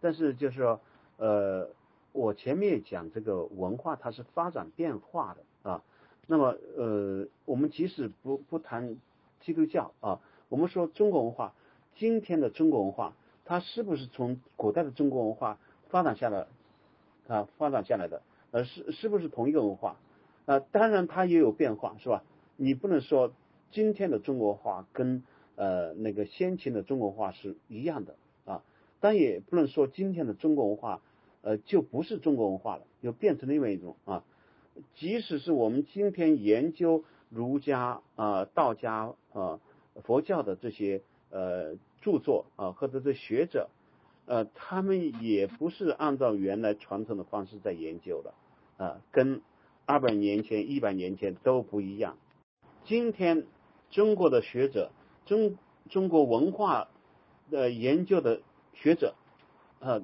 [0.00, 0.80] 但是就是说，
[1.16, 1.68] 呃，
[2.12, 5.82] 我前面讲这个文化它是发展变化的啊。
[6.28, 8.96] 那么呃，我们即使不不谈
[9.40, 11.52] 基督教啊，我们说中国文化，
[11.96, 16.46] 今天的中国文化，它是不是从古代的中国文化发展下来
[17.26, 18.22] 啊发展下来的？
[18.52, 19.96] 呃，是是不是同一个文化？
[20.46, 22.22] 啊，当然它也有变化，是吧？
[22.56, 23.32] 你不能说。
[23.70, 25.22] 今天的中国话跟
[25.54, 28.62] 呃那个先秦的中国话是一样的啊，
[28.98, 31.02] 但也不能说今天的中国文化
[31.42, 34.24] 呃就不是中国文化了，又变成另外一种啊。
[34.94, 39.60] 即使是我们今天研究儒家啊、道家啊、
[40.04, 43.68] 佛教的这些呃著作啊，或者是学者
[44.26, 48.34] 呃，他们也不是按照原来传统的方式在研究的
[48.76, 49.42] 啊，跟
[49.86, 52.16] 二百年前、一百年前都不一样。
[52.84, 53.46] 今天。
[53.90, 54.90] 中国的学者，
[55.24, 55.56] 中
[55.88, 56.88] 中国文化
[57.50, 58.42] 的研究的
[58.74, 59.14] 学者，
[59.80, 60.02] 呃，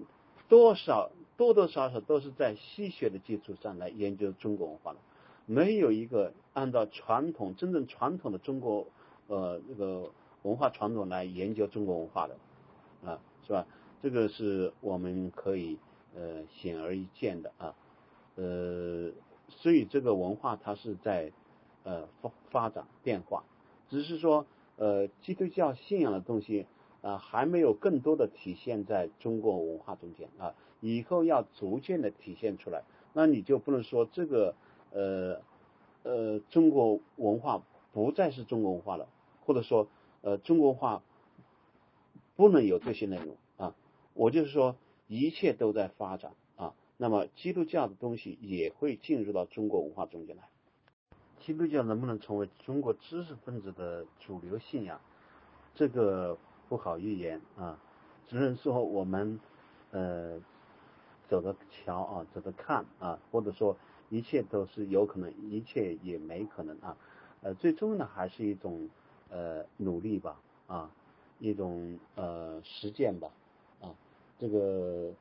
[0.48, 4.98] 多少多多少少都是在西学的基础上来研究中国文化的，
[5.46, 8.86] 没有一个按照传统真正传统的中国
[9.26, 10.10] 呃那个
[10.42, 12.36] 文化传统来研究中国文化的，
[13.04, 13.66] 啊，是吧？
[14.02, 15.78] 这个是我们可以
[16.14, 17.74] 呃显而易见的啊，
[18.36, 19.10] 呃，
[19.48, 21.32] 所以这个文化它是在
[21.84, 23.44] 呃发发展变化。
[23.88, 24.44] 只是说，
[24.76, 26.66] 呃，基督教信仰的东西
[27.00, 30.54] 啊，还没有更多的体现在中国文化中间啊，
[30.84, 32.82] 以后要逐渐的体现出来。
[33.14, 34.54] 那你就不能说这个
[34.92, 35.40] 呃
[36.02, 37.62] 呃中国文化
[37.92, 39.08] 不再是中国文化了，
[39.46, 39.88] 或者说
[40.20, 41.02] 呃中国文化
[42.36, 43.74] 不能有这些内容啊。
[44.12, 44.76] 我就是说，
[45.08, 46.74] 一切都在发展啊。
[46.98, 50.42] 那么基督教的东西也会进入到中国文化中间来。
[51.40, 55.00] 基督教能不能成为中国知识分子的主流信仰？
[55.74, 56.36] 这个
[56.68, 57.78] 不好预言啊，
[58.28, 59.40] 只能说我们
[59.90, 60.40] 呃
[61.28, 63.76] 走着瞧啊，走着看啊，或者说
[64.10, 66.96] 一切都是有可能，一切也没可能啊。
[67.42, 68.88] 呃，最终呢，还是一种
[69.30, 70.90] 呃努力吧啊，
[71.38, 73.30] 一种呃实践吧
[73.80, 73.94] 啊，
[74.38, 75.12] 这个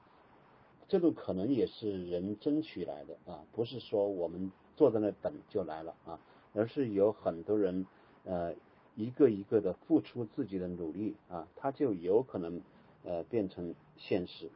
[0.88, 6.20] 这个可能也是人争取来的啊，不是说我们坐在那等就来了啊，
[6.54, 7.86] 而是有很多人
[8.26, 8.54] 呃。
[8.96, 12.62] 一个一个的付出自己的努力啊，他就有可能
[13.04, 14.52] 呃变成现实，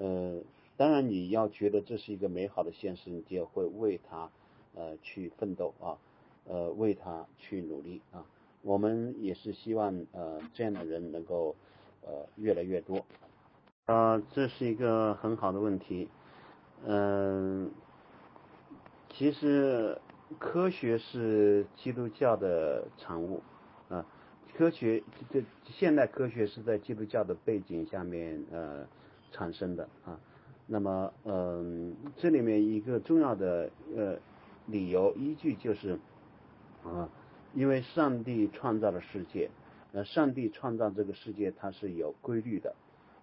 [0.00, 0.40] 呃，
[0.76, 4.30] 当然你要觉得这是一个美好的现实，你就会为他
[4.74, 5.98] 呃去奋斗啊，
[6.46, 8.24] 呃为他去努力啊。
[8.62, 11.54] 我们也是希望呃这样的人能够
[12.02, 13.04] 呃越来越多
[13.84, 16.08] 啊，这是一个很好的问题，
[16.84, 17.70] 嗯，
[19.10, 19.96] 其实。
[20.38, 23.42] 科学是基督教的产物
[23.88, 24.06] 啊，
[24.54, 28.86] 科学这现代科学是在基督教的背景下面呃
[29.30, 30.18] 产生的啊。
[30.66, 34.16] 那么嗯，这里面一个重要的呃
[34.66, 35.98] 理由依据就是
[36.84, 37.08] 啊，
[37.54, 39.50] 因为上帝创造了世界，
[39.92, 42.74] 呃，上帝创造这个世界它是有规律的，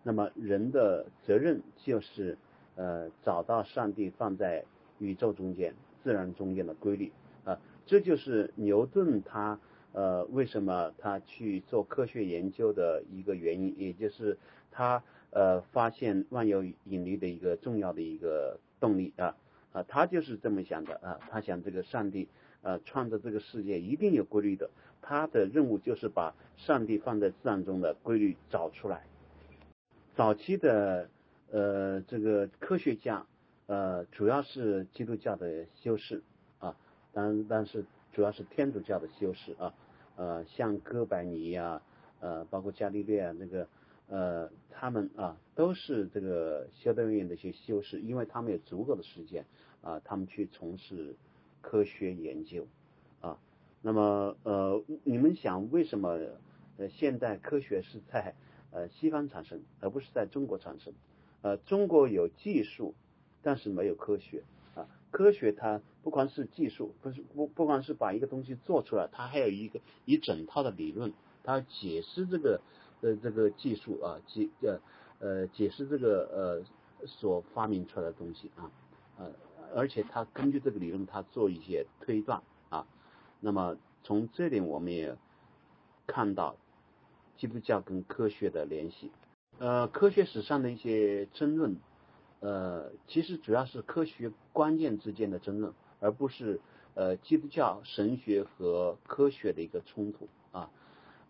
[0.04, 2.38] 那么人的责任就是
[2.76, 4.66] 呃找到上帝放在
[5.00, 5.74] 宇宙中间。
[6.04, 7.12] 自然中间的规律
[7.44, 9.60] 啊，这就是牛顿他
[9.92, 14.38] 呃为什么他去做科学研究的一个原因，也就是
[14.72, 19.36] 他呃发现万有引力的一个重要的一个动力啊
[19.74, 22.28] 啊，他就是这么想的啊，他想这个上帝
[22.62, 24.70] 呃创造这个世界一定有规律的，
[25.02, 29.04] 他的任务就是把上帝放在自然中的规律找出来。
[30.16, 31.10] 早期的
[31.52, 33.26] 呃这个科学家。
[33.70, 36.24] 呃，主要是基督教的修士
[36.60, 36.74] 啊，
[37.12, 37.84] 但但是
[38.14, 39.74] 主要是天主教的修士啊，
[40.16, 41.82] 呃，像哥白尼呀，
[42.22, 43.68] 呃，包括伽利略啊，那个
[44.08, 49.46] 呃，他们啊都是这个修道院的一些修士，因为他们有足够的时间
[49.82, 51.16] 啊，他们去从事
[51.62, 52.68] 科学研究
[53.22, 53.40] 啊。
[53.82, 56.20] 那么呃，你们想为什么
[56.78, 58.36] 呃现代科学是在
[58.72, 60.94] 呃西方产生，而不是在中国产生？
[61.42, 62.96] 呃，中国有技术。
[63.44, 64.44] 但是没有科学
[64.76, 71.14] 啊，科学它不光是技术，不是不不光是把一个东西做出来，它还有一个一整套的理论，
[71.44, 72.60] 它解释这个
[73.02, 74.80] 呃这个技术啊解呃
[75.20, 78.72] 呃解释这个呃所发明出来的东西啊
[79.18, 79.32] 呃
[79.76, 82.88] 而且他根据这个理论，他做一些推断啊，
[83.42, 85.16] 那么从这点我们也
[86.06, 86.56] 看到
[87.38, 89.12] 基督教跟科学的联系，
[89.60, 91.76] 呃科学史上的一些争论。
[92.40, 96.62] 呃，其实主要是科学观念之间的争论，而不是
[96.94, 100.30] 呃基督教神学和科学的一个冲突。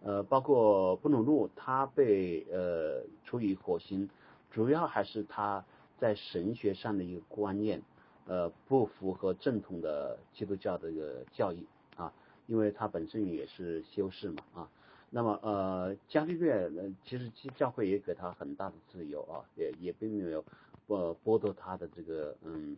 [0.04, 4.10] 呃，包括布鲁诺他被呃处以火刑，
[4.52, 5.64] 主要还是他
[5.98, 7.82] 在神学上的一个观念
[8.26, 11.66] 呃不符合正统的基督教的一个教义
[11.96, 12.14] 啊，
[12.48, 14.70] 因为他本身也是修士嘛啊。
[15.10, 20.44] 那么呃伽利略呃其实教会也给他很大的自由啊，也也并没有。
[20.90, 22.78] 剥剥夺他的这个嗯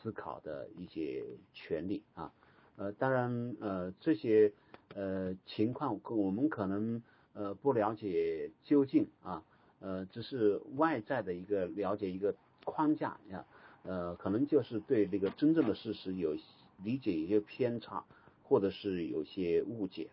[0.00, 1.22] 思考的一些
[1.52, 2.32] 权利啊
[2.76, 4.50] 呃当然呃这些
[4.94, 7.02] 呃情况我们可能
[7.32, 9.42] 呃不了解究竟啊
[9.80, 12.34] 呃只是外在的一个了解一个
[12.64, 13.44] 框架呀
[13.84, 16.36] 呃可能就是对这个真正的事实有
[16.82, 18.04] 理解一些偏差
[18.42, 20.08] 或者是有些误解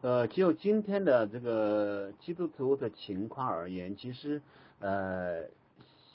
[0.00, 4.40] 呃就今天的这个基督徒的情况而言其实
[4.80, 5.44] 呃。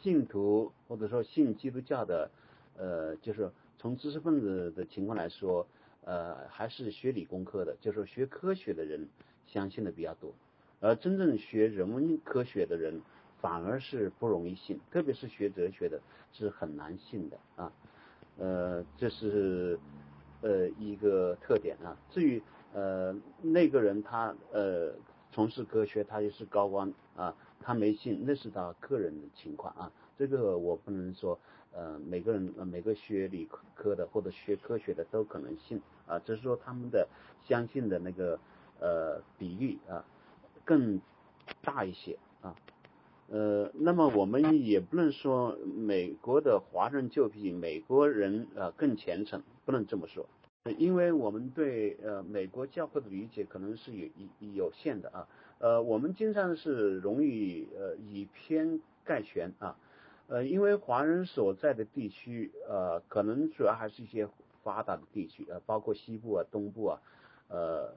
[0.01, 2.29] 信徒或者说信基督教的，
[2.77, 3.49] 呃，就是
[3.79, 5.65] 从知识分子的情况来说，
[6.05, 9.09] 呃，还是学理工科的，就是学科学的人
[9.45, 10.33] 相信的比较多，
[10.79, 13.01] 而真正学人文科学的人
[13.41, 15.99] 反而是不容易信，特别是学哲学的
[16.31, 17.73] 是很难信的啊，
[18.37, 19.77] 呃，这是
[20.41, 21.97] 呃一个特点啊。
[22.09, 22.41] 至于
[22.73, 24.93] 呃那个人他呃。
[25.31, 31.37] 从事科学，他也是高官啊，他没信，那是他个人的情况啊，这个我不能说，
[31.73, 33.45] 呃，每个人呃每个学理
[33.75, 37.07] 科的或者学科学的都可能信啊，只是说他们的
[37.47, 38.39] 相信的那个
[38.79, 40.05] 呃比例啊
[40.63, 40.99] 更
[41.61, 42.55] 大一些啊，
[43.29, 50.25] 呃，那么我们也不能说美国的华人就比美国人呃更虔诚，不能这么说。
[50.79, 54.07] 因为我们对呃美国教会的理解可能是有
[54.39, 55.27] 有有限的啊，
[55.59, 59.77] 呃，我们经常是容易呃以偏概全啊，
[60.27, 64.27] 呃，因为华人所在的地区呃，可能主要还是一些
[64.65, 67.01] 发达的地区呃，包括西部啊、东部啊，
[67.49, 67.93] 呃，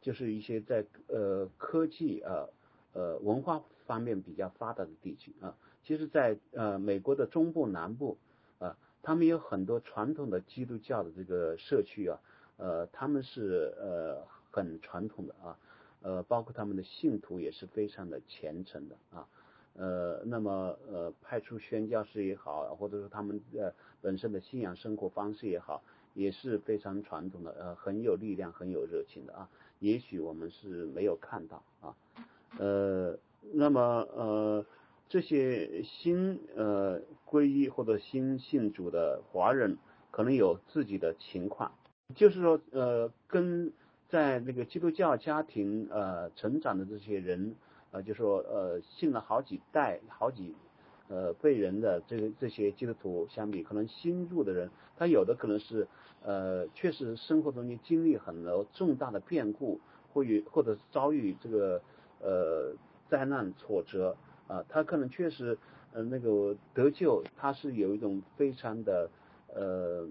[0.00, 2.48] 就是一些在呃科技啊、
[2.94, 5.54] 呃文化方面比较发达的地区啊。
[5.84, 8.16] 其实，在呃美国的中部、南部
[8.58, 12.18] 啊，他们有很多传统的基督教的这个社区啊，
[12.56, 15.58] 呃，他们是呃很传统的啊。
[16.02, 19.28] 呃，包括他们的信徒也是非常的虔诚的啊，
[19.74, 25.82] 呃，那么呃，派出宣教士也好，或者说他们呃本身的信仰生活方式也好，
[26.14, 29.48] 也是非常传统的，呃，很有力量、很有热情的啊。
[29.78, 31.94] 也许我们是没有看到啊，
[32.58, 33.18] 呃，
[33.52, 33.80] 那么
[34.14, 34.64] 呃，
[35.08, 39.78] 这些新呃皈依或者新信主的华人，
[40.10, 41.72] 可能有自己的情况，
[42.14, 43.72] 就是说呃跟。
[44.10, 47.54] 在那个基督教家庭呃成长的这些人
[47.92, 50.54] 呃，就说呃信了好几代、好几
[51.08, 55.88] 呃辈人的这个这些基督徒相比，可能新入的人，他有的可能是
[56.22, 59.80] 呃确实生活中间经历很多重大的变故，
[60.12, 61.82] 或与或者遭遇这个
[62.20, 62.72] 呃
[63.08, 65.58] 灾难挫折啊，他可能确实
[65.92, 69.10] 呃那个得救，他是有一种非常的
[69.52, 70.06] 呃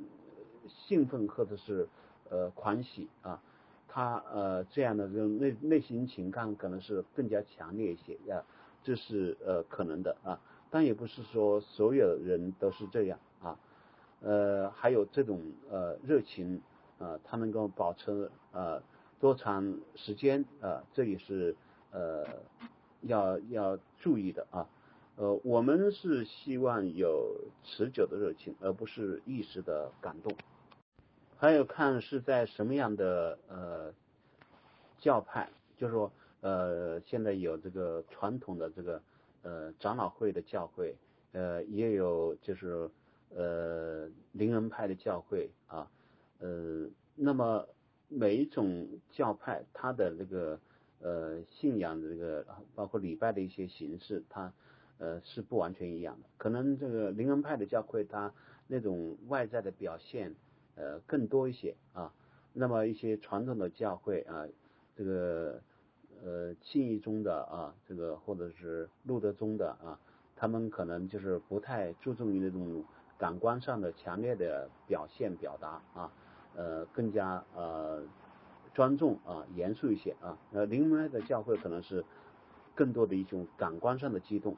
[0.68, 1.88] 兴奋或者是
[2.30, 3.42] 呃欢喜啊。
[3.92, 8.46] 他呃这样的这种内内心情感可能是更加强烈一些啊，
[8.84, 10.40] 这是呃可能的啊，
[10.70, 13.58] 但也不是说所有人都是这样啊，
[14.22, 15.42] 呃还有这种
[15.72, 16.62] 呃热情
[17.00, 18.80] 啊，他能够保持呃
[19.20, 21.56] 多长时间啊，这也是
[21.92, 22.24] 呃
[23.02, 24.70] 要要注意的啊，
[25.16, 30.32] 呃我们是希望有持久的热情，而不是一时的感动。
[31.42, 33.94] 还有看是在什么样的呃
[35.00, 36.12] 教派，就是说
[36.42, 39.02] 呃现在有这个传统的这个
[39.44, 40.94] 呃长老会的教会，
[41.32, 42.90] 呃也有就是
[43.34, 45.90] 呃灵恩派的教会啊，
[46.40, 46.86] 呃
[47.16, 47.66] 那么
[48.10, 50.60] 每一种教派它的这个
[51.00, 52.46] 呃信仰的这个
[52.76, 54.52] 包括礼拜的一些形式，它
[54.98, 56.28] 呃是不完全一样的。
[56.38, 58.34] 可能这个灵恩派的教会，它
[58.68, 60.36] 那种外在的表现。
[60.76, 62.14] 呃，更多一些啊，
[62.54, 64.48] 那么一些传统的教会啊，
[64.96, 65.62] 这个
[66.24, 70.00] 呃信义中的啊，这个或者是路德宗的啊，
[70.36, 72.84] 他们可能就是不太注重于那种
[73.18, 76.12] 感官上的强烈的表现表达啊，
[76.56, 78.02] 呃，更加呃
[78.74, 82.06] 庄重啊，严肃一些啊，呃，灵门的教会可能是
[82.74, 84.56] 更多的一种感官上的激动，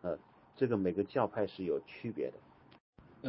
[0.00, 0.18] 呃，
[0.56, 2.34] 这个每个教派是有区别的，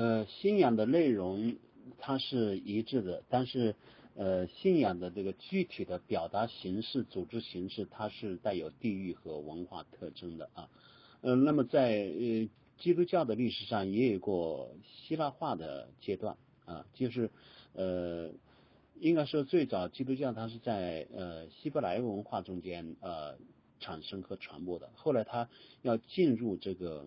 [0.01, 1.57] 呃，信仰的内容。
[1.99, 3.75] 它是一致的，但是
[4.15, 10.69] 呃，信仰的这个具体的表达形式、组织形式，它是带有地域和文化特征的啊。
[11.21, 17.29] 嗯，那么在呃基督教的历史上也有过希腊化的阶段啊，就是
[17.73, 18.31] 呃，
[19.01, 23.35] 应该说最早基督教它是在呃希伯来文化中间呃
[23.81, 25.49] 产生和传播的，后来它
[25.81, 27.05] 要进入这个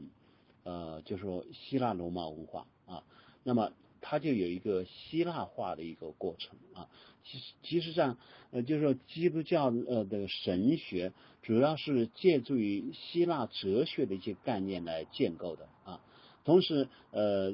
[0.65, 3.03] 呃，就是说希腊罗马文化啊，
[3.45, 3.73] 那么。
[4.01, 6.89] 它就有一个希腊化的一个过程啊，
[7.25, 8.17] 其实其实上
[8.51, 11.13] 呃就是说基督教呃的神学
[11.43, 16.01] 主要是借助于希腊哲学的一些概念来建构的啊，
[16.45, 17.53] 同时呃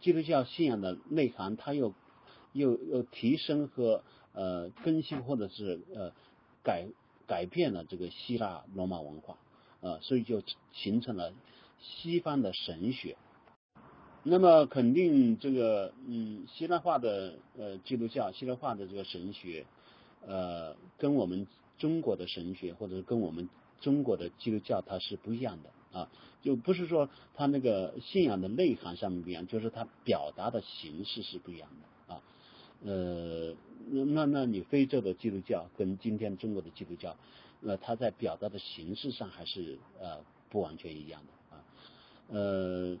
[0.00, 1.94] 基督教信仰的内涵它又
[2.52, 4.02] 又又提升和
[4.32, 6.12] 呃更新或者是呃
[6.62, 6.86] 改
[7.26, 9.38] 改变了这个希腊罗马文化。
[9.82, 10.42] 啊，所以就
[10.72, 11.34] 形成了
[11.78, 13.16] 西方的神学。
[14.28, 19.64] 那么肯定这个嗯，希腊化的呃基督教，希腊化的这个神学，
[20.26, 21.46] 呃，跟我们
[21.78, 23.48] 中国的神学或者跟我们
[23.80, 26.10] 中国的基督教它是不一样的啊，
[26.42, 32.22] 就不是说它那个信仰的内涵上面不一样，就是它表达的形式是不一样的啊，
[32.84, 33.54] 呃，
[33.88, 37.14] 那那你非洲的基督教跟今天中国的基督教，
[37.60, 40.18] 那它在表达的形式上还是呃
[40.50, 41.62] 不完全一样的啊，
[42.30, 42.98] 呃。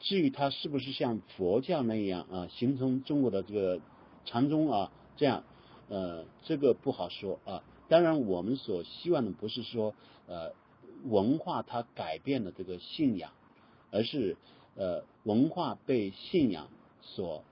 [0.00, 3.80] 至于它是不是像佛教那样啊，形成中国的这个
[4.24, 5.44] 禅宗啊，这样
[5.88, 7.62] 呃，这个不好说啊。
[7.88, 9.94] 当然，我们所希望的不是说
[10.26, 10.52] 呃
[11.04, 13.32] 文化它改变了这个信仰，
[13.90, 14.36] 而是
[14.76, 16.68] 呃文化被信仰
[17.00, 17.42] 所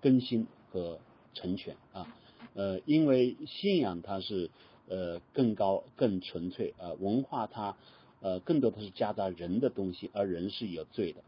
[0.00, 0.98] 更新和
[1.34, 2.06] 成全啊。
[2.54, 4.50] 呃，因为信仰它是
[4.88, 7.76] 呃更高更纯粹啊，文化它
[8.20, 11.22] 呃更多的是夹杂人的东西，而人是有罪的。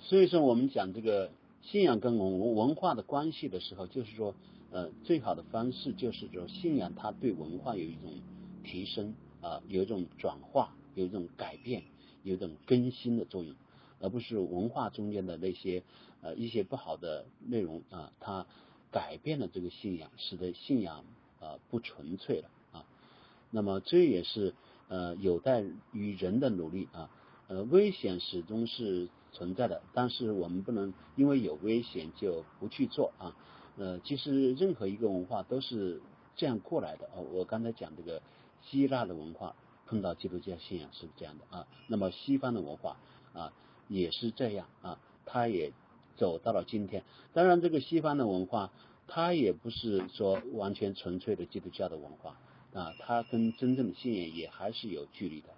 [0.00, 1.30] 所以说，我们讲这个
[1.62, 4.34] 信仰跟文文化的关系的时候，就是说，
[4.70, 8.12] 呃，最好的方式就是说，信仰它对文化有一种
[8.64, 11.82] 提升啊，有一种转化，有一种改变，
[12.22, 13.54] 有一种更新的作用，
[14.00, 15.82] 而不是文化中间的那些
[16.22, 18.46] 呃一些不好的内容啊，它
[18.90, 21.04] 改变了这个信仰，使得信仰
[21.40, 22.86] 啊不纯粹了啊。
[23.50, 24.54] 那么这也是
[24.88, 27.10] 呃有待于人的努力啊。
[27.48, 33.36] 呃，危险始终是存在的，但是我们不能因为有危险就不去做啊。
[33.76, 36.00] 呃，其实任何一个文化都是
[36.34, 37.22] 这样过来的啊。
[37.32, 38.20] 我刚才讲这个
[38.62, 39.54] 希腊的文化
[39.86, 42.96] 碰到基督教信仰是这样的啊，那么西方的文化
[43.32, 43.52] 啊
[43.86, 45.72] 也是这样啊，它也
[46.16, 47.04] 走到了今天。
[47.32, 48.72] 当然，这个西方的文化
[49.06, 52.36] 它也不是说完全纯粹的基督教的文化
[52.74, 55.48] 啊，它跟真正的信仰也还是有距离的。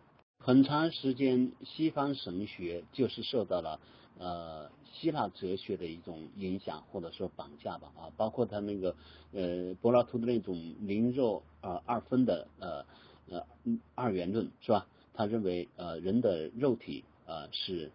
[0.42, 3.78] 很长时间，西方神学就是受到了
[4.18, 8.96] 呃希腊哲学的一种影响或者说绑架吧啊，包括他那个
[9.32, 12.86] 呃柏拉图的那种灵肉啊二分的呃
[13.28, 13.44] 呃
[13.94, 14.86] 二元论是吧？
[15.12, 17.92] 他认为呃人的肉体啊是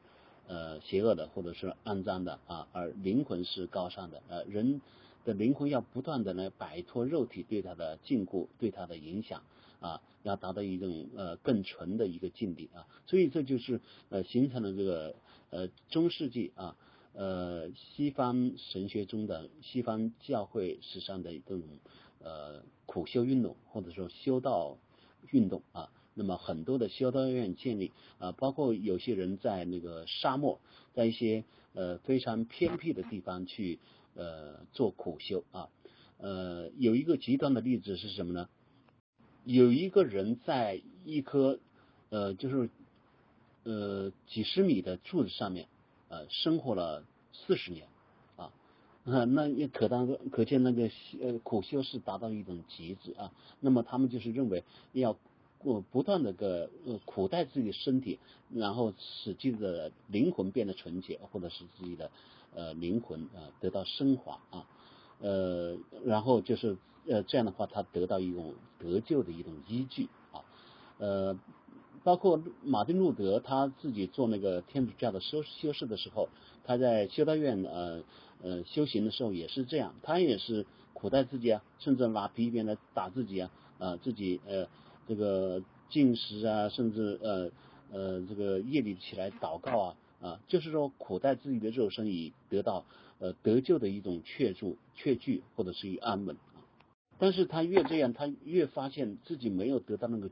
[0.47, 4.81] 呃邪恶的或者是肮脏的啊，而灵魂是高尚的呃人
[5.25, 9.41] 的灵魂要不断的来摆脱肉体对他的禁锢对他的影响。
[9.85, 13.79] 啊，要达到一种呃更纯的一个境地啊，所以这就是
[14.09, 15.15] 呃形成了这个
[15.51, 16.75] 呃中世纪啊
[17.13, 21.61] 呃西方神学中的西方教会史上的这种
[22.23, 24.79] 呃苦修运动或者说修道
[25.29, 30.59] 运动啊，那么很多的修道院建立啊，包括有些人在那个沙漠，
[30.95, 31.43] 在一些
[31.73, 33.77] 呃非常偏僻的地方去
[34.15, 35.69] 呃做苦修啊，
[36.17, 38.49] 呃有一个极端的例子是什么呢？
[39.45, 41.59] 有一个人在一棵
[42.09, 42.69] 呃，就是
[43.63, 45.67] 呃几十米的柱子上面
[46.09, 47.87] 呃生活了四十年
[48.35, 48.51] 啊，
[49.05, 50.89] 那也可当可见那个
[51.21, 53.31] 呃苦修是达到一种极致啊。
[53.59, 54.63] 那么他们就是认为
[54.93, 55.15] 要
[55.59, 58.19] 不不断的个呃苦待自己的身体，
[58.51, 62.09] 然后使自己的灵魂变得纯洁，或者使自己的
[62.55, 64.67] 呃灵魂啊得到升华啊。
[65.21, 66.77] 呃，然后就是
[67.07, 70.41] 呃这样的话，他得到一种得救的一种依据啊，
[70.97, 71.39] 呃，
[72.03, 76.29] 包括马丁路德他自己做那个天主教的修修士的时候，
[76.63, 78.03] 他在修道院呃
[78.41, 84.67] 呃修行的时候也是这样，他也是苦待自己啊，甚至拿皮鞭来打自己啊，啊自己呃
[85.07, 87.51] 这个进食啊，甚至呃
[87.91, 92.85] 呃这个夜里起来祷告啊啊，就是说苦待自己的肉身以得到。
[93.17, 96.35] 呃，得救的一种确住、确据，或者是一安稳。
[97.17, 100.29] 但是他越这样，他越发现自己没有得到那个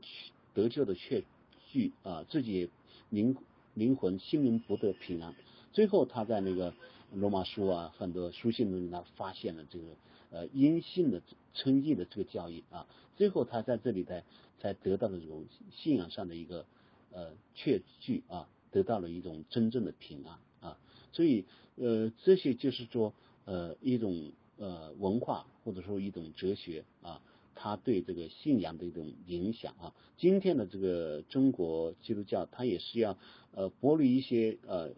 [0.54, 1.24] 得救的确
[1.70, 2.70] 据啊，自己
[3.10, 3.36] 灵
[3.74, 5.34] 灵魂、心灵不得平安。
[5.72, 6.74] 最后他在那个
[7.12, 9.84] 罗马书啊，很多书信中，他发现了这个
[10.30, 11.22] 呃阴性的
[11.54, 12.86] 称义的这个教义啊。
[13.16, 14.24] 最后他在这里才
[14.60, 16.66] 才得到了这种信仰上的一个
[17.12, 20.78] 呃确据啊，得到了一种真正的平安啊。
[21.12, 21.44] 所以。
[21.76, 23.12] 呃，这些就是说，
[23.46, 27.20] 呃，一种呃文化或者说一种哲学啊，
[27.54, 29.94] 它对这个信仰的一种影响啊。
[30.16, 33.16] 今天的这个中国基督教，它也是要
[33.54, 34.90] 呃剥离一些呃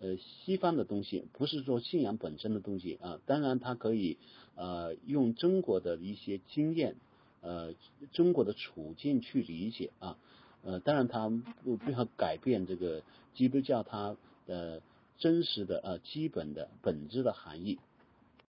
[0.00, 3.20] 呃西方的东西，不是说信仰本身的东西啊。
[3.26, 4.16] 当然，它可以
[4.54, 6.96] 呃用中国的一些经验，
[7.40, 7.74] 呃
[8.12, 10.16] 中国的处境去理解啊。
[10.62, 11.28] 呃，当然，它
[11.62, 13.02] 不不要改变这个
[13.34, 14.16] 基督教它
[14.46, 14.82] 的。
[15.16, 17.78] 真实的呃基本的本质的含义，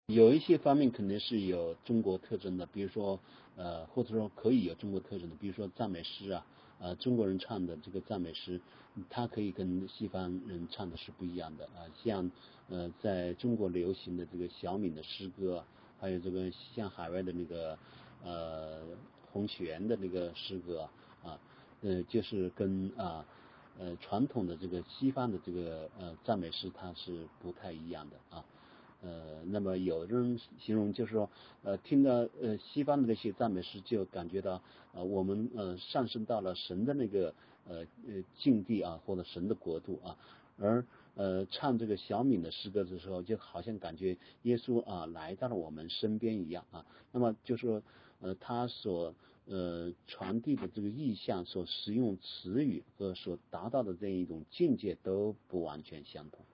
[0.08, 3.20] 有一些方面肯定是有中国特征的，比如说
[3.56, 6.46] 呃或者说可以有中国特征的，比如说赞美诗啊，
[6.80, 8.58] 呃中国人唱的这个赞美诗，
[9.10, 12.30] 它可以跟西方人唱的是不一样的啊，像
[12.70, 15.62] 呃在中国流行的这个小敏的诗歌，
[16.00, 17.78] 还有这个像海外的那个
[18.24, 18.80] 呃
[19.30, 20.88] 洪泉的那个诗歌
[21.22, 21.38] 啊，
[21.82, 23.26] 呃就是跟啊。
[23.80, 28.44] 呃，传统的这个西方的这个呃赞美诗，它是不太一样的啊。
[29.02, 31.30] 呃，那么有人形容就是说，
[31.62, 34.62] 呃，听到呃西方的那些赞美诗，就感觉到
[34.92, 37.34] 呃我们呃上升到了神的那个
[37.66, 40.16] 呃呃境地啊，或者神的国度啊。
[40.58, 40.84] 而
[41.14, 46.84] 呃唱这个小敏的诗歌的时候，就好像感觉耶稣啊来到了我们身边一样啊。
[47.12, 47.82] 那么就说
[48.20, 49.14] 呃他所。
[49.50, 56.44] 呃，传递的这个意象，所使用词语和所达到的这样一种境界都不完全相同。